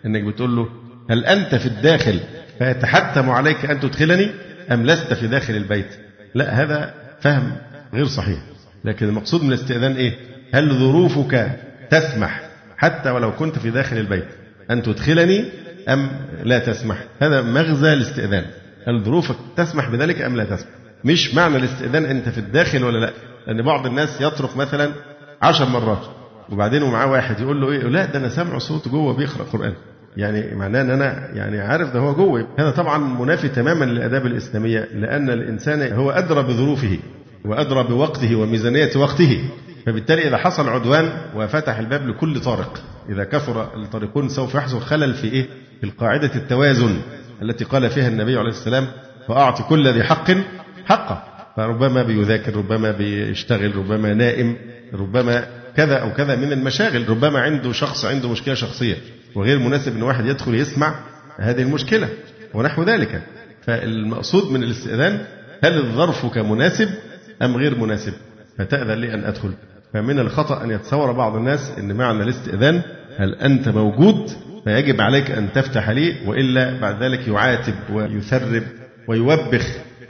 إنك 0.06 0.22
بتقول 0.22 0.56
له 0.56 0.68
هل 1.10 1.24
أنت 1.24 1.54
في 1.54 1.66
الداخل 1.66 2.20
فيتحتم 2.58 3.30
عليك 3.30 3.70
أن 3.70 3.80
تدخلني 3.80 4.30
أم 4.72 4.86
لست 4.86 5.14
في 5.14 5.26
داخل 5.26 5.56
البيت؟ 5.56 5.86
لا 6.34 6.62
هذا 6.62 6.94
فهم 7.20 7.52
غير 7.94 8.06
صحيح 8.06 8.38
لكن 8.84 9.08
المقصود 9.08 9.42
من 9.42 9.48
الاستئذان 9.48 9.92
إيه؟ 9.92 10.14
هل 10.54 10.74
ظروفك 10.74 11.50
تسمح 11.90 12.40
حتى 12.76 13.10
ولو 13.10 13.32
كنت 13.32 13.58
في 13.58 13.70
داخل 13.70 13.96
البيت 13.96 14.28
أن 14.70 14.82
تدخلني 14.82 15.44
أم 15.88 16.10
لا 16.44 16.58
تسمح؟ 16.58 16.96
هذا 17.20 17.42
مغزى 17.42 17.92
الاستئذان 17.92 18.44
هل 18.88 19.00
ظروفك 19.04 19.36
تسمح 19.56 19.88
بذلك 19.88 20.22
أم 20.22 20.36
لا 20.36 20.44
تسمح؟ 20.44 20.70
مش 21.04 21.34
معنى 21.34 21.56
الاستئذان 21.56 22.04
أنت 22.04 22.28
في 22.28 22.38
الداخل 22.38 22.84
ولا 22.84 22.98
لا 22.98 23.12
لأن 23.46 23.62
بعض 23.62 23.86
الناس 23.86 24.20
يطرق 24.20 24.56
مثلا 24.56 24.90
عشر 25.42 25.64
مرات 25.68 26.06
وبعدين 26.50 26.82
ومعاه 26.82 27.10
واحد 27.10 27.40
يقول 27.40 27.60
له 27.60 27.70
إيه 27.70 27.82
لا 27.82 28.04
ده 28.04 28.18
أنا 28.18 28.28
سامع 28.28 28.58
صوته 28.58 28.90
جوه 28.90 29.16
بيقرأ 29.16 29.44
قرآن 29.44 29.72
يعني 30.16 30.54
معناه 30.54 30.82
إن 30.82 30.90
أنا 30.90 31.28
يعني 31.34 31.60
عارف 31.60 31.92
ده 31.92 32.00
هو 32.00 32.14
جوه. 32.14 32.48
هذا 32.58 32.70
طبعا 32.70 32.98
منافي 32.98 33.48
تماما 33.48 33.84
للآداب 33.84 34.26
الإسلامية 34.26 34.88
لأن 34.94 35.30
الإنسان 35.30 35.92
هو 35.92 36.10
أدرى 36.10 36.42
بظروفه 36.42 36.98
وأدرى 37.44 37.82
بوقته 37.84 38.36
وميزانية 38.36 38.90
وقته. 38.96 39.44
فبالتالي 39.86 40.28
إذا 40.28 40.36
حصل 40.36 40.68
عدوان 40.68 41.10
وفتح 41.36 41.78
الباب 41.78 42.08
لكل 42.08 42.40
طارق. 42.40 42.82
إذا 43.08 43.24
كثر 43.24 43.74
الطارقون 43.82 44.28
سوف 44.28 44.54
يحصل 44.54 44.80
خلل 44.80 45.14
في 45.14 45.26
إيه؟ 45.32 45.46
في 45.80 45.86
القاعدة 45.86 46.34
التوازن 46.34 46.96
التي 47.42 47.64
قال 47.64 47.90
فيها 47.90 48.08
النبي 48.08 48.38
عليه 48.38 48.50
السلام 48.50 48.86
فاعطي 49.28 49.62
كل 49.62 49.88
ذي 49.88 50.02
حق 50.04 50.30
حقه. 50.86 51.22
فربما 51.56 52.02
بيذاكر 52.02 52.56
ربما 52.56 52.90
بيشتغل 52.90 53.76
ربما 53.76 54.14
نائم 54.14 54.56
ربما 54.94 55.46
كذا 55.76 55.96
أو 55.96 56.12
كذا 56.12 56.36
من 56.36 56.52
المشاغل. 56.52 57.08
ربما 57.08 57.40
عنده 57.40 57.72
شخص 57.72 58.04
عنده 58.04 58.28
مشكلة 58.28 58.54
شخصية. 58.54 58.96
وغير 59.36 59.58
مناسب 59.58 59.96
أن 59.96 60.02
واحد 60.02 60.26
يدخل 60.26 60.54
يسمع 60.54 60.94
هذه 61.36 61.62
المشكلة 61.62 62.08
ونحو 62.54 62.82
ذلك. 62.82 63.22
فالمقصود 63.62 64.52
من 64.52 64.62
الاستئذان 64.62 65.24
هل 65.64 65.78
الظرف 65.78 66.36
مناسب 66.36 66.88
أم 67.42 67.56
غير 67.56 67.78
مناسب؟ 67.78 68.12
فتأذن 68.58 68.92
لي 68.92 69.14
أن 69.14 69.24
أدخل. 69.24 69.52
فمن 69.92 70.18
الخطأ 70.18 70.64
أن 70.64 70.70
يتصور 70.70 71.12
بعض 71.12 71.36
الناس 71.36 71.72
أن 71.78 71.96
معنى 71.96 72.22
الاستئذان 72.22 72.82
هل 73.18 73.34
أنت 73.34 73.68
موجود؟ 73.68 74.30
فيجب 74.64 75.00
عليك 75.00 75.30
أن 75.30 75.52
تفتح 75.52 75.90
لي 75.90 76.16
وإلا 76.26 76.80
بعد 76.80 77.02
ذلك 77.02 77.28
يعاتب 77.28 77.74
ويثرب 77.92 78.62
ويوبخ 79.08 79.66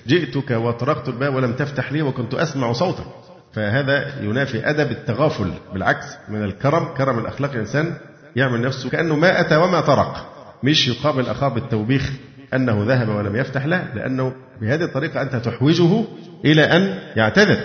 جئتك 0.06 0.50
وطرقت 0.50 1.08
الباب 1.08 1.34
ولم 1.34 1.52
تفتح 1.52 1.92
لي 1.92 2.02
وكنت 2.02 2.34
أسمع 2.34 2.72
صوتك. 2.72 3.04
فهذا 3.52 4.22
ينافي 4.22 4.70
أدب 4.70 4.90
التغافل 4.90 5.52
بالعكس 5.72 6.06
من 6.28 6.44
الكرم 6.44 6.84
كرم 6.84 7.18
الأخلاق 7.18 7.52
الإنسان 7.52 7.94
يعمل 8.36 8.60
نفسه 8.60 8.90
كأنه 8.90 9.16
ما 9.16 9.40
أتى 9.40 9.56
وما 9.56 9.80
طرق. 9.80 10.32
مش 10.62 10.88
يقابل 10.88 11.26
أخاه 11.26 11.48
بالتوبيخ 11.48 12.10
أنه 12.54 12.84
ذهب 12.88 13.08
ولم 13.08 13.36
يفتح 13.36 13.66
له 13.66 13.94
لأنه 13.94 14.32
بهذه 14.60 14.84
الطريقة 14.84 15.22
أنت 15.22 15.36
تحوجه 15.36 16.04
إلى 16.44 16.62
أن 16.62 16.98
يعتذر. 17.16 17.58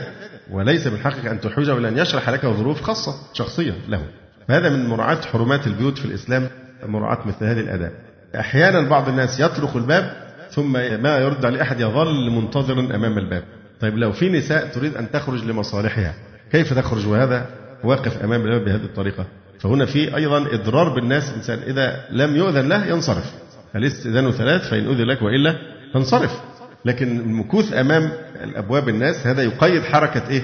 وليس 0.51 0.87
من 0.87 0.97
حقك 0.97 1.25
أن 1.25 1.41
تحوجه 1.41 1.77
إلى 1.77 1.87
أن 1.87 1.97
يشرح 1.97 2.29
لك 2.29 2.45
ظروف 2.45 2.81
خاصة 2.81 3.13
شخصية 3.33 3.73
له. 3.87 4.05
فهذا 4.47 4.69
من 4.69 4.87
مراعاة 4.87 5.21
حرمات 5.21 5.67
البيوت 5.67 5.97
في 5.97 6.05
الإسلام 6.05 6.47
مراعاة 6.85 7.27
مثل 7.27 7.45
هذه 7.45 7.59
الآداب. 7.59 7.91
أحيانا 8.39 8.81
بعض 8.81 9.09
الناس 9.09 9.39
يطرق 9.39 9.77
الباب 9.77 10.31
ثم 10.51 10.73
ما 10.73 11.17
يرد 11.17 11.45
عليه 11.45 11.61
أحد 11.61 11.79
يظل 11.79 12.29
منتظرا 12.29 12.79
أمام 12.79 13.17
الباب. 13.17 13.43
طيب 13.79 13.97
لو 13.97 14.11
في 14.11 14.29
نساء 14.29 14.67
تريد 14.67 14.97
أن 14.97 15.11
تخرج 15.11 15.43
لمصالحها 15.43 16.13
كيف 16.51 16.73
تخرج؟ 16.73 17.07
وهذا 17.07 17.45
واقف 17.83 18.23
أمام 18.23 18.41
الباب 18.41 18.65
بهذه 18.65 18.83
الطريقة. 18.83 19.25
فهنا 19.61 19.85
في 19.85 20.15
أيضا 20.15 20.37
إضرار 20.53 20.95
بالناس. 20.95 21.33
إنسان 21.33 21.59
إذا 21.59 22.05
لم 22.11 22.35
يؤذن 22.35 22.69
له 22.69 22.85
ينصرف. 22.85 23.33
الاستئذان 23.75 24.31
ثلاث 24.31 24.69
فإن 24.69 24.87
أذن 24.87 25.05
لك 25.05 25.21
وإلا 25.21 25.55
فانصرف 25.93 26.41
لكن 26.85 27.19
المكوث 27.19 27.73
أمام 27.73 28.11
الأبواب 28.43 28.89
الناس 28.89 29.27
هذا 29.27 29.43
يقيد 29.43 29.83
حركة 29.83 30.29
إيه؟ 30.29 30.43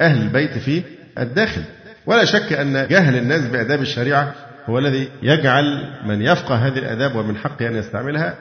أهل 0.00 0.22
البيت 0.22 0.58
في 0.58 0.82
الداخل. 1.18 1.62
ولا 2.06 2.24
شك 2.24 2.52
أن 2.52 2.86
جهل 2.88 3.16
الناس 3.16 3.46
بآداب 3.46 3.80
الشريعة 3.80 4.34
هو 4.66 4.78
الذي 4.78 5.08
يجعل 5.22 5.64
من 6.06 6.22
يفقه 6.22 6.54
هذه 6.54 6.78
الآداب 6.78 7.16
ومن 7.16 7.36
حقه 7.36 7.68
أن 7.68 7.76
يستعملها 7.76 8.34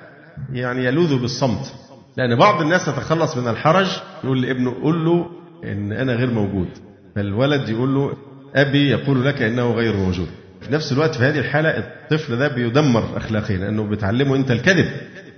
يعني 0.53 0.85
يلوذ 0.85 1.21
بالصمت. 1.21 1.73
لأن 2.17 2.35
بعض 2.35 2.61
الناس 2.61 2.87
يتخلص 2.87 3.37
من 3.37 3.47
الحرج. 3.47 3.87
يقول 4.23 4.41
لابنه 4.41 4.71
قل 4.83 5.05
له 5.05 5.25
إن 5.63 5.91
أنا 5.91 6.13
غير 6.13 6.29
موجود. 6.29 6.67
فالولد 7.15 7.69
يقول 7.69 7.95
له 7.95 8.13
أبي 8.55 8.89
يقول 8.89 9.25
لك 9.25 9.41
إنه 9.41 9.71
غير 9.71 9.95
موجود. 9.95 10.27
في 10.61 10.73
نفس 10.73 10.91
الوقت 10.91 11.15
في 11.15 11.23
هذه 11.23 11.39
الحالة 11.39 11.69
الطفل 11.69 12.37
ده 12.37 12.47
بيدمر 12.47 13.17
أخلاقيا 13.17 13.57
لأنه 13.57 13.83
بتعلمه 13.89 14.35
أنت 14.35 14.51
الكذب 14.51 14.85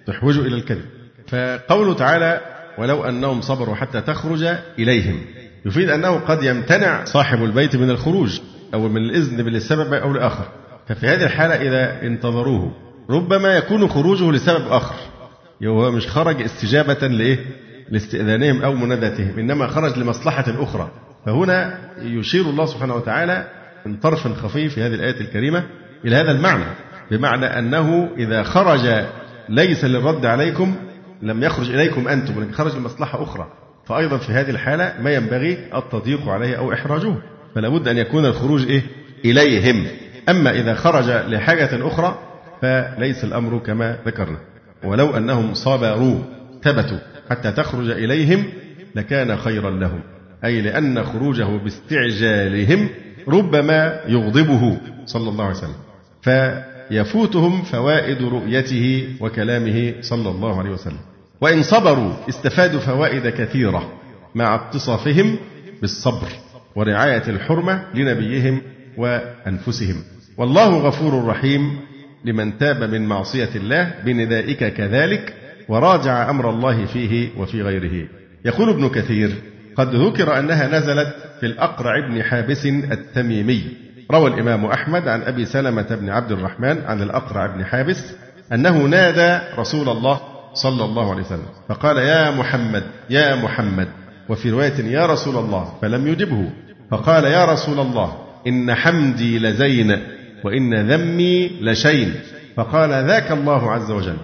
تحوجه 0.07 0.39
إلى 0.39 0.55
الكذب. 0.55 0.85
فقوله 1.27 1.93
تعالى 1.93 2.41
ولو 2.77 3.03
أنهم 3.03 3.41
صبروا 3.41 3.75
حتى 3.75 4.01
تخرج 4.01 4.43
إليهم 4.79 5.21
يفيد 5.65 5.89
أنه 5.89 6.19
قد 6.19 6.43
يمتنع 6.43 7.03
صاحب 7.03 7.43
البيت 7.43 7.75
من 7.75 7.89
الخروج 7.89 8.39
أو 8.73 8.87
من 8.87 9.01
الإذن 9.01 9.47
لسبب 9.47 9.93
أو 9.93 10.13
لآخر. 10.13 10.45
ففي 10.87 11.07
هذه 11.07 11.23
الحالة 11.23 11.55
إذا 11.55 12.07
انتظروه 12.07 12.71
ربما 13.09 13.53
يكون 13.53 13.87
خروجه 13.87 14.31
لسبب 14.31 14.67
آخر. 14.67 14.95
هو 15.63 15.91
مش 15.91 16.07
خرج 16.07 16.41
استجابة 16.41 17.07
لإيه؟ 17.07 17.39
لاستئذانهم 17.89 18.61
أو 18.61 18.73
مناداتهم 18.73 19.39
إنما 19.39 19.67
خرج 19.67 19.97
لمصلحة 19.99 20.63
أخرى. 20.63 20.91
فهنا 21.27 21.77
يشير 22.01 22.41
الله 22.41 22.65
سبحانه 22.65 22.95
وتعالى 22.95 23.47
من 23.85 23.97
طرف 23.97 24.27
خفي 24.27 24.69
في 24.69 24.81
هذه 24.81 24.93
الآية 24.93 25.21
الكريمة 25.21 25.63
إلى 26.05 26.15
هذا 26.15 26.31
المعنى 26.31 26.63
بمعنى 27.11 27.45
أنه 27.45 28.09
إذا 28.17 28.43
خرج 28.43 29.05
ليس 29.49 29.85
للرد 29.85 30.25
عليكم 30.25 30.75
لم 31.21 31.43
يخرج 31.43 31.69
إليكم 31.69 32.07
أنتم 32.07 32.37
ولكن 32.37 32.51
خرج 32.51 32.75
لمصلحة 32.75 33.23
أخرى 33.23 33.47
فأيضا 33.85 34.17
في 34.17 34.31
هذه 34.31 34.49
الحالة 34.49 34.93
ما 35.01 35.13
ينبغي 35.13 35.57
التضييق 35.75 36.29
عليه 36.29 36.55
أو 36.55 36.73
إحراجه 36.73 37.15
فلا 37.55 37.69
بد 37.69 37.87
أن 37.87 37.97
يكون 37.97 38.25
الخروج 38.25 38.67
إيه؟ 38.67 38.83
إليهم. 39.25 39.87
أما 40.29 40.51
إذا 40.51 40.73
خرج 40.73 41.09
لحاجة 41.09 41.87
أخرى 41.87 42.19
فليس 42.61 43.23
الأمر 43.23 43.57
كما 43.57 43.97
ذكرنا. 44.05 44.37
ولو 44.83 45.17
أنهم 45.17 45.53
صبروا 45.53 46.19
ثبتوا 46.63 46.99
حتى 47.29 47.51
تخرج 47.51 47.89
إليهم 47.89 48.43
لكان 48.95 49.37
خيرا 49.37 49.69
لهم. 49.69 50.01
أي 50.45 50.61
لأن 50.61 51.03
خروجه 51.03 51.57
باستعجالهم 51.63 52.89
ربما 53.27 53.99
يغضبه 54.07 54.77
صلى 55.05 55.29
الله 55.29 55.45
عليه 55.45 55.55
وسلم. 55.55 55.75
فيفوتهم 56.21 57.61
فوائد 57.61 58.21
رؤيته 58.21 59.07
وكلامه 59.19 59.93
صلى 60.01 60.29
الله 60.29 60.59
عليه 60.59 60.69
وسلم. 60.69 60.99
وإن 61.41 61.63
صبروا 61.63 62.13
استفادوا 62.29 62.79
فوائد 62.79 63.27
كثيرة 63.27 63.91
مع 64.35 64.55
اتصافهم 64.55 65.37
بالصبر 65.81 66.27
ورعاية 66.75 67.23
الحرمة 67.27 67.83
لنبيهم 67.93 68.61
وأنفسهم. 68.97 69.95
والله 70.37 70.77
غفور 70.77 71.25
رحيم 71.25 71.79
لمن 72.25 72.57
تاب 72.57 72.83
من 72.83 73.05
معصية 73.05 73.49
الله 73.55 73.93
بندائك 74.05 74.73
كذلك 74.73 75.33
وراجع 75.69 76.29
أمر 76.29 76.49
الله 76.49 76.85
فيه 76.85 77.29
وفي 77.37 77.61
غيره. 77.61 78.07
يقول 78.45 78.69
ابن 78.69 78.89
كثير 78.89 79.31
قد 79.77 79.95
ذكر 79.95 80.39
أنها 80.39 80.67
نزلت 80.67 81.15
في 81.39 81.45
الأقرع 81.45 82.07
بن 82.07 82.23
حابس 82.23 82.65
التميمي. 82.65 83.63
روى 84.11 84.29
الإمام 84.29 84.65
أحمد 84.65 85.07
عن 85.07 85.21
أبي 85.21 85.45
سلمة 85.45 85.95
بن 85.95 86.09
عبد 86.09 86.31
الرحمن 86.31 86.81
عن 86.85 87.01
الأقرع 87.01 87.45
بن 87.45 87.65
حابس 87.65 88.13
أنه 88.53 88.77
نادى 88.77 89.45
رسول 89.57 89.89
الله 89.89 90.19
صلى 90.53 90.85
الله 90.85 91.11
عليه 91.11 91.21
وسلم 91.21 91.45
فقال 91.69 91.97
يا 91.97 92.31
محمد 92.31 92.83
يا 93.09 93.35
محمد. 93.35 93.87
وفي 94.29 94.49
رواية 94.51 94.85
يا 94.85 95.05
رسول 95.05 95.35
الله. 95.35 95.73
فلم 95.81 96.07
يجبه 96.07 96.49
فقال 96.91 97.23
يا 97.23 97.45
رسول 97.45 97.79
الله 97.79 98.17
إن 98.47 98.73
حمدي 98.73 99.39
لزين 99.39 99.99
وإن 100.43 100.91
ذمي 100.91 101.51
لشين. 101.61 102.13
فقال 102.55 102.89
ذاك 102.89 103.31
الله 103.31 103.71
عز 103.71 103.91
وجل. 103.91 104.17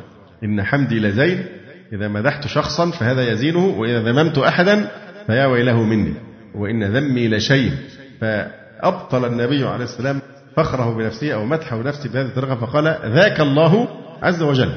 إن 0.43 0.63
حمدي 0.63 0.99
لزين 0.99 1.45
إذا 1.93 2.07
مدحت 2.07 2.47
شخصا 2.47 2.91
فهذا 2.91 3.31
يزينه 3.31 3.65
وإذا 3.65 3.99
ذممت 3.99 4.37
أحدا 4.37 4.87
فيا 5.27 5.45
ويله 5.45 5.83
مني 5.83 6.13
وإن 6.55 6.83
ذمي 6.83 7.27
لشين 7.27 7.77
فأبطل 8.21 9.25
النبي 9.25 9.67
عليه 9.67 9.83
السلام 9.83 10.21
فخره 10.55 10.93
بنفسه 10.93 11.33
أو 11.33 11.45
مدحه 11.45 11.77
بنفسه 11.81 12.09
بهذه 12.09 12.25
الطريقة 12.25 12.55
فقال 12.55 12.97
ذاك 13.05 13.39
الله 13.39 13.87
عز 14.21 14.41
وجل. 14.41 14.71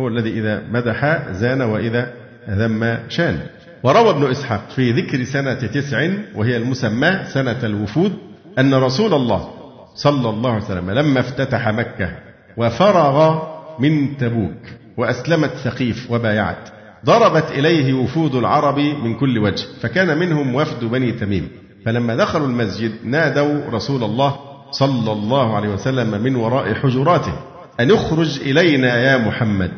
هو 0.00 0.08
الذي 0.08 0.30
إذا 0.30 0.62
مدح 0.70 1.30
زان 1.32 1.62
وإذا 1.62 2.12
ذم 2.50 2.98
شان. 3.08 3.40
وروى 3.82 4.10
ابن 4.10 4.30
إسحاق 4.30 4.70
في 4.70 4.92
ذكر 4.92 5.24
سنة 5.24 5.54
تسع 5.54 6.10
وهي 6.34 6.56
المسماة 6.56 7.24
سنة 7.24 7.58
الوفود 7.62 8.12
أن 8.58 8.74
رسول 8.74 9.14
الله 9.14 9.50
صلى 9.94 10.30
الله 10.30 10.52
عليه 10.52 10.64
وسلم 10.64 10.90
لما 10.90 11.20
افتتح 11.20 11.68
مكة 11.68 12.10
وفرغ 12.56 13.42
من 13.78 14.16
تبوك 14.16 14.62
وأسلمت 14.96 15.50
ثقيف 15.50 16.10
وبايعت 16.10 16.68
ضربت 17.06 17.50
إليه 17.50 17.94
وفود 17.94 18.34
العرب 18.34 18.78
من 18.78 19.14
كل 19.14 19.38
وجه 19.38 19.66
فكان 19.80 20.18
منهم 20.18 20.54
وفد 20.54 20.84
بني 20.84 21.12
تميم. 21.12 21.48
فلما 21.86 22.16
دخلوا 22.16 22.46
المسجد 22.46 22.92
نادوا 23.04 23.70
رسول 23.70 24.04
الله 24.04 24.36
صلى 24.70 25.12
الله 25.12 25.56
عليه 25.56 25.68
وسلم 25.68 26.22
من 26.22 26.36
وراء 26.36 26.74
حجراته 26.74 27.32
أن 27.80 27.90
اخرج 27.90 28.40
إلينا 28.40 28.96
يا 28.96 29.16
محمد. 29.16 29.70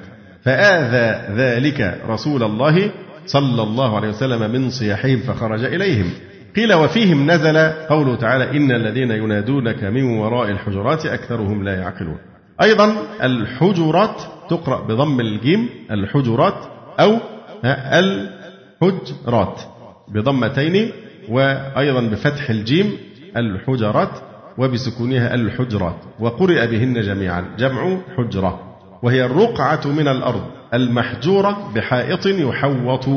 فآذى 0.45 1.35
ذلك 1.37 2.01
رسول 2.09 2.43
الله 2.43 2.91
صلى 3.27 3.63
الله 3.63 3.97
عليه 3.97 4.09
وسلم 4.09 4.51
من 4.51 4.71
صياحهم 4.71 5.19
فخرج 5.19 5.65
إليهم. 5.65 6.11
قيل 6.57 6.75
وفيهم 6.75 7.31
نزل 7.31 7.59
قوله 7.69 8.17
تعالى 8.17 8.51
إن 8.51 8.73
الذين 8.73 9.11
ينادونك 9.11 9.85
من 9.85 10.03
وراء 10.03 10.51
الحجرات 10.51 11.07
أكثرهم 11.07 11.65
لا 11.65 11.75
يعقلون. 11.75 12.19
أيضا 12.63 12.97
الحجرات 13.23 14.23
تقرأ 14.51 14.87
بضم 14.87 15.21
الجيم 15.21 15.69
الحجرات 15.91 16.55
أو 17.01 17.19
الحجرات 18.83 19.61
بضمتين 20.09 20.91
وأيضا 21.29 22.01
بفتح 22.01 22.51
الجيم 22.51 22.97
الحجرات 23.37 24.11
وبسكونها 24.59 25.35
الحجرات 25.35 25.97
وقرئ 26.21 26.67
بهن 26.67 27.01
جميعا. 27.01 27.45
جمع 27.59 27.99
حجرة. 28.17 28.61
وهي 29.03 29.25
الرقعة 29.25 29.87
من 29.87 30.09
الأرض 30.09 30.45
المحجورة 30.75 31.73
بحائط 31.75 32.27
يحوط 32.27 33.09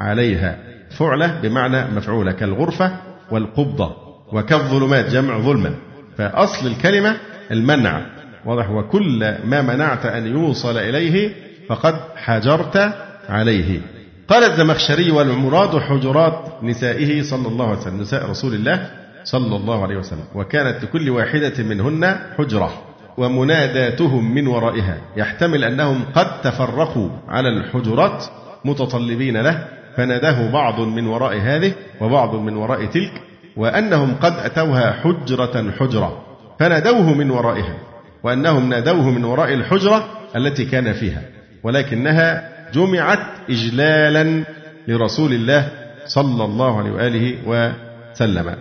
عليها. 0.00 0.58
فعلة 0.90 1.40
بمعنى 1.42 1.84
مفعولة 1.96 2.32
كالغرفة 2.32 2.92
والقبضة. 3.30 3.96
وكالظلمات 4.32 5.10
جمع 5.10 5.38
ظلمة. 5.38 5.74
فأصل 6.16 6.66
الكلمة 6.66 7.16
المنع. 7.50 8.06
واضح 8.46 8.70
وكل 8.70 9.34
ما 9.44 9.62
منعت 9.62 10.06
أن 10.06 10.26
يوصل 10.26 10.78
إليه 10.78 11.32
فقد 11.68 11.94
حجرت 12.16 12.94
عليه. 13.28 13.80
قال 14.28 14.44
الزمخشري 14.44 15.10
والمراد 15.10 15.78
حجرات 15.78 16.44
نسائه 16.62 17.22
صلى 17.22 17.48
الله 17.48 17.68
عليه 17.68 17.78
وسلم 17.78 18.00
نساء 18.00 18.30
رسول 18.30 18.54
الله 18.54 18.90
صلى 19.24 19.56
الله 19.56 19.82
عليه 19.82 19.96
وسلم. 19.96 20.24
وكانت 20.34 20.84
لكل 20.84 21.10
واحدة 21.10 21.64
منهن 21.64 22.16
حجرة 22.38 22.70
ومناداتهم 23.16 24.34
من 24.34 24.46
ورائها. 24.46 24.98
يحتمل 25.16 25.64
أنهم 25.64 26.04
قد 26.14 26.40
تفرقوا 26.40 27.10
على 27.28 27.48
الحجرات 27.48 28.24
متطلبين 28.64 29.36
له 29.36 29.68
فناداه 29.96 30.50
بعض 30.50 30.80
من 30.80 31.06
وراء 31.06 31.38
هذه 31.40 31.72
وبعض 32.00 32.34
من 32.34 32.56
وراء 32.56 32.84
تلك 32.84 33.12
وأنهم 33.56 34.14
قد 34.14 34.32
أتوها 34.32 34.92
حجرة 34.92 35.70
حجرة 35.70 36.22
فنادوه 36.60 37.14
من 37.14 37.30
ورائها 37.30 37.74
وأنهم 38.22 38.68
نادوه 38.68 39.10
من 39.10 39.24
وراء 39.24 39.54
الحجرة 39.54 40.04
التي 40.36 40.64
كان 40.64 40.92
فيها. 40.92 41.22
ولكنها 41.68 42.48
جمعت 42.74 43.18
إجلالا 43.50 44.44
لرسول 44.88 45.32
الله 45.32 45.68
صلى 46.06 46.44
الله 46.44 46.78
عليه 46.78 46.90
وآله 46.90 47.38
وسلم 47.46 48.56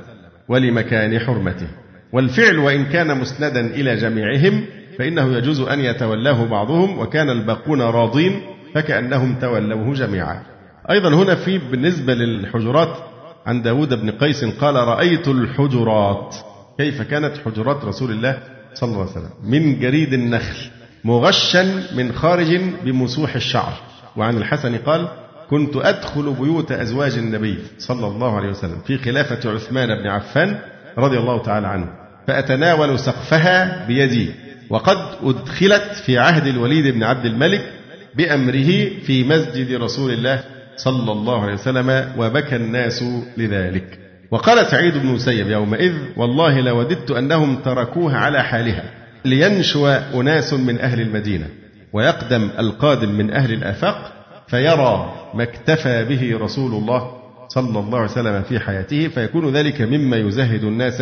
ولمكان 0.47 1.19
حرمته. 1.19 1.67
والفعل 2.13 2.57
وإن 2.57 2.85
كان 2.85 3.17
مسندا 3.17 3.59
إلى 3.59 3.95
جميعهم 3.95 4.65
فإنه 4.99 5.37
يجوز 5.37 5.59
أن 5.61 5.79
يتولاه 5.79 6.45
بعضهم 6.45 6.99
وكان 6.99 7.29
الباقون 7.29 7.81
راضين 7.81 8.41
فكأنهم 8.75 9.35
تولوه 9.41 9.93
جميعا. 9.93 10.43
أيضا 10.91 11.09
هنا 11.09 11.35
في 11.35 11.57
بالنسبة 11.57 12.13
للحجرات 12.13 12.97
عن 13.45 13.61
داود 13.61 14.01
بن 14.01 14.11
قيس 14.11 14.45
قال 14.45 14.75
رأيت 14.75 15.27
الحجرات. 15.27 16.35
كيف 16.77 17.01
كانت 17.01 17.37
حجرات 17.45 17.85
رسول 17.85 18.11
الله 18.11 18.39
صلى 18.73 18.89
الله 18.89 19.01
عليه 19.01 19.11
وسلم؟ 19.11 19.31
من 19.43 19.79
جريد 19.79 20.13
النخل. 20.13 20.76
مغشا 21.07 21.83
من 21.95 22.11
خارج 22.13 22.61
بمسوح 22.85 23.35
الشعر. 23.35 23.73
وعن 24.15 24.37
الحسن 24.37 24.77
قال 24.77 25.07
كنت 25.49 25.75
أدخل 25.75 26.33
بيوت 26.39 26.71
أزواج 26.71 27.17
النبي 27.17 27.57
صلى 27.79 28.07
الله 28.07 28.37
عليه 28.37 28.49
وسلم 28.49 28.79
في 28.87 28.97
خلافة 28.97 29.51
عثمان 29.51 29.87
بن 29.87 30.07
عفان 30.07 30.59
رضي 30.97 31.17
الله 31.17 31.41
تعالى 31.43 31.67
عنه 31.67 31.87
فأتناول 32.27 32.99
سقفها 32.99 33.85
بيدي 33.87 34.31
وقد 34.69 34.97
أدخلت 35.23 35.91
في 36.05 36.17
عهد 36.17 36.47
الوليد 36.47 36.87
بن 36.93 37.03
عبد 37.03 37.25
الملك 37.25 37.71
بأمره 38.15 38.89
في 39.05 39.23
مسجد 39.23 39.81
رسول 39.81 40.11
الله 40.11 40.43
صلى 40.75 41.11
الله 41.11 41.41
عليه 41.43 41.53
وسلم 41.53 42.13
وبكى 42.17 42.55
الناس 42.55 43.03
لذلك. 43.37 43.99
وقال 44.31 44.67
سعيد 44.67 44.97
بن 44.97 45.05
مسيب 45.05 45.47
يومئذ 45.49 45.93
والله 46.17 46.61
لوددت 46.61 47.11
أنهم 47.11 47.55
تركوها 47.55 48.17
على 48.17 48.43
حالها. 48.43 48.96
لينشو 49.25 49.87
أناس 49.87 50.53
من 50.53 50.79
أهل 50.79 51.01
المدينة 51.01 51.47
ويقدم 51.93 52.49
القادم 52.59 53.11
من 53.11 53.31
أهل 53.31 53.53
الآفاق 53.53 54.13
فيرى 54.47 55.13
ما 55.33 55.43
اكتفى 55.43 56.05
به 56.05 56.37
رسول 56.37 56.71
الله 56.71 57.11
صلى 57.47 57.79
الله 57.79 57.97
عليه 57.99 58.11
وسلم 58.11 58.41
في 58.41 58.59
حياته 58.59 59.07
فيكون 59.07 59.53
ذلك 59.53 59.81
مما 59.81 60.17
يزهد 60.17 60.63
الناس 60.63 60.97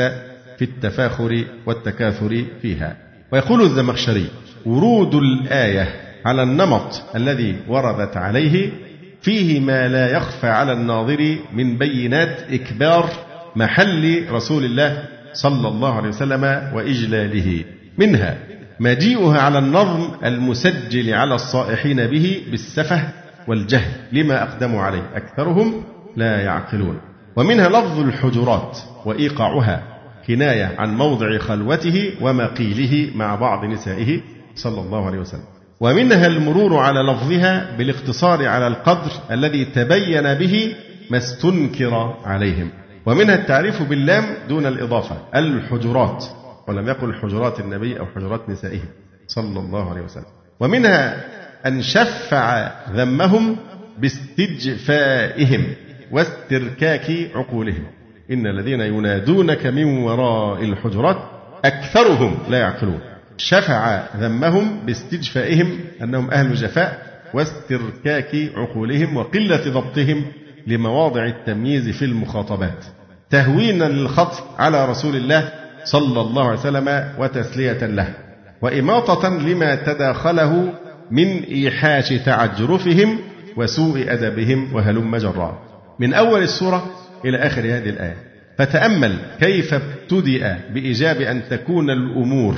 في 0.57 0.61
التفاخر 0.61 1.45
والتكاثر 1.65 2.43
فيها. 2.61 2.97
ويقول 3.31 3.61
الزمخشري 3.61 4.25
ورود 4.65 5.15
الآية 5.15 5.87
على 6.25 6.43
النمط 6.43 7.03
الذي 7.15 7.55
وردت 7.67 8.17
عليه 8.17 8.69
فيه 9.21 9.59
ما 9.59 9.87
لا 9.87 10.11
يخفى 10.11 10.47
على 10.47 10.73
الناظر 10.73 11.37
من 11.53 11.77
بينات 11.77 12.37
إكبار 12.51 13.09
محل 13.55 14.25
رسول 14.31 14.65
الله 14.65 15.03
صلى 15.33 15.67
الله 15.67 15.93
عليه 15.93 16.09
وسلم 16.09 16.43
وإجلاله. 16.73 17.63
منها 17.97 18.37
مجيئها 18.79 19.41
على 19.41 19.59
النظم 19.59 20.09
المسجل 20.25 21.13
على 21.13 21.35
الصائحين 21.35 22.07
به 22.07 22.41
بالسفه 22.51 23.01
والجهل 23.47 23.91
لما 24.11 24.43
أقدموا 24.43 24.81
عليه. 24.81 25.03
أكثرهم 25.15 25.83
لا 26.15 26.41
يعقلون. 26.41 26.97
ومنها 27.35 27.69
لفظ 27.69 27.99
الحجرات 27.99 28.77
وإيقاعها 29.05 29.83
كناية 30.27 30.75
عن 30.77 30.97
موضع 30.97 31.37
خلوته 31.37 32.11
ومقيله 32.21 33.09
مع 33.15 33.35
بعض 33.35 33.65
نسائه 33.65 34.21
صلى 34.55 34.81
الله 34.81 35.05
عليه 35.05 35.19
وسلم. 35.19 35.43
ومنها 35.79 36.27
المرور 36.27 36.77
على 36.77 36.99
لفظها 36.99 37.75
بالاقتصار 37.77 38.47
على 38.47 38.67
القدر 38.67 39.11
الذي 39.31 39.65
تبين 39.65 40.33
به 40.33 40.73
ما 41.11 41.17
استنكر 41.17 42.15
عليهم. 42.25 42.69
ومنها 43.05 43.35
التعريف 43.35 43.83
باللام 43.83 44.23
دون 44.49 44.65
الإضافة. 44.65 45.17
الحجرات. 45.35 46.25
ولم 46.67 46.87
يقل 46.87 47.13
حجرات 47.13 47.59
النبي 47.59 47.99
أو 47.99 48.05
حجرات 48.05 48.49
نسائه 48.49 48.79
صلى 49.27 49.59
الله 49.59 49.89
عليه 49.89 50.01
وسلم. 50.01 50.25
ومنها 50.59 51.25
أن 51.65 51.81
شفع 51.81 52.71
ذمهم 52.91 53.57
باستجفائهم 53.97 55.65
واستركاك 56.11 57.31
عقولهم. 57.35 57.83
إن 58.31 58.47
الذين 58.47 58.81
ينادونك 58.81 59.65
من 59.65 59.97
وراء 59.97 60.63
الحجرات 60.63 61.17
أكثرهم 61.65 62.37
لا 62.49 62.57
يعقلون. 62.57 62.99
شفع 63.37 64.03
ذمهم 64.17 64.85
باستجفائهم 64.85 65.79
أنهم 66.01 66.31
أهل 66.31 66.53
جفاء 66.55 67.05
واستركاك 67.33 68.35
عقولهم 68.55 69.17
وقلة 69.17 69.71
ضبطهم 69.71 70.25
لمواضع 70.67 71.25
التمييز 71.25 71.89
في 71.89 72.05
المخاطبات. 72.05 72.85
تهوينا 73.29 73.83
للخطر 73.83 74.43
على 74.57 74.85
رسول 74.89 75.15
الله 75.15 75.51
صلى 75.85 76.21
الله 76.21 76.43
عليه 76.49 76.59
وسلم 76.59 77.13
وتسلية 77.19 77.85
له 77.85 78.13
وإماطة 78.61 79.29
لما 79.29 79.75
تداخله 79.75 80.73
من 81.11 81.43
إيحاش 81.43 82.09
تعجرفهم 82.09 83.19
وسوء 83.57 84.05
أدبهم 84.13 84.73
وهلم 84.75 85.15
جرا. 85.17 85.59
من 85.99 86.13
أول 86.13 86.43
السورة 86.43 86.85
إلى 87.25 87.37
آخر 87.37 87.61
هذه 87.61 87.89
الآية. 87.89 88.17
فتأمل 88.57 89.15
كيف 89.39 89.73
ابتدأ 89.73 90.59
بإيجاب 90.73 91.21
أن 91.21 91.41
تكون 91.49 91.89
الأمور 91.89 92.55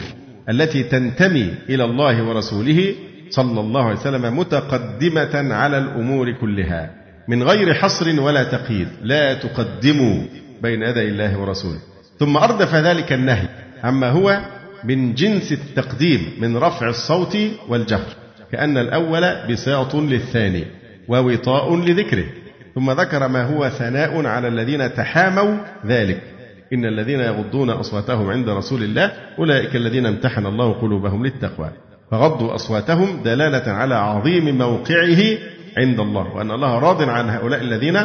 التي 0.50 0.84
تنتمي 0.84 1.54
إلى 1.70 1.84
الله 1.84 2.24
ورسوله 2.24 2.96
صلى 3.30 3.60
الله 3.60 3.84
عليه 3.84 4.00
وسلم 4.00 4.38
متقدمة 4.40 5.54
على 5.54 5.78
الأمور 5.78 6.32
كلها. 6.32 6.90
من 7.28 7.44
غير 7.44 7.74
حصر 7.74 8.22
ولا 8.22 8.44
تقييد. 8.44 8.88
لا 9.02 9.34
تقدموا 9.34 10.24
بين 10.62 10.84
يدي 10.84 11.08
الله 11.08 11.38
ورسوله. 11.40 11.80
ثم 12.20 12.38
أردف 12.38 12.76
ذلك 12.76 13.14
النهي. 13.14 13.48
عما 13.84 14.10
هو 14.10 14.40
من 14.84 15.14
جنس 15.14 15.52
التقديم 15.52 16.34
من 16.40 16.58
رفع 16.58 16.90
الصوت 16.90 17.38
والجهر. 17.70 18.08
كأن 18.52 18.78
الأول 18.78 19.52
بساط 19.52 19.96
للثاني 19.96 20.66
ووطاء 21.08 21.76
لذكره. 21.76 22.26
ثم 22.76 22.92
ذكر 22.92 23.28
ما 23.28 23.44
هو 23.44 23.70
ثناء 23.70 24.26
على 24.26 24.48
الذين 24.48 24.94
تحاموا 24.94 25.58
ذلك. 25.86 26.22
إن 26.74 26.86
الذين 26.86 27.20
يغضون 27.20 27.70
أصواتهم 27.70 28.30
عند 28.30 28.50
رسول 28.50 28.84
الله 28.84 29.12
أولئك 29.40 29.76
الذين 29.76 30.06
امتحن 30.06 30.46
الله 30.46 30.74
قلوبهم 30.74 31.26
للتقوى. 31.26 31.70
فغضوا 32.12 32.56
أصواتهم 32.56 33.24
دلالة 33.24 33.72
على 33.72 33.96
عظيم 33.96 34.58
موقعه 34.58 35.38
عند 35.78 36.00
الله. 36.00 36.36
وأن 36.36 36.52
الله 36.52 36.80
راض 36.80 37.02
عن 37.10 37.30
هؤلاء 37.30 37.62
الذين 37.62 38.00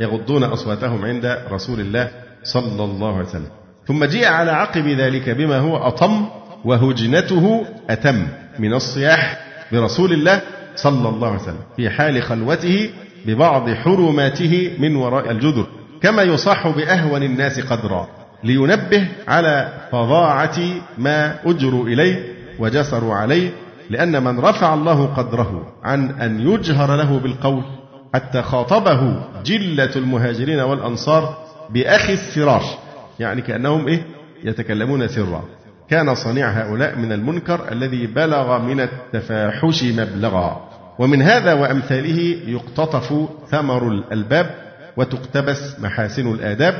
يغضون 0.00 0.44
أصواتهم 0.44 1.04
عند 1.04 1.38
رسول 1.50 1.80
الله 1.80 2.25
صلى 2.52 2.84
الله 2.84 3.14
عليه 3.16 3.26
وسلم. 3.28 3.48
ثم 3.86 4.04
جيء 4.04 4.26
على 4.26 4.50
عقب 4.50 4.86
ذلك 4.88 5.30
بما 5.30 5.58
هو 5.58 5.76
أطم 5.76 6.26
وهجنته 6.64 7.64
أتم 7.90 8.26
من 8.58 8.72
الصياح 8.74 9.38
برسول 9.72 10.12
الله 10.12 10.40
صلى 10.76 11.08
الله 11.08 11.28
عليه 11.28 11.40
وسلم 11.42 11.60
في 11.76 11.90
حال 11.90 12.22
خلوته 12.22 12.90
ببعض 13.26 13.70
حرماته 13.70 14.70
من 14.78 14.96
وراء 14.96 15.30
الجدر 15.30 15.66
كما 16.02 16.22
يصاح 16.22 16.68
بأهون 16.68 17.22
الناس 17.22 17.60
قدرا 17.60 18.08
لينبه 18.44 19.08
على 19.28 19.72
فظاعة 19.92 20.58
ما 20.98 21.34
أجروا 21.46 21.86
إليه 21.86 22.22
وجسروا 22.58 23.14
عليه 23.14 23.50
لأن 23.90 24.22
من 24.24 24.38
رفع 24.40 24.74
الله 24.74 25.06
قدره 25.06 25.72
عن 25.84 26.10
أن 26.10 26.40
يجهر 26.40 26.96
له 26.96 27.18
بالقول 27.18 27.62
حتى 28.14 28.42
خاطبه 28.42 29.22
جلة 29.44 29.90
المهاجرين 29.96 30.60
والأنصار 30.60 31.45
بأخي 31.70 32.12
السراج 32.12 32.62
يعني 33.20 33.42
كأنهم 33.42 33.88
إيه؟ 33.88 34.02
يتكلمون 34.44 35.08
سرا. 35.08 35.44
كان 35.90 36.14
صنيع 36.14 36.50
هؤلاء 36.50 36.98
من 36.98 37.12
المنكر 37.12 37.72
الذي 37.72 38.06
بلغ 38.06 38.58
من 38.58 38.80
التفاحش 38.80 39.84
مبلغا. 39.84 40.68
ومن 40.98 41.22
هذا 41.22 41.52
وأمثاله 41.52 42.36
يقتطف 42.46 43.28
ثمر 43.50 43.88
الألباب 43.88 44.50
وتقتبس 44.96 45.80
محاسن 45.80 46.34
الآداب 46.34 46.74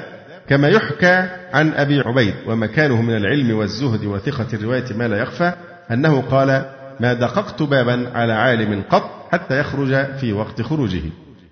كما 0.48 0.68
يحكى 0.68 1.28
عن 1.52 1.72
أبي 1.72 2.00
عبيد. 2.00 2.34
ومكانه 2.46 3.02
من 3.02 3.16
العلم 3.16 3.56
والزهد 3.56 4.04
وثقة 4.04 4.46
الرواية 4.52 4.96
ما 4.96 5.08
لا 5.08 5.16
يخفى 5.16 5.52
أنه 5.90 6.20
قال 6.20 6.64
ما 7.00 7.12
دققت 7.12 7.62
بابا 7.62 8.10
على 8.14 8.32
عالم 8.32 8.82
قط 8.90 9.10
حتى 9.32 9.60
يخرج 9.60 10.16
في 10.20 10.32
وقت 10.32 10.62
خروجه 10.62 11.02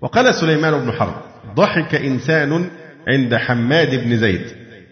وقال 0.01 0.35
سليمان 0.35 0.79
بن 0.79 0.91
حرب 0.91 1.13
ضحك 1.55 1.95
إنسان 1.95 2.69
عند 3.07 3.35
حماد 3.35 4.03
بن 4.03 4.17
زيد 4.17 4.41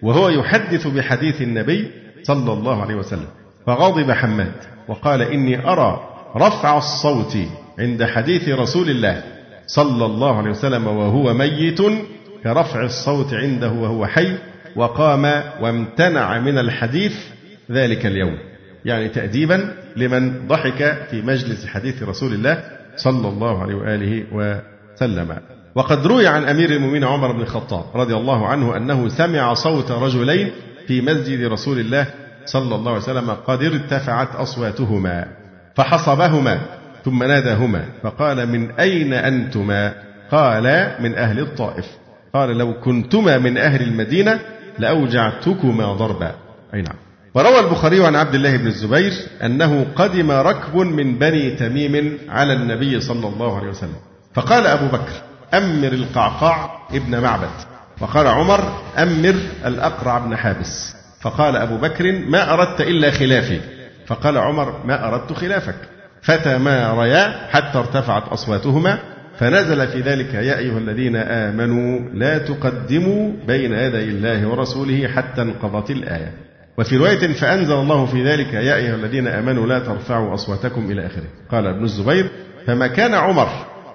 وهو 0.01 0.30
يحدث 0.30 0.88
بحديث 0.88 1.41
النبي 1.41 1.91
صلى 2.24 2.53
الله 2.53 2.82
عليه 2.82 2.95
وسلم 2.95 3.28
فغضب 3.68 4.11
حماد 4.11 4.53
وقال 4.88 5.22
إني 5.22 5.68
أرى 5.68 6.09
رفع 6.36 6.78
الصوت 6.78 7.38
عند 7.80 8.03
حديث 8.03 8.49
رسول 8.49 8.89
الله 8.89 9.24
صلى 9.68 10.05
الله 10.05 10.38
عليه 10.38 10.49
وسلم 10.49 10.88
وهو 10.88 11.34
ميت 11.34 11.82
كرفع 12.43 12.84
الصوت 12.84 13.34
عنده 13.34 13.72
وهو 13.72 14.05
حي 14.05 14.38
وقام 14.76 15.43
وامتنع 15.61 16.39
من 16.39 16.57
الحديث 16.57 17.16
ذلك 17.72 18.05
اليوم. 18.05 18.38
يعني 18.86 19.09
تأديبا 19.09 19.74
لمن 19.95 20.47
ضحك 20.47 21.07
في 21.11 21.22
مجلس 21.22 21.66
حديث 21.66 22.03
رسول 22.03 22.34
الله 22.34 22.64
صلى 22.95 23.28
الله 23.28 23.61
عليه 23.64 23.76
وآله 23.76 24.24
وسلم. 24.32 25.38
وقد 25.76 26.07
روي 26.07 26.28
عن 26.28 26.43
أمير 26.43 26.69
المؤمنين 26.69 27.03
عمر 27.03 27.32
بن 27.32 27.41
الخطاب 27.41 27.86
رضي 27.95 28.15
الله 28.15 28.47
عنه 28.47 28.78
أنه 28.78 29.09
سمع 29.09 29.53
صوت 29.53 29.91
رجلين 29.91 30.51
في 30.88 31.01
مسجد 31.01 31.45
رسول 31.45 31.80
الله 31.80 32.07
صلى 32.45 32.76
الله 32.76 32.91
عليه 32.91 33.01
وسلم 33.01 33.32
قد 33.32 33.63
ارتفعت 33.63 34.36
أصواتهما 34.36 35.26
فحصبهما 35.76 36.59
ثم 37.05 37.24
ناداهما 37.24 37.86
فقال 38.03 38.49
من 38.49 38.71
أين 38.71 39.13
أنتما؟ 39.13 39.93
قال 40.32 40.95
من 40.99 41.15
أهل 41.15 41.39
الطائف. 41.39 41.86
قال 42.34 42.57
لو 42.57 42.74
كنتما 42.74 43.38
من 43.38 43.57
أهل 43.57 43.82
المدينة 43.82 44.39
لأوجعتكما 44.80 45.93
ضربا. 45.93 46.32
أي 46.74 46.82
نعم. 46.82 46.95
وروى 47.36 47.59
البخاري 47.59 48.05
عن 48.05 48.15
عبد 48.15 48.36
الله 48.36 48.57
بن 48.57 48.67
الزبير 48.67 49.13
أنه 49.43 49.86
قدم 49.95 50.32
ركب 50.32 50.76
من 50.78 51.19
بني 51.19 51.51
تميم 51.51 52.17
على 52.30 52.53
النبي 52.53 52.99
صلى 52.99 53.28
الله 53.28 53.57
عليه 53.57 53.69
وسلم. 53.69 53.95
فقال 54.34 54.67
أبو 54.67 54.88
بكر 54.88 55.13
أمر 55.54 55.88
القعقاع 55.88 56.80
ابن 56.93 57.22
معبد. 57.22 57.49
وقال 58.01 58.28
عمر 58.28 58.82
أمر 58.97 59.36
الأقرع 59.66 60.18
بن 60.18 60.36
حابس. 60.36 60.95
فقال 61.22 61.56
أبو 61.56 61.78
بكر 61.78 62.12
ما 62.12 62.54
أردت 62.54 62.82
إلا 62.82 63.12
خلافي. 63.12 63.60
فقال 64.08 64.38
عمر 64.38 64.86
ما 64.86 65.08
أردت 65.08 65.34
خلافك. 65.34 65.76
فتماريا 66.22 67.47
حتى 67.49 67.78
ارتفعت 67.78 68.28
أصواتهما. 68.28 68.99
فنزل 69.39 69.88
في 69.88 70.01
ذلك 70.01 70.34
يا 70.34 70.58
أيها 70.58 70.78
الذين 70.78 71.16
آمنوا 71.16 71.99
لا 72.14 72.38
تقدموا 72.38 73.32
بين 73.47 73.74
يدي 73.74 74.04
الله 74.04 74.47
ورسوله 74.47 75.08
حتى 75.08 75.41
انقضت 75.41 75.91
الآية. 75.91 76.32
وفي 76.78 76.97
رواية 76.97 77.34
فأنزل 77.34 77.74
الله 77.74 78.06
في 78.06 78.24
ذلك 78.24 78.54
يا 78.54 78.76
أيها 78.76 78.95
الذين 78.95 79.28
آمنوا 79.28 79.68
لا 79.68 79.80
ترفعوا 79.80 80.34
أصواتكم 80.34 80.91
إلى 80.91 81.06
آخره. 81.06 81.28
قال 81.51 81.68
ابن 81.68 81.84
الزبير 81.84 82.30
فما 82.68 82.88
كان 82.88 83.14
عمر 83.14 83.49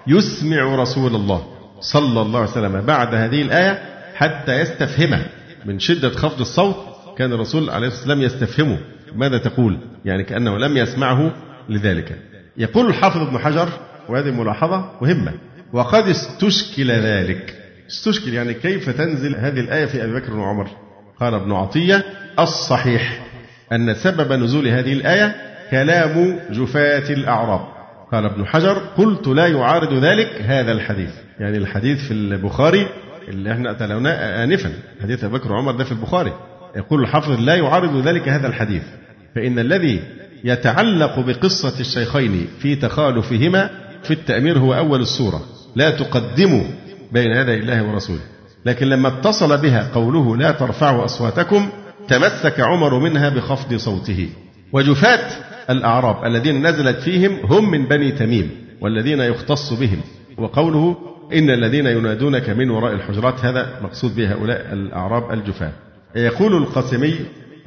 يسمع 0.08 0.74
رسول 0.74 1.14
الله 1.14 1.46
صلى 1.80 2.22
الله 2.22 2.40
عليه 2.40 2.50
وسلم 2.50 2.80
بعد 2.80 3.14
هذه 3.14 3.42
الآية 3.42 3.82
حتى 4.14 4.60
يستفهمه 4.60 5.26
من 5.64 5.78
شدة 5.78 6.10
خفض 6.10 6.40
الصوت 6.40 6.76
كان 7.18 7.32
الرسول 7.32 7.70
عليه 7.70 7.86
الصلاة 7.86 8.16
والسلام 8.16 8.22
يستفهمه 8.22 8.78
ماذا 9.14 9.38
تقول؟ 9.38 9.78
يعني 10.04 10.24
كأنه 10.24 10.58
لم 10.58 10.76
يسمعه 10.76 11.32
لذلك. 11.68 12.18
يقول 12.56 12.86
الحافظ 12.86 13.20
ابن 13.20 13.38
حجر 13.38 13.68
وهذه 14.08 14.30
ملاحظة 14.30 14.90
مهمة. 15.02 15.32
وقد 15.72 16.08
استشكل 16.08 16.90
ذلك. 16.90 17.54
استشكل 17.90 18.34
يعني 18.34 18.54
كيف 18.54 18.90
تنزل 18.90 19.36
هذه 19.36 19.60
الآية 19.60 19.86
في 19.86 20.04
أبي 20.04 20.14
بكر 20.14 20.36
وعمر 20.36 20.68
قال 21.20 21.34
ابن 21.34 21.52
عطية 21.52 22.04
الصحيح 22.38 23.26
أن 23.72 23.94
سبب 23.94 24.32
نزول 24.32 24.68
هذه 24.68 24.92
الآية 24.92 25.36
كلام 25.70 26.40
جفاة 26.50 27.12
الأعراب. 27.12 27.77
قال 28.12 28.24
ابن 28.24 28.46
حجر 28.46 28.78
قلت 28.78 29.28
لا 29.28 29.46
يعارض 29.46 30.04
ذلك 30.04 30.42
هذا 30.42 30.72
الحديث. 30.72 31.10
يعني 31.40 31.56
الحديث 31.56 31.98
في 31.98 32.10
البخاري 32.10 32.86
اللي 33.28 33.52
إحنا 33.52 33.72
تلوناه 33.72 34.44
آنفا. 34.44 34.72
حديث 35.02 35.24
أبي 35.24 35.38
بكر 35.38 35.52
وعمر 35.52 35.72
ده 35.72 35.84
في 35.84 35.92
البخاري. 35.92 36.32
يقول 36.76 37.02
الحافظ 37.02 37.40
لا 37.40 37.54
يعارض 37.54 38.06
ذلك 38.06 38.28
هذا 38.28 38.46
الحديث. 38.46 38.82
فإن 39.34 39.58
الذي 39.58 40.00
يتعلق 40.44 41.20
بقصة 41.20 41.80
الشيخين 41.80 42.48
في 42.58 42.76
تخالفهما 42.76 43.70
في 44.02 44.10
التأمير 44.10 44.58
هو 44.58 44.74
أول 44.74 45.00
السورة. 45.00 45.40
لا 45.76 45.90
تقدموا 45.90 46.64
بين 47.12 47.30
يدي 47.30 47.54
الله 47.54 47.82
ورسوله. 47.82 48.20
لكن 48.66 48.86
لما 48.86 49.08
اتصل 49.08 49.58
بها 49.58 49.90
قوله 49.94 50.36
لا 50.36 50.50
ترفعوا 50.50 51.04
أصواتكم 51.04 51.68
تمسك 52.08 52.60
عمر 52.60 52.98
منها 52.98 53.28
بخفض 53.28 53.74
صوته. 53.74 54.28
وجفاة 54.72 55.30
الأعراب 55.70 56.24
الذين 56.24 56.66
نزلت 56.66 57.00
فيهم 57.00 57.38
هم 57.44 57.70
من 57.70 57.84
بني 57.86 58.12
تميم 58.12 58.50
والذين 58.80 59.20
يختص 59.20 59.72
بهم. 59.72 60.00
وقوله 60.38 60.96
إن 61.32 61.50
الذين 61.50 61.86
ينادونك 61.86 62.50
من 62.50 62.70
وراء 62.70 62.92
الحجرات 62.92 63.44
هذا 63.44 63.80
مقصود 63.82 64.16
به 64.16 64.32
هؤلاء 64.32 64.72
الأعراب 64.72 65.32
الجفاة 65.32 65.72
يقول 66.16 66.56
القاسمي 66.56 67.14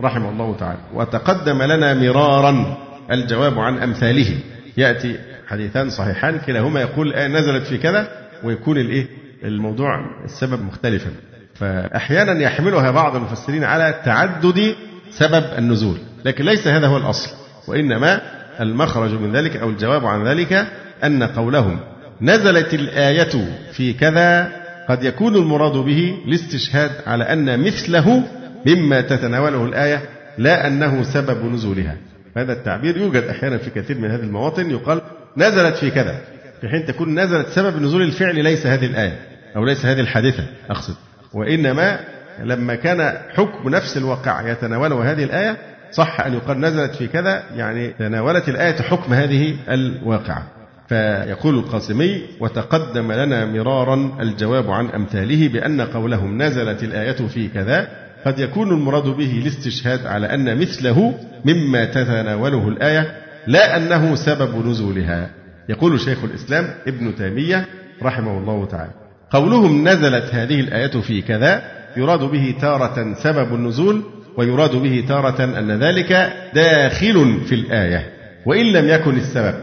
رحمه 0.01 0.29
الله 0.29 0.55
تعالى 0.55 0.79
وتقدم 0.93 1.61
لنا 1.61 1.93
مرارا 1.93 2.77
الجواب 3.11 3.59
عن 3.59 3.77
أمثاله 3.77 4.37
يأتي 4.77 5.19
حديثان 5.47 5.89
صحيحان 5.89 6.39
كلاهما 6.39 6.81
يقول 6.81 7.13
آه 7.13 7.27
نزلت 7.27 7.63
في 7.63 7.77
كذا 7.77 8.07
ويكون 8.43 8.77
الإيه؟ 8.77 9.07
الموضوع 9.43 9.89
السبب 10.25 10.65
مختلفا. 10.65 11.09
فأحيانا 11.55 12.41
يحملها 12.41 12.91
بعض 12.91 13.15
المفسرين 13.15 13.63
على 13.63 14.01
تعدد 14.05 14.75
سبب 15.11 15.43
النزول 15.57 15.97
لكن 16.25 16.45
ليس 16.45 16.67
هذا 16.67 16.87
هو 16.87 16.97
الأصل. 16.97 17.40
وإنما 17.67 18.21
المخرج 18.59 19.11
من 19.11 19.35
ذلك 19.35 19.55
أو 19.55 19.69
الجواب 19.69 20.05
عن 20.05 20.27
ذلك 20.27 20.67
أن 21.03 21.23
قولهم 21.23 21.79
نزلت 22.21 22.73
الآية 22.73 23.47
في 23.71 23.93
كذا 23.93 24.51
قد 24.89 25.03
يكون 25.03 25.35
المراد 25.35 25.73
به 25.73 26.17
الاستشهاد 26.27 26.91
على 27.07 27.23
أن 27.23 27.59
مثله 27.59 28.23
مما 28.65 29.01
تتناوله 29.01 29.65
الآية 29.65 30.01
لا 30.37 30.67
أنه 30.67 31.03
سبب 31.03 31.45
نزولها. 31.45 31.97
هذا 32.37 32.53
التعبير 32.53 32.97
يوجد 32.97 33.23
أحيانا 33.23 33.57
في 33.57 33.69
كثير 33.69 33.97
من 33.97 34.11
هذه 34.11 34.21
المواطن 34.21 34.71
يقال 34.71 35.01
نزلت 35.37 35.75
في 35.75 35.91
كذا 35.91 36.21
في 36.61 36.69
حين 36.69 36.85
تكون 36.85 37.19
نزلت 37.19 37.47
سبب 37.47 37.81
نزول 37.81 38.01
الفعل 38.01 38.43
ليس 38.43 38.65
هذه 38.67 38.85
الآية 38.85 39.19
أو 39.55 39.65
ليس 39.65 39.85
هذه 39.85 39.99
الحادثة 39.99 40.43
أقصد. 40.69 40.95
وإنما 41.33 41.99
لما 42.43 42.75
كان 42.75 43.17
حكم 43.29 43.69
نفس 43.69 43.97
الواقع 43.97 44.51
يتناوله 44.51 45.11
هذه 45.11 45.23
الآية 45.23 45.57
صح 45.91 46.21
أن 46.21 46.33
يقال 46.33 46.59
نزلت 46.61 46.95
في 46.95 47.07
كذا 47.07 47.43
يعني 47.55 47.87
تناولت 47.87 48.49
الآية 48.49 48.75
حكم 48.81 49.13
هذه 49.13 49.55
الواقعة. 49.69 50.43
فيقول 50.89 51.55
القاسمي 51.55 52.21
وتقدم 52.39 53.11
لنا 53.11 53.45
مرارا 53.45 54.17
الجواب 54.19 54.71
عن 54.71 54.87
أمثاله 54.87 55.47
بأن 55.47 55.81
قولهم 55.81 56.41
نزلت 56.41 56.83
الآية 56.83 57.27
في 57.27 57.47
كذا 57.47 57.87
قد 58.25 58.39
يكون 58.39 58.69
المراد 58.69 59.03
به 59.03 59.39
الاستشهاد 59.41 60.05
على 60.05 60.33
أن 60.33 60.57
مثله 60.57 61.13
مما 61.45 61.85
تتناوله 61.85 62.67
الآية 62.67 63.15
لا 63.47 63.77
أنه 63.77 64.15
سبب 64.15 64.67
نزولها. 64.67 65.29
يقول 65.69 65.99
شيخ 65.99 66.23
الإسلام 66.23 66.69
ابن 66.87 67.15
تيمية 67.15 67.65
رحمه 68.03 68.37
الله 68.37 68.65
تعالى 68.65 68.91
قولهم 69.31 69.87
نزلت 69.87 70.35
هذه 70.35 70.59
الآية 70.59 71.01
في 71.01 71.21
كذا 71.21 71.63
يراد 71.97 72.19
به 72.19 72.55
تارة 72.61 73.13
سبب 73.13 73.55
النزول 73.55 74.03
ويراد 74.37 74.75
به 74.75 75.03
تارة 75.07 75.43
أن 75.43 75.71
ذلك 75.71 76.33
داخل 76.53 77.41
في 77.45 77.55
الآية. 77.55 78.09
وإن 78.45 78.65
لم 78.65 78.87
يكن 78.87 79.17
السبب 79.17 79.55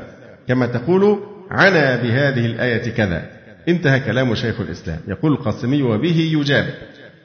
كما 0.49 0.67
تقول 0.67 1.19
عنا 1.51 1.97
بهذه 1.97 2.47
الآية 2.47 2.91
كذا. 2.91 3.23
انتهى 3.69 4.01
كلام 4.01 4.35
شيخ 4.35 4.61
الإسلام. 4.61 4.99
يقول 5.09 5.33
القاسمي 5.33 5.83
وبه 5.83 6.31
يجاب. 6.33 6.67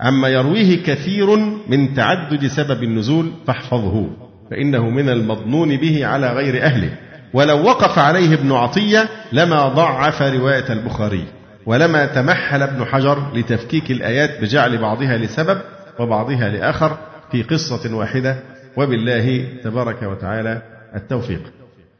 عما 0.01 0.27
يرويه 0.29 0.83
كثير 0.83 1.35
من 1.67 1.93
تعدد 1.93 2.47
سبب 2.47 2.83
النزول 2.83 3.31
فاحفظه 3.47 4.09
فإنه 4.51 4.89
من 4.89 5.09
المظنون 5.09 5.77
به 5.77 6.05
على 6.05 6.33
غير 6.33 6.63
أهله. 6.63 6.89
ولو 7.33 7.63
وقف 7.63 7.99
عليه 7.99 8.33
ابن 8.33 8.51
عطية 8.51 9.09
لما 9.31 9.67
ضعف 9.67 10.21
رواية 10.21 10.73
البخاري 10.73 11.23
ولما 11.65 12.05
تمحل 12.05 12.61
ابن 12.61 12.85
حجر 12.85 13.31
لتفكيك 13.35 13.91
الآيات 13.91 14.41
بجعل 14.41 14.77
بعضها 14.77 15.17
لسبب 15.17 15.61
وبعضها 15.99 16.49
لآخر 16.49 16.97
في 17.33 17.43
قصة 17.43 17.95
واحدة 17.95 18.39
وبالله 18.77 19.47
تبارك 19.63 20.03
وتعالى 20.03 20.61
التوفيق. 20.95 21.41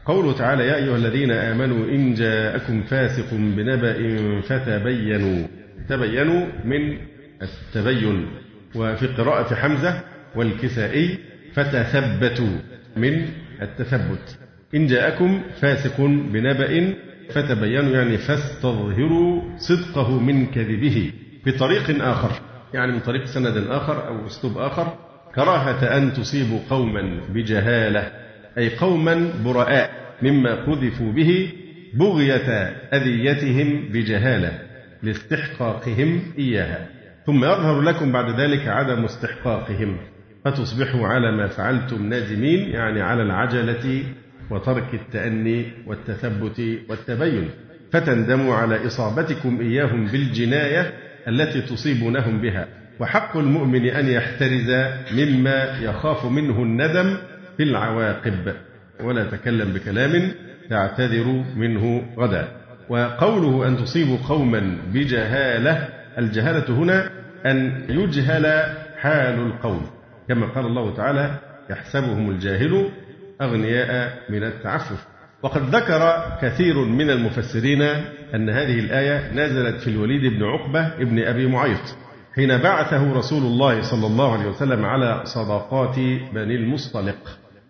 قوله 0.06 0.38
تعالى 0.38 0.68
يا 0.68 0.76
أيها 0.76 0.96
الذين 0.96 1.32
آمنوا 1.32 1.86
إن 1.86 2.14
جاءكم 2.14 2.84
فاسق 2.84 3.34
بنبأ 3.34 3.98
فتبينوا. 4.42 5.48
تبينوا 5.90 6.46
من 6.66 6.98
التبين 7.42 8.28
وفي 8.76 9.08
قراءة 9.08 9.56
حمزة 9.56 10.02
والكسائي 10.36 11.18
فتثبتوا. 11.54 12.58
من 12.98 13.26
التثبت 13.62 14.38
إن 14.76 14.88
جاءكم 14.88 15.42
فاسق 15.62 16.02
بنبأ 16.34 16.94
فتبينوا. 17.30 17.92
يعني 17.96 18.18
فاستظهروا 18.18 19.42
صدقه 19.58 20.20
من 20.20 20.46
كذبه 20.46 21.12
بطريق 21.46 22.04
آخر 22.06 22.32
يعني 22.74 22.92
من 22.92 23.00
طريق 23.00 23.26
سند 23.26 23.58
آخر 23.68 24.08
أو 24.08 24.28
أسلوب 24.28 24.58
آخر. 24.58 24.94
كراهة 25.36 25.98
أن 25.98 26.14
تصيبوا 26.14 26.60
قوما 26.70 27.20
بجهالة 27.30 28.12
أي 28.58 28.76
قوما 28.76 29.30
براء 29.46 29.92
مما 30.22 30.56
قذفوا 30.56 31.12
به 31.12 31.52
بغية 31.94 32.50
أذيتهم 32.94 33.90
بجهالة 33.92 34.60
لاستحقاقهم 35.04 36.22
إياها. 36.40 36.88
ثم 37.26 37.44
يظهر 37.44 37.82
لكم 37.82 38.12
بعد 38.12 38.40
ذلك 38.40 38.68
عدم 38.68 39.04
استحقاقهم 39.04 39.98
فتصبحوا 40.46 41.08
على 41.08 41.32
ما 41.32 41.48
فعلتم 41.48 42.10
نادمين 42.10 42.70
يعني 42.70 43.02
على 43.02 43.24
العجلة 43.24 44.04
وترك 44.50 44.94
التأني 44.94 45.66
والتثبت 45.88 46.80
والتبين. 46.90 47.50
فتندموا 47.92 48.56
على 48.56 48.88
إصابتكم 48.88 49.62
إياهم 49.62 50.06
بالجناية 50.06 50.94
التي 51.28 51.62
تصيبونهم 51.62 52.42
بها. 52.42 52.83
وحق 53.00 53.38
المؤمن 53.38 53.86
أن 53.86 54.08
يحترز 54.08 54.70
مما 55.12 55.80
يخاف 55.82 56.26
منه 56.26 56.64
الندم 56.64 57.18
في 57.58 57.64
العواقب. 57.64 58.54
ولا 59.04 59.24
تكلم 59.24 59.74
بكلام 59.74 60.32
تعتذر 60.70 61.44
منه 61.56 62.06
غدا. 62.18 62.48
وقوله 62.90 63.68
أن 63.68 63.78
تصيبوا 63.78 64.18
قوما 64.28 64.78
بجهالة 64.94 65.90
الجهالة 66.18 66.78
هنا 66.78 67.10
أن 67.46 67.86
يجهل 67.90 68.76
حال 68.98 69.40
القوم. 69.40 69.86
كما 70.28 70.46
قال 70.46 70.66
الله 70.66 70.96
تعالى 70.96 71.40
يحسبهم 71.70 72.30
الجاهل 72.30 72.90
أغنياء 73.42 74.20
من 74.30 74.44
التعفف. 74.44 75.08
وقد 75.44 75.76
ذكر 75.76 76.24
كثير 76.42 76.86
من 76.86 77.10
المفسرين 77.10 77.82
أن 78.36 78.50
هذه 78.50 78.80
الآية 78.80 79.34
نزلت 79.34 79.82
في 79.82 79.90
الوليد 79.90 80.34
بن 80.34 80.44
عقبة 80.44 80.88
ابن 80.88 81.20
أبي 81.20 81.48
معيط. 81.48 81.98
حين 82.36 82.58
بعثه 82.58 83.14
رسول 83.14 83.44
الله 83.44 83.82
صلى 83.82 84.08
الله 84.08 84.34
عليه 84.34 84.50
وسلم 84.50 84.86
على 84.86 85.22
صداقات 85.26 85.96
بني 86.34 86.56
المصطلق 86.56 87.16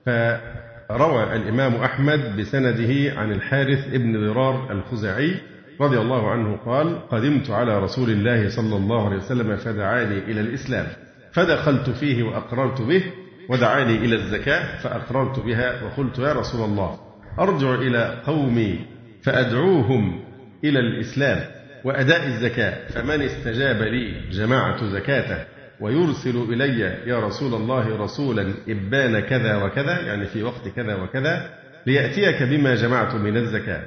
فروى 0.06 1.24
الإمام 1.36 1.76
أحمد 1.76 2.38
بسنده 2.38 3.20
عن 3.20 3.32
الحارث 3.32 3.88
بن 3.88 4.28
ضرار 4.28 4.72
الخزاعي 4.72 5.36
رضي 5.82 5.98
الله 5.98 6.32
عنه 6.32 6.58
قال 6.66 7.08
قدمت 7.10 7.50
على 7.50 7.80
رسول 7.80 8.10
الله 8.10 8.50
صلى 8.50 8.76
الله 8.76 9.06
عليه 9.06 9.18
وسلم 9.18 9.56
فدعاني 9.56 10.18
إلى 10.18 10.42
الإسلام 10.42 10.88
فدخلت 11.32 11.90
فيه 11.90 12.24
وأقررت 12.24 12.82
به 12.82 13.04
ودعاني 13.50 13.96
إلى 13.96 14.16
الزكاة 14.16 14.78
فأقررت 14.78 15.40
بها 15.40 15.84
وقلت 15.84 16.20
يا 16.20 16.34
رسول 16.34 16.66
الله 16.70 17.00
أرجع 17.40 17.76
إلى 17.76 18.22
قومي 18.26 18.80
فأدعوهم 19.24 20.20
إلى 20.64 20.80
الإسلام. 20.80 21.40
وأداء 21.84 22.28
الزكاة. 22.28 22.88
فمن 22.88 23.22
استجاب 23.22 23.82
لي 23.82 24.14
جماعة 24.32 24.86
زكاته 24.86 25.38
ويرسل 25.80 26.46
إلي 26.50 26.80
يا 27.06 27.20
رسول 27.20 27.54
الله 27.54 27.98
رسولا 28.04 28.54
إبان 28.70 29.20
كذا 29.20 29.56
وكذا 29.56 30.02
يعني 30.02 30.26
في 30.26 30.44
وقت 30.44 30.68
كذا 30.76 30.96
وكذا 30.96 31.50
ليأتيك 31.86 32.44
بما 32.44 32.76
جمعت 32.76 33.16
من 33.16 33.38
الزكاة. 33.38 33.82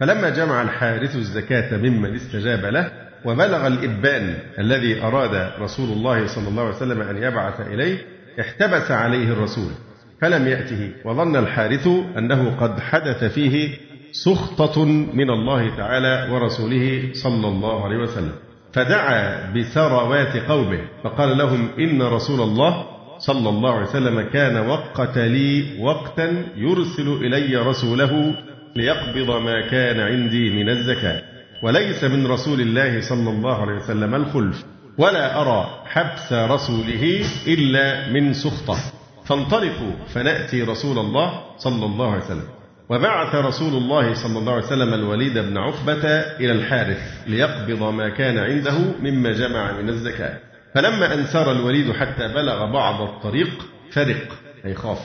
فلما 0.00 0.30
جمع 0.30 0.62
الحارث 0.62 1.16
الزكاة 1.16 1.76
ممن 1.76 2.14
استجاب 2.14 2.64
له 2.64 2.90
وبلغ 3.24 3.66
الإبان 3.66 4.34
الذي 4.58 5.02
أراد 5.02 5.52
رسول 5.60 5.88
الله 5.88 6.26
صلى 6.26 6.48
الله 6.48 6.62
عليه 6.62 6.76
وسلم 6.76 7.00
أن 7.00 7.22
يبعث 7.22 7.60
إليه 7.60 7.98
احتبس 8.40 8.90
عليه 8.90 9.32
الرسول 9.32 9.72
فلم 10.20 10.48
يأته. 10.48 10.90
وظن 11.04 11.36
الحارث 11.36 11.86
أنه 12.18 12.56
قد 12.60 12.80
حدث 12.80 13.24
فيه 13.24 13.70
سخطة 14.12 14.84
من 15.14 15.30
الله 15.30 15.76
تعالى 15.76 16.28
ورسوله 16.32 17.10
صلى 17.12 17.48
الله 17.48 17.84
عليه 17.84 17.96
وسلم. 17.96 18.32
فدعا 18.72 19.50
بثروات 19.52 20.36
قومه 20.36 20.80
فقال 21.04 21.38
لهم 21.38 21.68
إن 21.78 22.02
رسول 22.02 22.40
الله 22.40 22.84
صلى 23.18 23.48
الله 23.48 23.72
عليه 23.72 23.86
وسلم 23.86 24.20
كان 24.20 24.68
وقت 24.68 25.18
لي 25.18 25.80
وقتا 25.80 26.44
يرسل 26.56 27.08
إلي 27.08 27.56
رسوله 27.56 28.34
ليقبض 28.76 29.30
ما 29.42 29.68
كان 29.70 30.00
عندي 30.00 30.50
من 30.50 30.68
الزكاة 30.68 31.22
وليس 31.62 32.04
من 32.04 32.26
رسول 32.26 32.60
الله 32.60 33.00
صلى 33.00 33.30
الله 33.30 33.56
عليه 33.62 33.74
وسلم 33.74 34.14
الخلف 34.14 34.64
ولا 34.98 35.40
أرى 35.40 35.70
حبس 35.84 36.32
رسوله 36.32 37.24
إلا 37.46 38.12
من 38.12 38.32
سخطة. 38.32 38.76
فانطلقوا 39.24 39.92
فنأتي 40.14 40.62
رسول 40.62 40.98
الله 40.98 41.40
صلى 41.58 41.84
الله 41.86 42.10
عليه 42.12 42.24
وسلم. 42.24 42.48
وبعث 42.92 43.34
رسول 43.34 43.74
الله 43.74 44.14
صلى 44.14 44.38
الله 44.38 44.52
عليه 44.52 44.66
وسلم 44.66 44.94
الوليد 44.94 45.38
بن 45.38 45.58
عقبة 45.58 46.04
إلى 46.40 46.52
الحارث 46.52 46.98
ليقبض 47.26 47.82
ما 47.82 48.08
كان 48.08 48.38
عنده 48.38 48.78
مما 49.00 49.32
جمع 49.32 49.72
من 49.72 49.88
الزكاة. 49.88 50.38
فلما 50.74 51.14
أن 51.14 51.24
سار 51.24 51.52
الوليد 51.52 51.92
حتى 51.92 52.28
بلغ 52.28 52.72
بعض 52.72 53.00
الطريق 53.00 53.48
فرق 53.92 54.28
أي 54.64 54.74
خاف. 54.74 54.98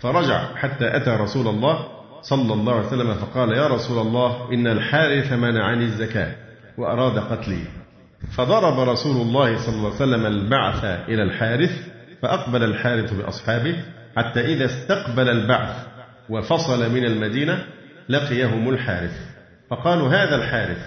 فرجع 0.00 0.54
حتى 0.54 0.96
أتى 0.96 1.10
رسول 1.10 1.48
الله 1.48 1.88
صلى 2.22 2.54
الله 2.54 2.74
عليه 2.74 2.86
وسلم 2.86 3.14
فقال 3.14 3.52
يا 3.52 3.66
رسول 3.66 4.06
الله 4.06 4.52
إن 4.52 4.66
الحارث 4.66 5.32
منعني 5.32 5.84
الزكاة 5.84 6.34
وأراد 6.78 7.18
قتلي. 7.18 7.64
فضرب 8.36 8.88
رسول 8.88 9.16
الله 9.16 9.56
صلى 9.56 9.74
الله 9.74 9.86
عليه 9.86 9.96
وسلم 9.96 10.26
البعث 10.26 10.84
إلى 10.84 11.22
الحارث 11.22 11.72
فأقبل 12.22 12.62
الحارث 12.62 13.12
بأصحابه 13.14 13.76
حتى 14.16 14.40
إذا 14.40 14.64
استقبل 14.64 15.28
البعث 15.28 15.97
وفصل 16.28 16.90
من 16.92 17.04
المدينة 17.04 17.64
لقيهم 18.08 18.68
الحارث. 18.68 19.16
فقالوا 19.70 20.08
هذا 20.08 20.36
الحارث. 20.36 20.78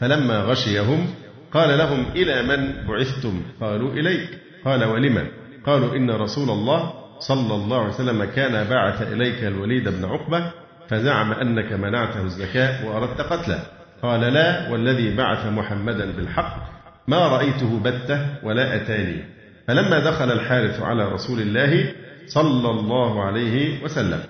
فلما 0.00 0.38
غشيهم 0.38 1.14
قال 1.52 1.78
لهم 1.78 2.06
إلى 2.14 2.42
من 2.42 2.86
بعثتم؟ 2.88 3.42
قالوا 3.60 3.92
إليك. 3.92 4.28
قال 4.64 4.84
ولمن؟ 4.84 5.26
قالوا 5.66 5.96
إن 5.96 6.10
رسول 6.10 6.50
الله 6.50 6.92
صلى 7.18 7.54
الله 7.54 7.78
عليه 7.80 7.94
وسلم 7.94 8.24
كان 8.24 8.68
بعث 8.68 9.12
إليك 9.12 9.44
الوليد 9.44 9.88
بن 9.88 10.04
عقبة 10.04 10.50
فزعم 10.88 11.32
أنك 11.32 11.72
منعته 11.72 12.22
الزكاة 12.22 12.86
وأردت 12.86 13.20
قتله. 13.20 13.62
قال 14.02 14.20
لا 14.20 14.70
والذي 14.70 15.16
بعث 15.16 15.46
محمدا 15.46 16.12
بالحق 16.16 16.56
ما 17.08 17.28
رأيته 17.28 17.80
بتة 17.80 18.26
ولا 18.42 18.76
أتاني. 18.76 19.24
فلما 19.68 19.98
دخل 19.98 20.32
الحارث 20.32 20.80
على 20.82 21.08
رسول 21.08 21.40
الله 21.40 21.92
صلى 22.26 22.70
الله 22.70 23.24
عليه 23.24 23.84
وسلم 23.84 24.20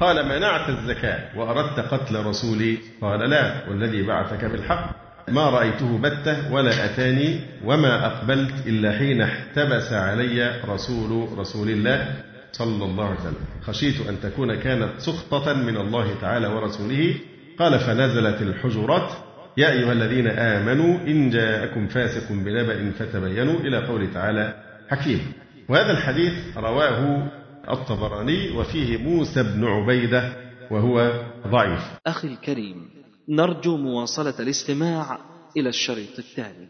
قال 0.00 0.28
منعت 0.28 0.68
الزكاة 0.68 1.38
وأردت 1.38 1.80
قتل 1.80 2.26
رسولي 2.26 2.78
قال 3.00 3.30
لا 3.30 3.68
والذي 3.68 4.02
بعثك 4.02 4.44
بالحق. 4.44 5.04
ما 5.28 5.50
رأيته 5.50 5.98
بتة 5.98 6.52
ولا 6.52 6.84
أتاني 6.84 7.40
وما 7.64 8.06
أقبلت 8.06 8.66
إلا 8.66 8.98
حين 8.98 9.22
احتبس 9.22 9.92
علي 9.92 10.60
رسول 10.68 11.38
رسول 11.38 11.70
الله 11.70 12.14
صلى 12.52 12.84
الله 12.84 13.04
عليه 13.04 13.20
وسلم. 13.20 13.44
خشيت 13.62 14.08
أن 14.08 14.20
تكون 14.20 14.54
كانت 14.54 14.88
سخطة 14.98 15.52
من 15.52 15.76
الله 15.76 16.14
تعالى 16.20 16.46
ورسوله. 16.46 17.14
قال 17.58 17.78
فنزلت 17.78 18.42
الحجرات. 18.42 19.10
يا 19.56 19.72
أيها 19.72 19.92
الذين 19.92 20.26
آمنوا 20.28 20.98
إن 21.06 21.30
جاءكم 21.30 21.86
فاسق 21.86 22.32
بنبأ 22.32 22.92
فتبينوا 22.98 23.60
إلى 23.60 23.86
قول 23.86 24.12
تعالى 24.14 24.54
حكيم. 24.90 25.32
وهذا 25.68 25.90
الحديث 25.90 26.32
رواه 26.56 27.28
الطبراني 27.70 28.50
وفيه 28.56 28.96
موسى 28.96 29.42
بن 29.42 29.64
عبيدة 29.64 30.36
وهو 30.70 31.22
ضعيف. 31.46 31.80
أخي 32.06 32.28
الكريم 32.28 32.90
نرجو 33.28 33.76
مواصلة 33.76 34.34
الاستماع 34.40 35.18
إلى 35.56 35.68
الشريط 35.68 36.18
التالي. 36.18 36.68